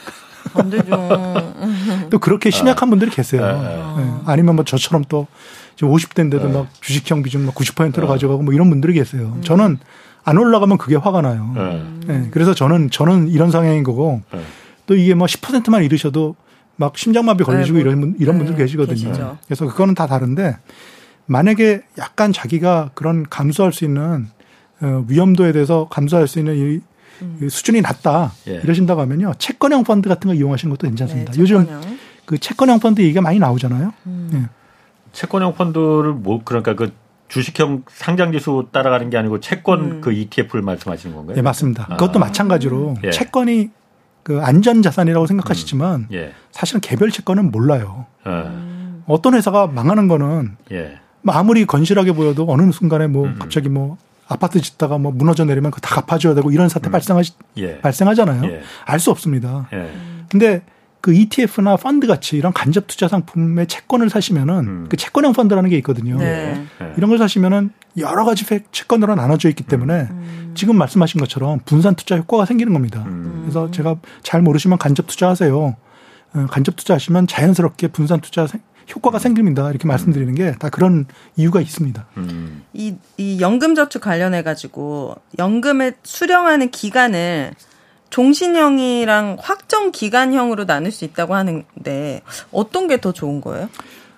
안 0.59 0.69
되죠. 0.69 1.45
또 2.09 2.19
그렇게 2.19 2.49
심약한 2.49 2.89
분들이 2.89 3.11
계세요. 3.11 3.41
예, 3.43 4.01
예. 4.01 4.11
아니면 4.25 4.55
뭐 4.55 4.65
저처럼 4.65 5.03
또 5.09 5.27
지금 5.75 5.91
50대인데도 5.91 6.51
막 6.51 6.67
주식형 6.81 7.23
비중 7.23 7.45
막 7.45 7.55
90%로 7.55 8.07
가져가고 8.07 8.43
뭐 8.43 8.53
이런 8.53 8.69
분들이 8.69 8.93
계세요. 8.93 9.37
저는 9.41 9.77
안 10.23 10.37
올라가면 10.37 10.77
그게 10.77 10.95
화가 10.95 11.21
나요. 11.21 11.53
예. 11.57 11.83
예. 12.09 12.27
그래서 12.31 12.53
저는 12.53 12.89
저는 12.89 13.29
이런 13.29 13.51
성향인 13.51 13.83
거고 13.83 14.21
예. 14.33 14.41
또 14.85 14.95
이게 14.95 15.13
뭐 15.13 15.27
10%만 15.27 15.83
잃으셔도 15.83 16.35
막 16.77 16.97
심장마비 16.97 17.43
걸리시고 17.43 17.77
네, 17.77 17.83
뭐, 17.83 17.91
이런 17.91 18.01
분, 18.01 18.15
이런 18.19 18.37
분들 18.37 18.55
네, 18.55 18.63
계시거든요. 18.63 18.95
계시죠. 18.95 19.37
그래서 19.45 19.65
그거는 19.67 19.95
다 19.95 20.07
다른데 20.07 20.57
만약에 21.25 21.81
약간 21.97 22.33
자기가 22.33 22.91
그런 22.93 23.25
감수할 23.29 23.73
수 23.73 23.85
있는 23.85 24.27
어, 24.81 25.05
위험도에 25.07 25.53
대해서 25.53 25.87
감수할 25.89 26.27
수 26.27 26.39
있는 26.39 26.55
이, 26.55 26.79
이 27.41 27.49
수준이 27.49 27.81
낮다 27.81 28.33
예. 28.47 28.55
이러신다고 28.63 29.01
하면요 29.01 29.33
채권형 29.37 29.83
펀드 29.83 30.09
같은 30.09 30.27
거 30.27 30.33
이용하시는 30.33 30.69
것도 30.75 30.87
괜찮습니다. 30.87 31.31
네, 31.31 31.39
요즘. 31.39 31.65
그 32.25 32.37
채권형 32.37 32.79
펀드 32.79 33.01
얘기가 33.01 33.21
많이 33.21 33.39
나오잖아요. 33.39 33.93
예. 34.33 34.49
채권형 35.13 35.53
펀드를 35.53 36.13
뭐 36.13 36.41
그러니까 36.43 36.75
그 36.75 36.91
주식형 37.27 37.83
상장 37.87 38.31
지수 38.31 38.67
따라가는 38.71 39.09
게 39.09 39.17
아니고 39.17 39.39
채권 39.39 39.79
음. 39.79 40.01
그 40.01 40.11
ETF를 40.11 40.61
말씀하시는 40.61 41.15
건가요? 41.15 41.35
네, 41.35 41.41
맞습니다. 41.41 41.87
아. 41.89 41.97
그것도 41.97 42.19
마찬가지로 42.19 42.95
예. 43.03 43.11
채권이 43.11 43.71
그 44.23 44.41
안전 44.41 44.81
자산이라고 44.81 45.27
생각하시지만 45.27 46.07
예. 46.11 46.33
사실은 46.51 46.81
개별 46.81 47.11
채권은 47.11 47.51
몰라요. 47.51 48.05
어. 48.25 49.03
어떤 49.07 49.35
회사가 49.35 49.67
망하는 49.67 50.07
거는 50.07 50.57
예. 50.71 50.99
뭐 51.21 51.33
아무리 51.35 51.65
건실하게 51.65 52.11
보여도 52.13 52.45
어느 52.49 52.71
순간에 52.71 53.07
뭐 53.07 53.25
음. 53.25 53.35
갑자기 53.39 53.69
뭐 53.69 53.97
아파트 54.27 54.59
짓다가 54.61 54.97
뭐 54.97 55.11
무너져 55.11 55.45
내리면 55.45 55.71
그거 55.71 55.81
다 55.81 55.95
갚아줘야 56.01 56.33
되고 56.33 56.51
이런 56.51 56.69
사태 56.69 56.89
발생하시 56.89 57.33
예. 57.57 57.79
발생하잖아요. 57.79 58.43
예. 58.51 58.61
알수 58.85 59.11
없습니다. 59.11 59.67
예. 59.73 59.91
근데 60.29 60.63
그 61.01 61.13
ETF나 61.13 61.75
펀드 61.75 62.07
같이 62.07 62.35
이런 62.35 62.51
간접 62.51 62.87
투자 62.87 63.07
상품의 63.07 63.67
채권을 63.67 64.09
사시면은 64.09 64.55
음. 64.67 64.85
그 64.89 64.97
채권형 64.97 65.33
펀드라는 65.33 65.69
게 65.69 65.77
있거든요. 65.77 66.17
네. 66.17 66.65
예. 66.81 66.93
이런 66.97 67.09
걸 67.09 67.19
사시면은 67.19 67.69
여러 67.97 68.25
가지 68.25 68.45
팩- 68.45 68.71
채권으로 68.73 69.13
나눠져 69.13 69.49
있기 69.49 69.63
때문에 69.63 70.07
음. 70.09 70.51
지금 70.55 70.75
말씀하신 70.77 71.19
것처럼 71.19 71.59
분산 71.65 71.93
투자 71.93 72.17
효과가 72.17 72.45
생기는 72.45 72.73
겁니다. 72.73 73.03
음. 73.05 73.41
그래서 73.43 73.69
제가 73.69 73.97
잘 74.23 74.41
모르시면 74.41 74.79
간접 74.79 75.05
투자하세요. 75.05 75.75
어, 76.33 76.45
간접 76.49 76.75
투자하시면 76.75 77.27
자연스럽게 77.27 77.89
분산 77.89 78.19
투자 78.19 78.47
생- 78.47 78.61
효과가 78.93 79.19
생깁니다. 79.19 79.69
이렇게 79.69 79.87
말씀드리는 79.87 80.33
게 80.35 80.53
다 80.59 80.69
그런 80.69 81.05
이유가 81.35 81.59
있습니다. 81.61 82.05
음. 82.17 82.63
이, 82.73 82.95
이 83.17 83.39
연금저축 83.41 84.01
관련해가지고 84.01 85.15
연금을 85.39 85.95
수령하는 86.03 86.69
기간을 86.71 87.53
종신형이랑 88.09 89.37
확정 89.39 89.91
기간형으로 89.91 90.65
나눌 90.65 90.91
수 90.91 91.05
있다고 91.05 91.35
하는데 91.35 92.21
어떤 92.51 92.87
게 92.87 92.97
더 92.97 93.11
좋은 93.11 93.41
거예요? 93.41 93.69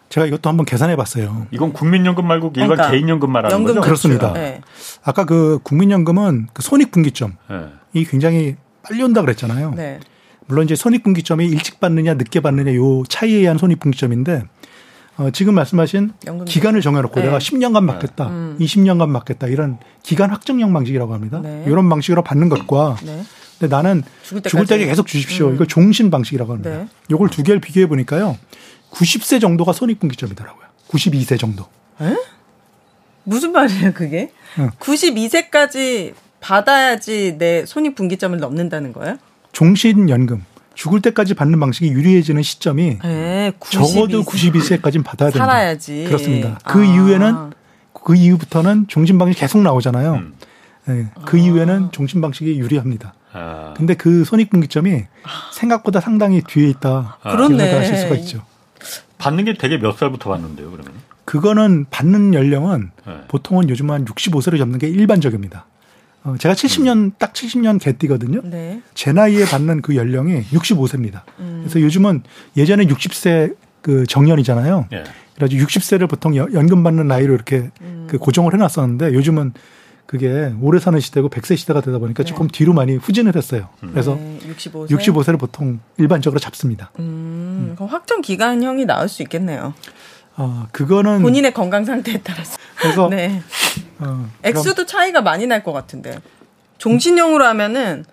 제가 0.10 0.26
이것도 0.28 0.50
한번 0.50 0.66
계산해 0.66 0.96
봤어요. 0.96 1.48
이건 1.52 1.74
국민연금 1.74 2.26
말고 2.28 2.54
일반 2.56 2.70
그러니까 2.70 2.92
개인연금 2.92 3.32
말하는 3.32 3.54
연금 3.54 3.76
거죠? 3.76 3.82
그렇습니다. 3.82 4.32
네. 4.34 4.62
아까 5.04 5.26
그 5.26 5.60
국민연금은 5.64 6.48
그 6.54 6.62
손익분기점이 6.62 7.34
예. 7.96 8.04
굉장히 8.04 8.56
빨리 8.84 9.04
온다 9.04 9.22
그랬잖아요. 9.22 9.74
네. 9.76 10.00
물론 10.46 10.64
이제 10.64 10.76
손익분기점이 10.76 11.46
일찍 11.48 11.82
받느냐 11.82 12.14
늦게 12.14 12.40
받느냐 12.40 12.74
요 12.76 13.04
차이에 13.10 13.38
의한 13.40 13.58
손익분기점인데 13.58 14.44
어, 15.18 15.30
지금 15.32 15.56
말씀하신 15.56 16.14
연금 16.28 16.46
기간을 16.46 16.82
정해놓고 16.82 17.20
네. 17.20 17.26
내가 17.26 17.40
10년간 17.40 17.88
받겠다, 17.88 18.28
음. 18.28 18.58
20년간 18.60 19.12
받겠다 19.14 19.48
이런 19.48 19.78
기간 20.04 20.30
확정형 20.30 20.72
방식이라고 20.74 21.14
합니다. 21.14 21.40
네. 21.42 21.64
이런 21.68 21.90
방식으로 21.90 22.24
받는 22.24 22.50
것과 22.50 22.98
네. 23.04 23.24
근데 23.60 23.76
나는 23.76 24.04
죽을 24.24 24.42
때까지. 24.42 24.50
죽을 24.52 24.66
때까지 24.68 24.86
계속 24.86 25.08
주십시오. 25.08 25.50
음. 25.50 25.56
이걸 25.56 25.68
종신 25.68 26.12
방식이라고 26.12 26.52
합니다. 26.54 26.70
네. 26.70 26.88
요걸 27.10 27.30
두 27.30 27.42
개를 27.44 27.60
비교해 27.60 27.88
보니까요. 27.88 28.38
90세 28.92 29.42
정도가 29.42 29.74
손익분기점이더라고요. 29.74 30.66
92세 30.90 31.40
정도. 31.40 31.66
무슨 33.24 33.52
말이에요, 33.52 33.94
그게? 33.94 34.32
응. 34.60 34.70
92세까지 34.80 36.14
받아야지 36.40 37.36
내 37.38 37.66
손익분기점을 37.66 38.38
넘는다는 38.40 38.94
거예요? 38.94 39.18
종신연금 39.52 40.46
죽을 40.78 41.02
때까지 41.02 41.34
받는 41.34 41.60
방식이 41.60 41.90
유리해지는 41.90 42.44
시점이 42.44 43.00
네, 43.04 43.52
적어도 43.72 44.24
92세까지는 44.24 45.04
받아야 45.04 45.32
된다. 45.32 45.46
살아야지. 45.46 46.06
그렇습니다. 46.06 46.60
그 46.64 46.80
아. 46.80 46.86
이후에는 46.86 47.52
그 47.94 48.16
이후부터는 48.16 48.86
종신 48.88 49.18
방식 49.18 49.40
계속 49.40 49.62
나오잖아요. 49.64 50.14
음. 50.14 50.36
네, 50.86 51.08
그 51.26 51.38
아. 51.38 51.40
이후에는 51.40 51.92
종신 51.92 52.22
방식이 52.22 52.60
유리합니다. 52.60 53.16
아. 53.34 53.74
근데 53.76 53.96
그 53.96 54.24
손익분기점이 54.24 55.06
생각보다 55.52 56.00
상당히 56.00 56.44
뒤에 56.44 56.70
있다. 56.70 57.18
아. 57.24 57.32
그렇네. 57.32 57.58
생각하실 57.58 57.98
수가 57.98 58.16
있죠. 58.18 58.44
받는 59.18 59.46
게 59.46 59.56
되게 59.56 59.80
몇 59.80 59.98
살부터 59.98 60.30
받는데요, 60.30 60.70
그러면? 60.70 60.94
그거는 61.26 61.88
받는 61.90 62.36
연령은 62.36 62.92
네. 63.06 63.14
보통은 63.28 63.68
요즘 63.72 63.90
한 63.90 64.06
65세를 64.06 64.60
잡는 64.60 64.78
게 64.78 64.88
일반적입니다. 64.88 65.66
어, 66.28 66.36
제가 66.38 66.54
70년 66.56 67.14
딱 67.18 67.32
70년 67.34 67.80
개띠거든요. 67.80 68.42
네. 68.44 68.82
제 68.94 69.14
나이에 69.14 69.46
받는 69.46 69.82
그 69.82 69.96
연령이 69.96 70.42
65세입니다. 70.52 71.22
음. 71.40 71.60
그래서 71.64 71.80
요즘은 71.80 72.24
예전에 72.58 72.86
60세 72.86 73.56
그 73.82 74.06
정년이잖아요. 74.06 74.88
예. 74.92 75.04
그래가지고 75.36 75.64
60세를 75.66 76.10
보통 76.10 76.36
여- 76.36 76.48
연금 76.54 76.84
받는 76.84 77.08
나이로 77.08 77.34
이렇게 77.34 77.70
음. 77.82 78.08
그 78.10 78.18
고정을 78.18 78.54
해놨었는데 78.54 79.14
요즘은 79.14 79.54
그게 80.06 80.54
오래 80.62 80.80
사는 80.80 81.00
시대고 81.00 81.30
100세 81.30 81.56
시대가 81.58 81.80
되다 81.82 81.98
보니까 82.00 82.24
조금 82.24 82.48
뒤로 82.48 82.74
많이 82.74 82.96
후진을 82.96 83.36
했어요. 83.36 83.70
그래서 83.80 84.16
네, 84.16 84.40
65세. 84.58 84.90
65세 84.90 85.28
를 85.32 85.38
보통 85.38 85.80
일반적으로 85.98 86.40
잡습니다. 86.40 86.92
음, 87.00 87.74
그럼 87.76 87.90
확정 87.90 88.22
기간형이 88.22 88.86
나올 88.86 89.08
수 89.10 89.22
있겠네요. 89.24 89.74
어, 90.38 90.68
그거는 90.72 91.22
본인의 91.22 91.54
건강 91.54 91.84
상태에 91.86 92.20
따라서. 92.24 92.58
그래서 92.80 93.08
네. 93.12 93.42
어, 94.00 94.30
액수도 94.44 94.86
차이가 94.86 95.22
많이 95.22 95.48
날 95.48 95.64
것 95.64 95.74
같은데. 95.74 96.20
종신형으로 96.78 97.44
하면은 97.46 98.06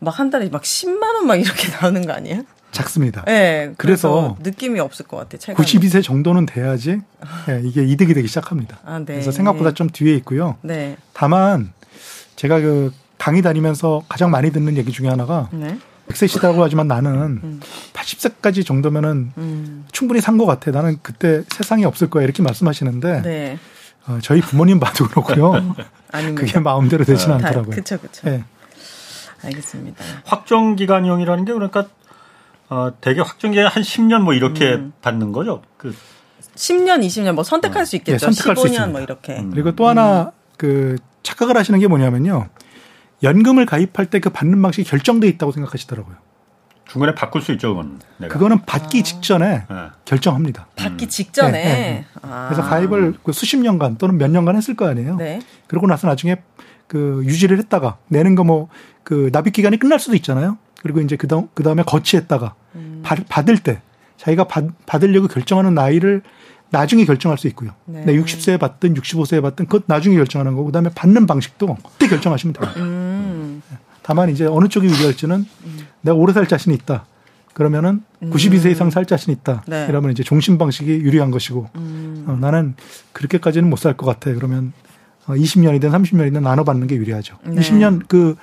막 0.00 0.18
한 0.18 0.30
달에 0.30 0.48
막 0.48 0.62
10만 0.62 1.02
원 1.14 1.26
막 1.26 1.36
이렇게 1.36 1.68
나오는 1.80 2.06
거 2.06 2.12
아니에요? 2.14 2.42
작습니다. 2.70 3.22
네. 3.24 3.72
그래서 3.76 4.08
그래서 4.08 4.36
느낌이 4.42 4.78
없을 4.80 5.06
것 5.06 5.16
같아. 5.18 5.36
체감이. 5.38 5.66
92세 5.66 6.02
정도는 6.02 6.46
돼야지 6.46 7.00
예, 7.48 7.60
이게 7.64 7.82
이득이 7.84 8.14
되기 8.14 8.28
시작합니다. 8.28 8.78
아, 8.84 8.98
네. 8.98 9.04
그래서 9.06 9.30
생각보다 9.30 9.72
좀 9.72 9.88
뒤에 9.90 10.14
있고요. 10.16 10.56
네. 10.62 10.96
다만 11.12 11.72
제가 12.36 12.60
그 12.60 12.92
강의 13.18 13.42
다니면서 13.42 14.02
가장 14.08 14.30
많이 14.30 14.52
듣는 14.52 14.76
얘기 14.76 14.92
중에 14.92 15.08
하나가 15.08 15.48
네. 15.52 15.78
100세 16.08 16.28
시대라고 16.28 16.62
하지만 16.62 16.88
나는 16.88 17.60
80세까지 17.92 18.64
정도면은 18.64 19.32
음. 19.36 19.86
충분히 19.92 20.20
산 20.20 20.38
것 20.38 20.46
같아. 20.46 20.70
나는 20.70 20.98
그때 21.02 21.42
세상에 21.54 21.84
없을 21.84 22.08
거야. 22.10 22.24
이렇게 22.24 22.42
말씀하시는데 22.42 23.22
네. 23.22 23.58
어, 24.08 24.18
저희 24.22 24.40
부모님 24.40 24.80
봐도 24.80 25.06
그렇고요. 25.06 25.52
아닙니다. 26.12 26.46
그게 26.46 26.58
마음대로 26.60 27.04
되지는 27.04 27.38
다- 27.38 27.46
않더라고요. 27.48 27.74
그쵸, 27.76 27.98
그쵸. 27.98 28.28
예. 28.30 28.44
알겠습니다. 29.44 30.02
확정 30.24 30.74
기간형이라는 30.76 31.44
게 31.44 31.52
그러니까 31.52 31.86
어, 32.70 32.90
대개 33.00 33.20
확정 33.20 33.52
기간 33.52 33.66
한 33.68 33.82
10년 33.82 34.20
뭐 34.22 34.34
이렇게 34.34 34.74
음. 34.74 34.92
받는 35.00 35.32
거죠. 35.32 35.62
그 35.76 35.94
10년, 36.56 37.04
20년 37.06 37.32
뭐 37.32 37.44
선택할 37.44 37.86
수 37.86 37.96
있겠죠. 37.96 38.26
네, 38.26 38.32
선택할 38.32 38.56
수 38.56 38.62
15년 38.64 38.66
있습니다. 38.66 38.86
뭐 38.92 39.00
이렇게. 39.00 39.38
음. 39.38 39.50
그리고 39.50 39.72
또 39.76 39.86
하나 39.88 40.32
그 40.56 40.96
착각을 41.22 41.56
하시는 41.56 41.78
게 41.78 41.86
뭐냐면요. 41.86 42.48
연금을 43.22 43.66
가입할 43.66 44.06
때 44.06 44.18
그 44.20 44.30
받는 44.30 44.60
방식이 44.62 44.88
결정돼 44.88 45.28
있다고 45.28 45.52
생각하시더라고요. 45.52 46.16
중간에 46.88 47.14
바꿀 47.14 47.42
수 47.42 47.52
있죠, 47.52 47.68
그건. 47.74 48.00
내가. 48.16 48.32
그거는 48.32 48.64
받기 48.64 49.02
직전에 49.02 49.64
예. 49.70 49.90
결정합니다. 50.04 50.66
받기 50.76 51.08
직전에. 51.08 51.52
네, 51.52 51.64
네, 51.64 52.04
아. 52.22 52.48
그래서 52.48 52.68
가입을 52.68 53.14
그 53.22 53.32
수십 53.32 53.58
년간 53.58 53.96
또는 53.98 54.16
몇 54.18 54.30
년간 54.30 54.56
했을 54.56 54.74
거 54.74 54.88
아니에요. 54.88 55.16
네. 55.16 55.40
그러고 55.66 55.86
나서 55.86 56.06
나중에 56.06 56.36
그 56.86 57.22
유지를 57.24 57.58
했다가 57.58 57.98
내는 58.08 58.34
거 58.34 58.44
뭐 58.44 58.68
그 59.08 59.30
납입 59.32 59.54
기간이 59.54 59.78
끝날 59.78 59.98
수도 59.98 60.14
있잖아요. 60.16 60.58
그리고 60.82 61.00
이제 61.00 61.16
그다음 61.16 61.48
그다음에 61.54 61.82
거치했다가 61.82 62.54
음. 62.74 63.00
받, 63.02 63.26
받을 63.26 63.56
때 63.56 63.80
자기가 64.18 64.44
받, 64.44 64.66
받으려고 64.84 65.28
결정하는 65.28 65.72
나이를 65.72 66.20
나중에 66.68 67.06
결정할 67.06 67.38
수 67.38 67.48
있고요. 67.48 67.70
네. 67.86 68.04
네. 68.04 68.12
60세에 68.12 68.60
받든 68.60 68.92
65세에 68.92 69.40
받든 69.40 69.64
그것 69.64 69.84
나중에 69.86 70.14
결정하는 70.14 70.52
거고 70.52 70.66
그다음에 70.66 70.90
받는 70.94 71.26
방식도 71.26 71.74
그때 71.82 72.06
결정하시면 72.06 72.52
돼요. 72.52 72.70
음. 72.76 73.62
다만 74.08 74.30
이제 74.30 74.46
어느 74.46 74.68
쪽이 74.68 74.86
유리할지는 74.86 75.44
내가 76.00 76.16
오래 76.16 76.32
살 76.32 76.46
자신이 76.48 76.74
있다. 76.74 77.04
그러면은 77.52 78.02
92세 78.22 78.70
이상 78.70 78.88
살 78.88 79.04
자신 79.04 79.34
있다. 79.34 79.64
네. 79.66 79.84
이러면 79.86 80.12
이제 80.12 80.22
종신 80.22 80.56
방식이 80.56 80.90
유리한 80.90 81.30
것이고 81.30 81.68
음. 81.76 82.24
어, 82.26 82.38
나는 82.40 82.74
그렇게까지는 83.12 83.68
못 83.68 83.78
살 83.80 83.98
것 83.98 84.06
같아. 84.06 84.32
그러면 84.32 84.72
어, 85.26 85.34
20년이든 85.34 85.90
30년이든 85.90 86.40
나눠 86.40 86.64
받는 86.64 86.86
게 86.86 86.96
유리하죠. 86.96 87.36
네. 87.44 87.60
20년 87.60 88.08
그 88.08 88.36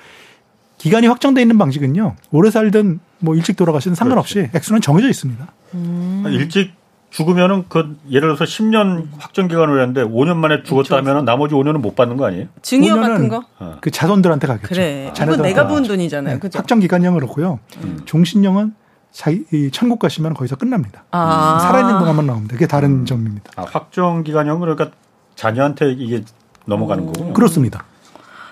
기간이 0.78 1.08
확정돼 1.08 1.42
있는 1.42 1.58
방식은요. 1.58 2.14
오래 2.30 2.50
살든 2.52 3.00
뭐 3.18 3.34
일찍 3.34 3.56
돌아가시든 3.56 3.96
상관없이 3.96 4.48
액수는 4.54 4.82
정해져 4.82 5.08
있습니다. 5.08 5.52
음. 5.74 6.22
일찍 6.28 6.70
죽으면은 7.10 7.64
그 7.68 7.96
예를 8.10 8.34
들어서 8.34 8.44
10년 8.44 9.06
확정 9.18 9.48
기간을 9.48 9.80
했는데 9.80 10.02
5년 10.04 10.36
만에 10.36 10.62
죽었다 10.62 10.96
하면은 10.98 11.24
나머지 11.24 11.54
5년은 11.54 11.78
못 11.78 11.94
받는 11.96 12.16
거 12.16 12.26
아니에요? 12.26 12.46
증여 12.62 12.96
같은 12.96 13.28
거? 13.28 13.44
어. 13.58 13.78
그 13.80 13.90
자손들한테 13.90 14.46
가겠죠. 14.46 14.68
그래. 14.68 15.12
이건 15.16 15.42
내가. 15.42 15.66
본 15.66 15.82
돈이잖아요. 15.84 16.34
네, 16.34 16.40
그죠? 16.40 16.58
확정 16.58 16.78
기간형은 16.80 17.18
그렇고요. 17.18 17.58
음. 17.82 18.00
종신형은 18.04 18.74
자기 19.12 19.44
이 19.52 19.70
천국 19.72 19.98
가시면 19.98 20.34
거기서 20.34 20.56
끝납니다. 20.56 21.04
아. 21.10 21.58
살아있는 21.62 21.98
동안만 21.98 22.26
나옵니다. 22.26 22.52
그게 22.52 22.66
다른 22.66 23.06
점입니다. 23.06 23.50
아, 23.56 23.64
확정 23.70 24.22
기간형 24.22 24.60
그러니까 24.60 24.90
자녀한테 25.36 25.92
이게 25.92 26.22
넘어가는 26.66 27.06
거군요. 27.06 27.32
그렇습니다. 27.32 27.84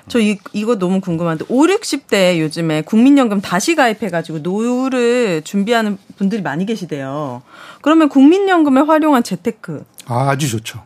저 0.08 0.20
이, 0.20 0.38
이거 0.52 0.78
너무 0.78 1.00
궁금한데, 1.00 1.46
5, 1.48 1.62
60대 1.66 2.38
요즘에 2.40 2.82
국민연금 2.82 3.40
다시 3.40 3.74
가입해가지고 3.74 4.40
노후를 4.40 5.42
준비하는 5.42 5.98
분들이 6.16 6.42
많이 6.42 6.66
계시대요. 6.66 7.42
그러면 7.80 8.08
국민연금에 8.08 8.82
활용한 8.82 9.22
재테크, 9.22 9.84
아, 10.06 10.30
아주 10.30 10.48
좋죠. 10.48 10.82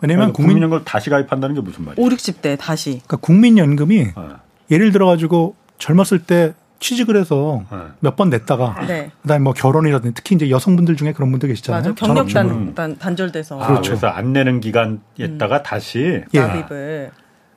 왜냐면 0.00 0.32
국민, 0.32 0.54
국민연금을 0.54 0.84
다시 0.84 1.10
가입한다는 1.10 1.54
게 1.54 1.60
무슨 1.60 1.84
말이에요? 1.84 2.06
5, 2.06 2.10
60대 2.10 2.58
다시. 2.58 2.90
그러니까 2.90 3.16
국민연금이 3.18 4.08
어, 4.14 4.36
예를 4.70 4.92
들어가지고 4.92 5.54
젊었을 5.78 6.20
때 6.20 6.54
취직을 6.78 7.16
해서 7.16 7.62
어. 7.70 7.90
몇번 8.00 8.30
냈다가 8.30 8.86
네. 8.86 9.10
그다음에 9.22 9.42
뭐 9.44 9.52
결혼이라든지 9.52 10.14
특히 10.14 10.34
이제 10.34 10.48
여성분들 10.48 10.96
중에 10.96 11.12
그런 11.12 11.30
분들 11.30 11.50
계시잖아요. 11.50 11.82
맞아. 11.82 11.94
전업주부로. 11.94 12.48
경력 12.48 12.74
단 12.74 12.74
단, 12.74 12.98
단절돼서. 12.98 13.60
아, 13.60 13.66
그렇죠. 13.66 13.90
그래서 13.90 14.06
안 14.06 14.32
내는 14.32 14.60
기간에다가 14.60 15.62
다시 15.62 16.22
예. 16.32 16.40
납입을. 16.40 17.10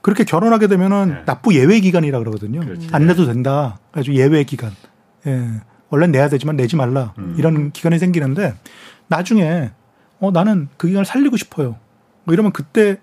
그렇게 0.04 0.24
결혼하게 0.26 0.68
되면은 0.68 1.08
네. 1.10 1.26
납부 1.26 1.56
예외 1.56 1.80
기간이라 1.80 2.20
그러거든요. 2.20 2.60
그렇지. 2.60 2.90
안 2.92 3.08
내도 3.08 3.26
된다. 3.26 3.80
그래서 3.92 4.14
예외 4.14 4.44
기간. 4.44 4.72
예, 5.26 5.42
원래 5.90 6.06
내야 6.08 6.30
되지만 6.30 6.56
내지 6.58 6.76
말라 6.76 7.14
음. 7.18 7.36
이런 7.40 7.72
기간이 7.72 7.98
생기는데 7.98 8.54
나중에 9.08 9.72
어 10.20 10.30
나는 10.32 10.68
그 10.78 10.88
기간을 10.88 11.06
살리고 11.06 11.38
싶어요. 11.38 11.78
뭐 12.26 12.34
이러면 12.34 12.52
그때 12.52 12.98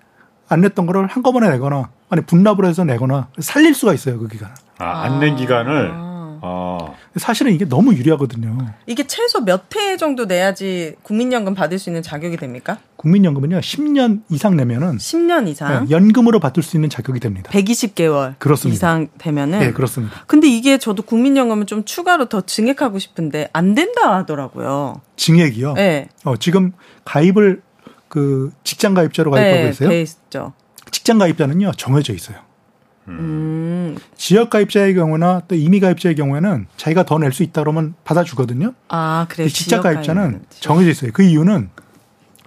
안 0.48 0.60
냈던 0.60 0.86
거를 0.86 1.06
한꺼번에 1.06 1.48
내거나 1.50 1.90
아니 2.10 2.22
분납을 2.22 2.64
해서 2.66 2.84
내거나 2.84 3.28
살릴 3.38 3.74
수가 3.74 3.94
있어요 3.94 4.18
그 4.18 4.28
기간. 4.28 4.50
아, 4.78 5.02
안 5.02 5.20
낸 5.20 5.36
기간을 5.36 5.90
아. 6.42 6.46
어, 6.46 6.96
사실은 7.16 7.52
이게 7.52 7.64
너무 7.64 7.94
유리하거든요. 7.94 8.58
이게 8.86 9.06
최소 9.06 9.40
몇 9.44 9.60
회 9.76 9.96
정도 9.96 10.24
내야지 10.26 10.94
국민연금 11.02 11.54
받을 11.54 11.78
수 11.78 11.90
있는 11.90 12.02
자격이 12.02 12.36
됩니까? 12.36 12.78
국민연금은요 12.96 13.60
10년 13.60 14.22
이상 14.30 14.56
내면은 14.56 14.96
10년 14.98 15.46
이상? 15.48 15.86
예, 15.86 15.90
연금으로 15.90 16.40
받을 16.40 16.62
수 16.62 16.76
있는 16.76 16.88
자격이 16.90 17.20
됩니다. 17.20 17.50
120개월 17.52 18.34
그렇습니다. 18.38 18.74
이상 18.76 19.08
되면은 19.18 19.58
네, 19.60 19.72
그렇습니다. 19.72 20.24
근데 20.26 20.48
이게 20.48 20.78
저도 20.78 21.02
국민연금을 21.02 21.66
좀 21.66 21.84
추가로 21.84 22.28
더 22.28 22.40
증액하고 22.40 22.98
싶은데 22.98 23.48
안 23.52 23.74
된다 23.74 24.16
하더라고요. 24.16 25.00
징액이요. 25.16 25.74
네. 25.74 26.08
어, 26.24 26.36
지금 26.36 26.72
가입을 27.04 27.62
그 28.08 28.50
직장 28.64 28.94
가입자로 28.94 29.30
가입하고 29.30 29.56
네, 29.56 29.62
계세요? 29.66 29.88
돼 29.88 30.02
있죠. 30.02 30.52
직장 30.90 31.18
가입자는요 31.18 31.72
정해져 31.76 32.12
있어요. 32.12 32.38
음. 33.18 33.96
지역 34.16 34.50
가입자의 34.50 34.94
경우나 34.94 35.42
또 35.48 35.54
임의 35.54 35.80
가입자의 35.80 36.14
경우에는 36.14 36.66
자기가 36.76 37.04
더 37.04 37.18
낼 37.18 37.32
수 37.32 37.42
있다 37.42 37.62
그러면 37.62 37.94
받아주거든요. 38.04 38.72
아, 38.88 39.26
그래. 39.28 39.48
지역 39.48 39.82
가입자는 39.82 40.22
가입은 40.22 40.44
정해져 40.50 40.90
있어요. 40.90 41.10
그 41.12 41.22
이유는 41.22 41.70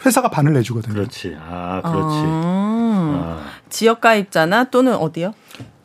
회사가 0.05 0.29
반을 0.29 0.53
내주거든요. 0.53 0.93
그렇지. 0.93 1.35
아, 1.39 1.81
그렇지. 1.81 2.17
아, 2.25 3.39
아, 3.45 3.45
지역 3.69 4.01
가입자나 4.01 4.65
또는 4.65 4.95
어디요? 4.95 5.33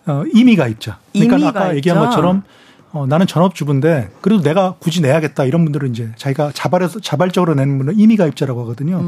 어, 0.06 0.22
임의 0.34 0.56
가입자. 0.56 0.98
그러니까 1.12 1.36
임의 1.36 1.48
아까 1.48 1.60
가입자. 1.60 1.76
얘기한 1.76 1.98
것처럼 2.00 2.42
어, 2.92 3.06
나는 3.06 3.26
전업주부인데 3.26 4.10
그래도 4.20 4.42
내가 4.42 4.74
굳이 4.78 5.02
내야겠다 5.02 5.44
이런 5.44 5.64
분들은 5.64 5.90
이제 5.90 6.10
자기가 6.16 6.52
자발해서 6.54 7.00
자발적으로 7.00 7.54
내는 7.54 7.76
분은 7.78 7.98
임의 7.98 8.16
가입자라고 8.16 8.62
하거든요. 8.62 8.98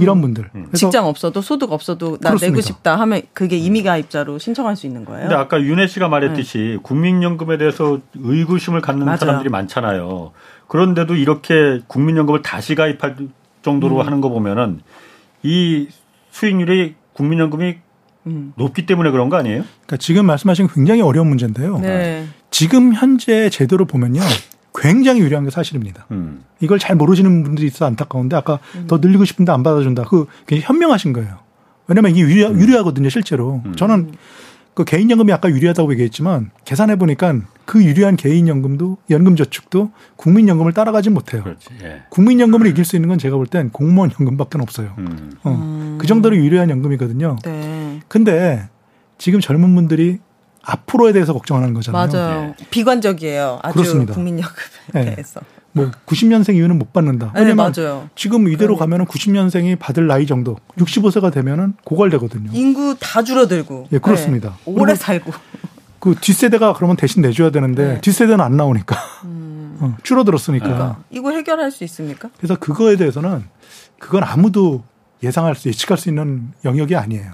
이런 0.00 0.22
분들. 0.22 0.48
그래서 0.52 0.68
음. 0.68 0.72
직장 0.72 1.06
없어도 1.06 1.42
소득 1.42 1.72
없어도 1.72 2.18
나 2.18 2.30
그렇습니다. 2.30 2.46
내고 2.46 2.60
싶다 2.62 2.98
하면 3.00 3.22
그게 3.34 3.58
임의 3.58 3.82
가입자로 3.82 4.38
신청할 4.38 4.76
수 4.76 4.86
있는 4.86 5.04
거예요. 5.04 5.22
근데 5.22 5.34
아까 5.34 5.60
윤혜 5.60 5.86
씨가 5.86 6.08
말했듯이 6.08 6.78
국민연금에 6.82 7.58
대해서 7.58 8.00
의구심을 8.14 8.80
갖는 8.80 9.04
맞아요. 9.04 9.18
사람들이 9.18 9.50
많잖아요. 9.50 10.32
그런데도 10.68 11.14
이렇게 11.14 11.80
국민연금을 11.86 12.42
다시 12.42 12.74
가입할 12.74 13.16
정도로 13.62 13.96
음. 13.96 14.06
하는 14.06 14.20
거 14.20 14.30
보면은 14.30 14.80
이 15.42 15.88
수익률이 16.30 16.94
국민연금이 17.12 17.76
음. 18.26 18.52
높기 18.56 18.86
때문에 18.86 19.10
그런 19.10 19.28
거 19.28 19.36
아니에요? 19.36 19.62
그러니까 19.62 19.96
지금 19.98 20.26
말씀하신 20.26 20.66
게 20.66 20.72
굉장히 20.74 21.00
어려운 21.02 21.28
문제인데요. 21.28 21.78
네. 21.78 22.26
지금 22.56 22.94
현재 22.94 23.50
제도를 23.50 23.84
보면요. 23.84 24.22
굉장히 24.74 25.20
유리한 25.20 25.44
게 25.44 25.50
사실입니다. 25.50 26.06
음. 26.10 26.42
이걸 26.60 26.78
잘 26.78 26.96
모르시는 26.96 27.42
분들이 27.42 27.66
있어 27.66 27.84
안타까운데 27.84 28.34
아까 28.34 28.60
더 28.86 28.96
늘리고 28.96 29.26
싶은데 29.26 29.52
안 29.52 29.62
받아준다. 29.62 30.04
그 30.04 30.24
굉장히 30.46 30.62
현명하신 30.66 31.12
거예요. 31.12 31.38
왜냐면 31.86 32.12
이게 32.12 32.22
유리, 32.22 32.40
유리하거든요, 32.42 33.10
실제로. 33.10 33.62
저는 33.76 34.12
그 34.72 34.84
개인연금이 34.84 35.34
아까 35.34 35.50
유리하다고 35.50 35.92
얘기했지만 35.92 36.50
계산해 36.64 36.96
보니까 36.96 37.34
그 37.66 37.84
유리한 37.84 38.16
개인연금도 38.16 38.96
연금저축도 39.10 39.90
국민연금을 40.16 40.72
따라가진 40.72 41.12
못해요. 41.12 41.42
그렇지. 41.42 41.68
예. 41.82 42.04
국민연금을 42.08 42.68
이길 42.68 42.86
수 42.86 42.96
있는 42.96 43.10
건 43.10 43.18
제가 43.18 43.36
볼 43.36 43.46
땐 43.48 43.68
공무원 43.68 44.10
연금밖에 44.18 44.56
없어요. 44.62 44.94
음. 44.96 45.32
어, 45.44 45.98
그 46.00 46.06
정도로 46.06 46.34
유리한 46.38 46.70
연금이거든요. 46.70 47.36
네. 47.44 48.00
근데 48.08 48.66
지금 49.18 49.40
젊은 49.40 49.74
분들이 49.74 50.20
앞으로에 50.66 51.12
대해서 51.12 51.32
걱정하는 51.32 51.72
거잖아요. 51.74 52.06
맞아요. 52.08 52.54
비관적이에요. 52.70 53.60
아주 53.62 53.74
그렇습니다. 53.74 54.14
국민연금에 54.14 54.56
네. 54.92 55.04
대해서. 55.14 55.40
뭐 55.72 55.90
90년생 56.06 56.56
이후는 56.56 56.78
못 56.78 56.92
받는다. 56.92 57.32
네, 57.34 57.42
왜냐면 57.42 57.72
맞아요. 57.76 58.08
지금 58.16 58.48
이대로 58.48 58.76
가면은 58.76 59.04
90년생이 59.04 59.78
받을 59.78 60.06
나이 60.06 60.26
정도 60.26 60.56
65세가 60.78 61.32
되면은 61.32 61.74
고갈되거든요. 61.84 62.50
인구 62.52 62.96
다 62.98 63.22
줄어들고. 63.22 63.88
예, 63.92 63.98
그렇습니다. 63.98 64.56
네. 64.64 64.72
오래 64.72 64.94
살고. 64.94 65.32
그 66.00 66.14
뒷세대가 66.20 66.72
그러면 66.72 66.96
대신 66.96 67.22
내줘야 67.22 67.50
되는데 67.50 67.94
네. 67.94 68.00
뒷세대는 68.00 68.40
안 68.40 68.56
나오니까 68.56 68.96
음. 69.24 69.76
어, 69.80 69.96
줄어들었으니까. 70.02 70.66
그러니까 70.66 70.98
이거 71.10 71.30
해결할 71.30 71.70
수 71.70 71.84
있습니까? 71.84 72.30
그래서 72.38 72.56
그거에 72.56 72.96
대해서는 72.96 73.44
그건 73.98 74.24
아무도 74.24 74.82
예상할 75.22 75.54
수 75.54 75.68
예측할 75.68 75.98
수 75.98 76.08
있는 76.08 76.52
영역이 76.64 76.96
아니에요. 76.96 77.32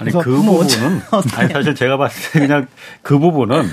아니 0.00 0.10
그뭐 0.10 0.42
부분은 0.42 1.00
아니 1.36 1.52
사실 1.52 1.74
제가 1.74 1.96
봤을 1.96 2.32
때 2.32 2.46
그냥 2.46 2.66
그 3.02 3.18
부분은 3.18 3.64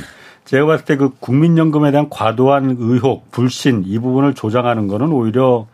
제가 0.45 0.65
봤을 0.65 0.85
때 0.85 0.95
그 0.95 1.09
국민연금에 1.19 1.91
대한 1.91 2.09
과도한 2.09 2.77
의혹, 2.79 3.31
불신 3.31 3.83
이 3.85 3.97
부분을 3.99 4.33
조장하는 4.33 4.87
거는 4.87 5.11
오히려 5.11 5.67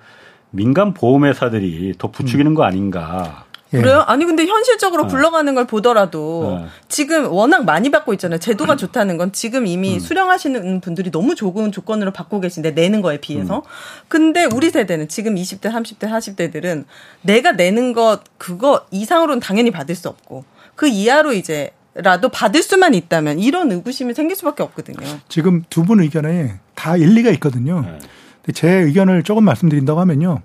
민간 0.51 0.93
보험회사들이 0.93 1.95
더 1.97 2.09
부추기는 2.11 2.53
거 2.53 2.63
아닌가. 2.63 3.45
예. 3.73 3.77
그래요? 3.79 4.03
아니 4.07 4.25
근데 4.25 4.45
현실적으로 4.45 5.07
굴러가는 5.07 5.55
걸 5.55 5.65
보더라도 5.65 6.59
어. 6.61 6.67
지금 6.87 7.31
워낙 7.31 7.65
많이 7.65 7.89
받고 7.91 8.13
있잖아요. 8.13 8.39
제도가 8.39 8.75
좋다는 8.75 9.17
건 9.17 9.31
지금 9.31 9.65
이미 9.65 9.99
수령하시는 9.99 10.81
분들이 10.81 11.09
너무 11.11 11.35
좋은 11.35 11.71
조건으로 11.71 12.11
받고 12.11 12.39
계신데 12.39 12.71
내는 12.71 13.01
거에 13.01 13.19
비해서. 13.19 13.63
근데 14.07 14.45
우리 14.45 14.69
세대는 14.69 15.07
지금 15.07 15.35
20대, 15.35 15.71
30대, 15.71 16.09
40대들은 16.09 16.85
내가 17.21 17.53
내는 17.53 17.93
것 17.93 18.21
그거 18.37 18.85
이상으로는 18.91 19.39
당연히 19.39 19.71
받을 19.71 19.95
수 19.95 20.07
없고 20.09 20.43
그 20.75 20.87
이하로 20.87 21.33
이제 21.33 21.71
라도 21.95 22.29
받을 22.29 22.63
수만 22.63 22.95
있다면 22.95 23.37
이런 23.37 23.71
의구심이 23.71 24.13
생길 24.15 24.35
수밖에 24.35 24.63
없거든요. 24.63 24.97
지금 25.29 25.63
두 25.69 25.83
분 25.83 25.99
의견에 26.01 26.55
다 26.73 26.97
일리가 26.97 27.29
있거든요. 27.31 27.81
네. 27.81 28.51
제 28.53 28.67
의견을 28.69 29.21
조금 29.23 29.45
말씀드린다고 29.45 29.99
하면요. 29.99 30.41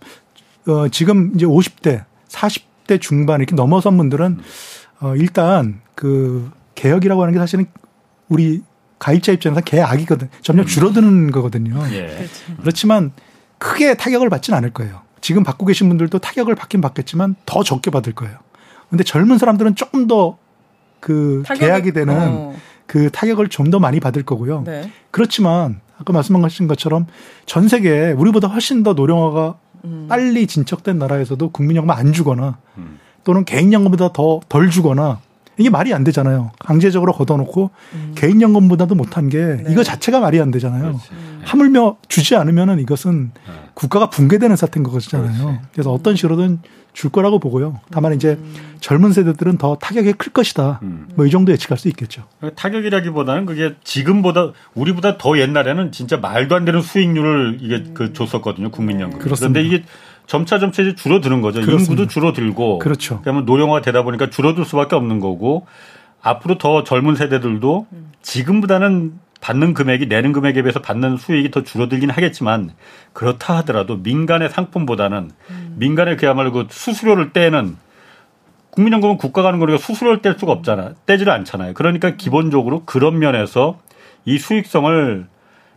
어, 0.66 0.88
지금 0.88 1.32
이제 1.34 1.46
50대, 1.46 2.04
40 2.28 2.67
대 2.88 2.98
중반 2.98 3.38
이렇게 3.40 3.54
넘어선 3.54 3.96
분들은 3.96 4.38
어, 5.00 5.14
일단 5.14 5.80
그 5.94 6.50
개혁이라고 6.74 7.22
하는 7.22 7.34
게 7.34 7.38
사실은 7.38 7.66
우리 8.28 8.62
가입자 8.98 9.30
입장에서 9.30 9.60
개악이거든. 9.60 10.28
점점 10.42 10.66
줄어드는 10.66 11.30
거거든요. 11.30 11.80
예. 11.92 12.26
그렇지만 12.60 13.12
크게 13.58 13.94
타격을 13.94 14.28
받지는 14.28 14.56
않을 14.56 14.72
거예요. 14.72 15.02
지금 15.20 15.44
받고 15.44 15.66
계신 15.66 15.88
분들도 15.88 16.18
타격을 16.18 16.54
받긴 16.56 16.80
받겠지만 16.80 17.36
더 17.46 17.62
적게 17.62 17.90
받을 17.92 18.12
거예요. 18.14 18.36
근데 18.90 19.04
젊은 19.04 19.38
사람들은 19.38 19.74
조금 19.76 20.06
더그 20.08 21.42
타격이- 21.46 21.58
계약이 21.60 21.92
되는 21.92 22.14
어. 22.18 22.54
그 22.86 23.10
타격을 23.10 23.48
좀 23.48 23.70
더 23.70 23.78
많이 23.78 24.00
받을 24.00 24.22
거고요. 24.24 24.62
네. 24.62 24.90
그렇지만 25.10 25.80
아까 26.00 26.12
말씀하신 26.12 26.68
것처럼 26.68 27.06
전 27.44 27.68
세계에 27.68 28.12
우리보다 28.12 28.48
훨씬 28.48 28.82
더 28.82 28.94
노령화가 28.94 29.58
음. 29.84 30.06
빨리 30.08 30.46
진척된 30.46 30.98
나라에서도 30.98 31.50
국민연금 31.50 31.90
안 31.90 32.12
주거나 32.12 32.58
음. 32.78 32.98
또는 33.24 33.44
개인연금보다 33.44 34.12
더 34.12 34.40
덜 34.48 34.70
주거나 34.70 35.20
이게 35.58 35.70
말이 35.70 35.92
안 35.92 36.04
되잖아요. 36.04 36.52
강제적으로 36.60 37.12
걷어놓고 37.12 37.70
개인연금보다도 38.14 38.94
못한 38.94 39.28
게 39.28 39.38
음. 39.38 39.62
네. 39.64 39.72
이거 39.72 39.82
자체가 39.82 40.20
말이 40.20 40.40
안 40.40 40.50
되잖아요. 40.52 40.82
그렇지. 40.82 41.08
하물며 41.42 41.96
주지 42.08 42.36
않으면은 42.36 42.78
이것은 42.78 43.32
네. 43.34 43.52
국가가 43.74 44.08
붕괴되는 44.08 44.54
사태인 44.56 44.84
거잖아요. 44.84 45.58
그래서 45.72 45.92
어떤 45.92 46.14
식으로든 46.14 46.60
줄 46.98 47.10
거라고 47.10 47.38
보고요. 47.38 47.78
다만 47.92 48.12
이제 48.12 48.30
음. 48.30 48.54
젊은 48.80 49.12
세대들은 49.12 49.56
더 49.56 49.76
타격이 49.76 50.14
클 50.14 50.32
것이다. 50.32 50.80
음. 50.82 51.06
뭐이 51.14 51.30
정도 51.30 51.52
예측할 51.52 51.78
수 51.78 51.86
있겠죠. 51.86 52.24
타격이라기보다는 52.56 53.46
그게 53.46 53.76
지금보다 53.84 54.50
우리보다 54.74 55.16
더 55.16 55.38
옛날에는 55.38 55.92
진짜 55.92 56.16
말도 56.16 56.56
안 56.56 56.64
되는 56.64 56.82
수익률을 56.82 57.58
이게 57.60 57.76
음. 57.76 57.94
그 57.94 58.12
줬었거든요 58.12 58.72
국민연금. 58.72 59.20
그렇습니다. 59.20 59.60
그런데 59.60 59.76
이게 59.76 59.84
점차 60.26 60.58
점차 60.58 60.82
이제 60.82 60.96
줄어드는 60.96 61.40
거죠. 61.40 61.60
그렇습니다. 61.60 61.92
인구도 61.92 62.08
줄어들고. 62.08 62.80
그렇죠. 62.80 63.20
그러면 63.22 63.44
노령화가 63.44 63.80
되다 63.80 64.02
보니까 64.02 64.28
줄어들 64.28 64.64
수밖에 64.64 64.96
없는 64.96 65.20
거고 65.20 65.68
앞으로 66.20 66.58
더 66.58 66.82
젊은 66.82 67.14
세대들도 67.14 67.86
지금보다는 68.22 69.12
받는 69.40 69.74
금액이 69.74 70.06
내는 70.06 70.32
금액에 70.32 70.62
비해서 70.62 70.80
받는 70.80 71.16
수익이 71.16 71.50
더 71.50 71.62
줄어들긴 71.62 72.10
하겠지만 72.10 72.70
그렇다 73.12 73.56
하더라도 73.58 73.96
민간의 73.96 74.50
상품보다는 74.50 75.30
민간의 75.76 76.16
그야말로 76.16 76.52
그 76.52 76.66
수수료를 76.70 77.32
떼는 77.32 77.76
국민연금은 78.70 79.16
국가가 79.16 79.48
하는 79.48 79.58
거니까 79.58 79.78
수수료를 79.78 80.22
뗄 80.22 80.36
수가 80.38 80.52
없잖아. 80.52 80.94
떼지를 81.06 81.32
않잖아요. 81.32 81.74
그러니까 81.74 82.16
기본적으로 82.16 82.84
그런 82.84 83.18
면에서 83.18 83.80
이 84.24 84.38
수익성을 84.38 85.26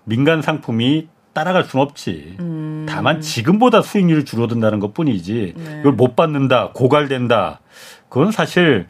민간 0.03 0.41
상품이 0.41 1.07
따라갈 1.33 1.63
수는 1.63 1.83
없지. 1.83 2.35
음. 2.39 2.85
다만 2.87 3.21
지금보다 3.21 3.81
수익률이 3.81 4.25
줄어든다는 4.25 4.79
것 4.79 4.93
뿐이지 4.93 5.53
네. 5.55 5.77
이걸 5.79 5.93
못 5.93 6.15
받는다, 6.15 6.71
고갈된다. 6.73 7.61
그건 8.09 8.31
사실 8.31 8.87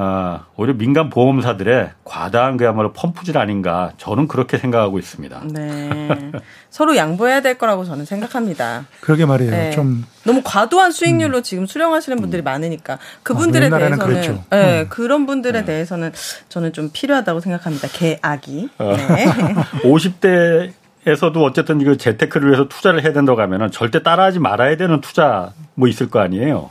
아, 0.00 0.44
오히려 0.54 0.74
민간 0.74 1.10
보험사들의 1.10 1.90
과다한 2.04 2.56
그야말로 2.56 2.92
펌프질 2.92 3.36
아닌가 3.36 3.90
저는 3.96 4.28
그렇게 4.28 4.56
생각하고 4.56 5.00
있습니다. 5.00 5.42
네. 5.52 6.30
서로 6.70 6.94
양보해야 6.94 7.40
될 7.40 7.58
거라고 7.58 7.84
저는 7.84 8.04
생각합니다. 8.04 8.86
그러게 9.00 9.26
말이에요. 9.26 9.50
네. 9.50 9.70
좀 9.72 10.04
너무 10.22 10.42
과도한 10.44 10.92
수익률로 10.92 11.42
지금 11.42 11.66
수령하시는 11.66 12.16
분들이 12.20 12.42
많으니까 12.42 13.00
그분들에 13.24 13.64
아, 13.64 13.66
옛날에는 13.66 13.98
대해서는 13.98 14.14
그랬죠. 14.14 14.44
네, 14.50 14.82
음. 14.82 14.86
그런 14.88 15.26
분들에 15.26 15.64
대해서는 15.64 16.12
저는 16.48 16.72
좀 16.72 16.90
필요하다고 16.92 17.40
생각합니다. 17.40 17.88
개악이. 17.88 18.68
어. 18.78 18.96
네. 18.96 19.24
50대에 19.82 20.74
에서도 21.06 21.42
어쨌든 21.42 21.80
이거 21.80 21.96
재테크를 21.96 22.50
위해서 22.50 22.68
투자를 22.68 23.02
해야 23.02 23.12
된다고 23.12 23.40
하면은 23.40 23.72
절대 23.72 24.02
따라하지 24.02 24.38
말아야 24.38 24.76
되는 24.76 25.00
투자 25.00 25.52
뭐 25.74 25.88
있을 25.88 26.08
거 26.08 26.20
아니에요. 26.20 26.70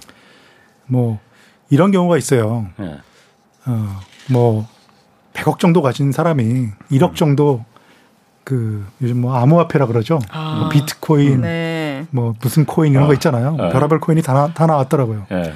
뭐 0.85 1.19
이런 1.69 1.91
경우가 1.91 2.17
있어요. 2.17 2.67
예. 2.79 2.99
어, 3.67 3.99
뭐 4.31 4.67
100억 5.33 5.59
정도 5.59 5.81
가진 5.81 6.11
사람이 6.11 6.69
1억 6.91 7.15
정도 7.15 7.63
그 8.43 8.85
요즘 9.01 9.21
뭐 9.21 9.35
암호화폐라 9.35 9.87
그러죠. 9.87 10.19
아. 10.31 10.59
뭐 10.59 10.69
비트코인, 10.69 11.41
네. 11.41 12.07
뭐 12.11 12.33
무슨 12.41 12.65
코인 12.65 12.93
이런 12.93 13.03
아. 13.03 13.07
거 13.07 13.13
있잖아요. 13.13 13.57
아. 13.59 13.69
별의별 13.69 13.99
코인이 13.99 14.21
다, 14.21 14.33
나, 14.33 14.53
다 14.53 14.65
나왔더라고요. 14.65 15.27
예. 15.31 15.53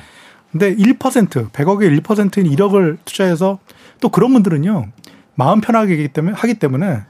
근데 0.51 0.75
1% 0.75 1.51
100억의 1.51 2.01
1%인 2.01 2.53
1억을 2.53 2.97
투자해서 3.05 3.59
또 4.01 4.09
그런 4.09 4.33
분들은요. 4.33 4.87
마음 5.35 5.61
편하게 5.61 5.93
하기 5.93 6.09
때문에 6.09 6.35
하기 6.35 6.55
때문에 6.55 7.03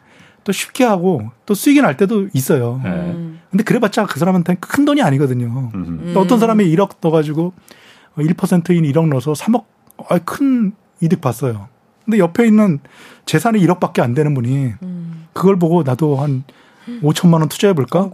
또 0.44 0.52
쉽게 0.52 0.84
하고 0.84 1.32
또 1.48 1.56
수익이 1.56 1.82
날 1.82 1.98
때도 1.98 2.28
있어요. 2.34 2.80
예. 2.86 2.90
음. 2.90 3.40
근데 3.50 3.64
그래봤자 3.64 4.06
그 4.06 4.20
사람한테는 4.20 4.62
큰 4.62 4.86
돈이 4.86 5.02
아니거든요. 5.02 5.72
음. 5.74 6.12
또 6.14 6.20
어떤 6.20 6.40
사람이 6.40 6.64
1억 6.76 6.98
넣어가지고 7.02 7.54
1%인 8.18 8.84
1억 8.84 9.08
넣어서 9.10 9.34
3억 9.34 9.66
아, 10.10 10.20
큰 10.20 10.74
이득 11.02 11.22
봤어요. 11.22 11.68
근데 12.06 12.18
옆에 12.20 12.46
있는 12.48 12.80
재산이 13.26 13.60
1억밖에 13.66 14.02
안 14.02 14.14
되는 14.14 14.34
분이 14.34 14.74
음. 14.82 15.28
그걸 15.34 15.58
보고 15.58 15.84
나도 15.84 16.18
한 16.18 16.44
5천만 17.04 17.36
원 17.40 17.48
투자해 17.48 17.74
볼까? 17.74 18.10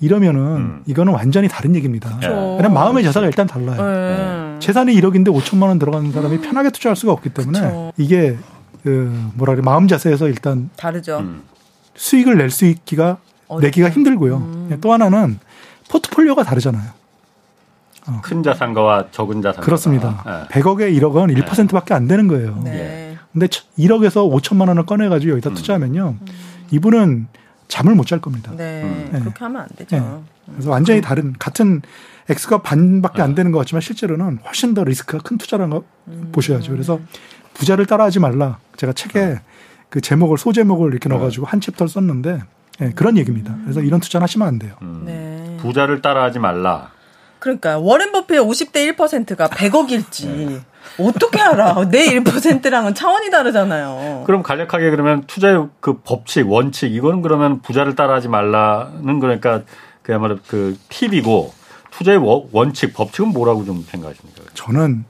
이러면은 0.00 0.40
음. 0.40 0.82
이거는 0.86 1.12
완전히 1.12 1.48
다른 1.48 1.74
얘기입니다. 1.74 2.16
예. 2.22 2.28
그냥 2.28 2.72
마음의 2.72 3.02
자세가 3.04 3.26
일단 3.26 3.46
달라요. 3.46 3.82
네. 3.82 4.58
재산이 4.60 4.94
1억인데 4.94 5.28
5천만 5.28 5.64
원 5.64 5.78
들어가는 5.78 6.12
사람이 6.12 6.40
편하게 6.40 6.70
투자할 6.70 6.94
수가 6.96 7.12
없기 7.12 7.30
때문에 7.30 7.60
그쵸. 7.60 7.92
이게 7.96 8.36
그 8.82 9.30
뭐라 9.34 9.54
그래 9.54 9.64
마음 9.64 9.88
자세에서 9.88 10.28
일단 10.28 10.70
다르죠. 10.76 11.18
음. 11.18 11.42
수익을 11.96 12.36
낼 12.38 12.50
수 12.50 12.64
있기가 12.66 13.18
어렵죠. 13.48 13.66
내기가 13.66 13.90
힘들고요. 13.90 14.36
음. 14.36 14.78
또 14.80 14.92
하나는 14.92 15.38
포트폴리오가 15.90 16.44
다르잖아요. 16.44 16.84
큰 18.22 18.42
자산가와 18.42 19.06
적은 19.10 19.42
자산가. 19.42 19.64
그렇습니다. 19.64 20.24
예. 20.26 20.60
100억에 20.60 20.96
1억은 20.98 21.36
1%밖에 21.44 21.94
안 21.94 22.06
되는 22.06 22.28
거예요. 22.28 22.60
네. 22.64 23.16
근데 23.32 23.46
1억에서 23.46 24.30
5천만 24.30 24.68
원을 24.68 24.86
꺼내 24.86 25.08
가지고 25.08 25.32
여기다 25.32 25.50
음. 25.50 25.54
투자하면요. 25.54 26.16
이분은 26.70 27.26
잠을 27.68 27.94
못 27.94 28.06
잘 28.06 28.20
겁니다. 28.20 28.52
네. 28.56 28.82
음. 28.82 29.08
네. 29.12 29.20
그렇게 29.20 29.38
하면 29.44 29.62
안 29.62 29.68
되죠. 29.76 29.96
네. 29.96 30.02
그래서 30.52 30.70
완전히 30.70 31.00
다른 31.00 31.32
같은 31.38 31.80
X가 32.28 32.62
반밖에 32.62 33.22
안 33.22 33.34
되는 33.34 33.50
것 33.52 33.58
같지만 33.58 33.80
실제로는 33.80 34.38
훨씬 34.44 34.74
더 34.74 34.84
리스크가 34.84 35.22
큰 35.22 35.38
투자라는 35.38 35.70
거 35.70 35.84
음. 36.08 36.28
보셔야죠. 36.32 36.72
그래서 36.72 37.00
부자를 37.54 37.86
따라하지 37.86 38.20
말라. 38.20 38.58
제가 38.76 38.92
책에 38.92 39.40
그 39.88 40.00
제목을 40.00 40.38
소제목을 40.38 40.90
이렇게 40.92 41.08
넣어 41.08 41.18
가지고 41.20 41.46
한 41.46 41.60
챕터를 41.60 41.88
썼는데 41.88 42.42
예, 42.80 42.90
그런 42.90 43.16
얘기입니다. 43.16 43.56
그래서 43.62 43.80
이런 43.80 44.00
투자는 44.00 44.22
하시면 44.24 44.48
안 44.48 44.58
돼요. 44.58 44.74
음. 44.82 45.02
네. 45.06 45.56
부자를 45.60 46.02
따라하지 46.02 46.38
말라. 46.40 46.90
그러니까 47.44 47.78
워렌 47.78 48.10
버핏의 48.10 48.40
50대 48.40 48.96
1%가 48.96 49.48
100억일지 49.48 50.62
어떻게 50.98 51.42
알아? 51.42 51.90
내 51.90 52.06
1%랑은 52.06 52.94
차원이 52.94 53.30
다르잖아요. 53.30 54.22
그럼 54.24 54.42
간략하게 54.42 54.88
그러면 54.88 55.24
투자의 55.26 55.66
그 55.80 55.98
법칙, 56.02 56.50
원칙 56.50 56.90
이거는 56.94 57.20
그러면 57.20 57.60
부자를 57.60 57.94
따라하지 57.96 58.28
말라는 58.28 59.20
그러니까 59.20 59.60
그야말로 60.02 60.38
그 60.46 60.78
팁이고 60.88 61.52
투자의 61.90 62.16
워- 62.16 62.48
원칙, 62.50 62.94
법칙은 62.94 63.28
뭐라고 63.28 63.66
좀 63.66 63.84
생각하십니까? 63.86 64.40
저는 64.54 65.04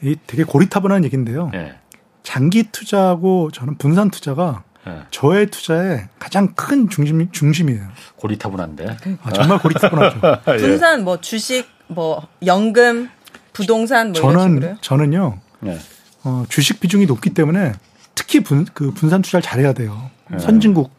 이 0.00 0.16
되게 0.26 0.44
고리타분한 0.44 1.04
얘기인데요. 1.04 1.50
예. 1.52 1.74
장기 2.22 2.62
투자하고 2.72 3.50
저는 3.50 3.76
분산 3.76 4.10
투자가 4.10 4.62
예. 4.88 5.02
저의 5.10 5.46
투자의 5.46 6.08
가장 6.18 6.54
큰 6.54 6.88
중심, 6.88 7.30
중심이에요. 7.30 7.82
고리타분한데. 8.16 8.96
아, 9.22 9.32
정말 9.32 9.58
고리타분하죠. 9.58 10.20
예. 10.54 10.56
분산 10.56 11.04
뭐 11.04 11.20
주식 11.20 11.68
뭐 11.86 12.26
연금 12.44 13.08
부동산 13.52 14.12
뭐 14.12 14.20
이런 14.20 14.48
식으로요. 14.48 14.60
저는, 14.60 14.76
저는요, 14.80 15.38
예. 15.66 15.78
어, 16.24 16.44
주식 16.48 16.80
비중이 16.80 17.06
높기 17.06 17.30
때문에 17.30 17.72
특히 18.14 18.40
분, 18.40 18.66
그 18.74 18.90
분산 18.92 19.22
투자를 19.22 19.42
잘해야 19.42 19.72
돼요. 19.72 20.10
네. 20.30 20.38
선진국, 20.38 20.90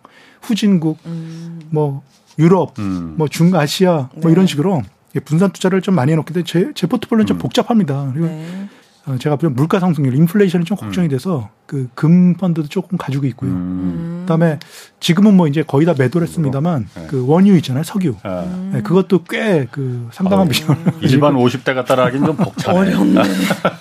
후진국, 0.41 0.99
음. 1.05 1.61
뭐 1.69 2.03
유럽, 2.37 2.77
음. 2.79 3.15
뭐 3.17 3.27
중아시아 3.27 4.09
뭐 4.13 4.23
네. 4.25 4.31
이런 4.31 4.47
식으로 4.47 4.81
분산 5.25 5.51
투자를 5.51 5.81
좀 5.81 5.95
많이 5.95 6.11
해놓기 6.11 6.33
때문에 6.33 6.45
제, 6.45 6.71
제 6.73 6.87
포트폴리오는 6.87 7.25
좀 7.25 7.37
음. 7.37 7.39
복잡합니다. 7.39 8.11
그리고 8.13 8.27
네. 8.27 8.45
어, 8.45 8.69
제가 9.19 9.37
좀 9.37 9.53
물가 9.55 9.79
상승률, 9.79 10.13
인플레이션이 10.15 10.65
좀 10.65 10.77
걱정이 10.77 11.07
돼서 11.07 11.49
그 11.65 11.87
금 11.95 12.33
펀드도 12.35 12.67
조금 12.67 12.97
가지고 12.97 13.25
있고요. 13.27 13.49
음. 13.51 14.19
그다음에 14.21 14.59
지금은 14.99 15.35
뭐 15.35 15.47
이제 15.47 15.63
거의 15.63 15.85
다 15.85 15.93
매도를 15.97 16.27
했습니다만 16.27 16.87
네. 16.95 17.07
그 17.07 17.25
원유 17.27 17.55
있잖아요, 17.57 17.83
석유. 17.83 18.15
아, 18.23 18.45
네, 18.73 18.81
그것도 18.81 19.23
꽤 19.23 19.67
그 19.71 20.07
상당한 20.11 20.45
어우, 20.47 20.49
비중을. 20.51 20.77
일반 21.01 21.33
50대가 21.35 21.85
따라하긴 21.85 22.25
좀 22.25 22.35
복잡해. 22.37 22.77
어렵네. 22.77 23.21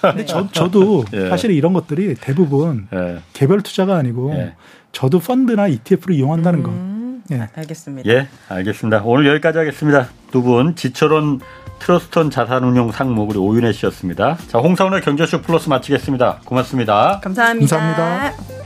근데 0.03 0.25
저, 0.25 0.49
저도 0.51 1.05
예. 1.15 1.29
사실 1.29 1.51
이런 1.51 1.73
것들이 1.73 2.15
대부분 2.21 2.89
예. 2.95 3.19
개별 3.33 3.63
투자가 3.63 3.97
아니고 3.97 4.33
예. 4.35 4.55
저도 4.93 5.19
펀드나 5.19 5.69
ETF를 5.69 6.15
이용한다는 6.17 6.63
거. 6.63 6.71
음, 6.71 7.23
예. 7.31 7.49
알겠습니다. 7.55 8.09
예, 8.11 8.29
알겠습니다. 8.49 9.03
오늘 9.05 9.27
여기까지 9.27 9.59
하겠습니다. 9.59 10.09
두 10.31 10.43
분 10.43 10.77
지철원 10.77 11.41
트러스턴 11.79 12.31
자산운용 12.31 12.93
상무 12.93 13.27
그리고 13.27 13.47
오윤혜 13.47 13.73
씨였습니다. 13.73 14.37
자, 14.49 14.59
홍사원의 14.59 15.03
경제쇼 15.03 15.43
플러스 15.43 15.69
마치겠습니다. 15.69 16.41
고맙습니다. 16.45 17.21
감사합니다. 17.23 17.77
감사합니다. 17.77 18.58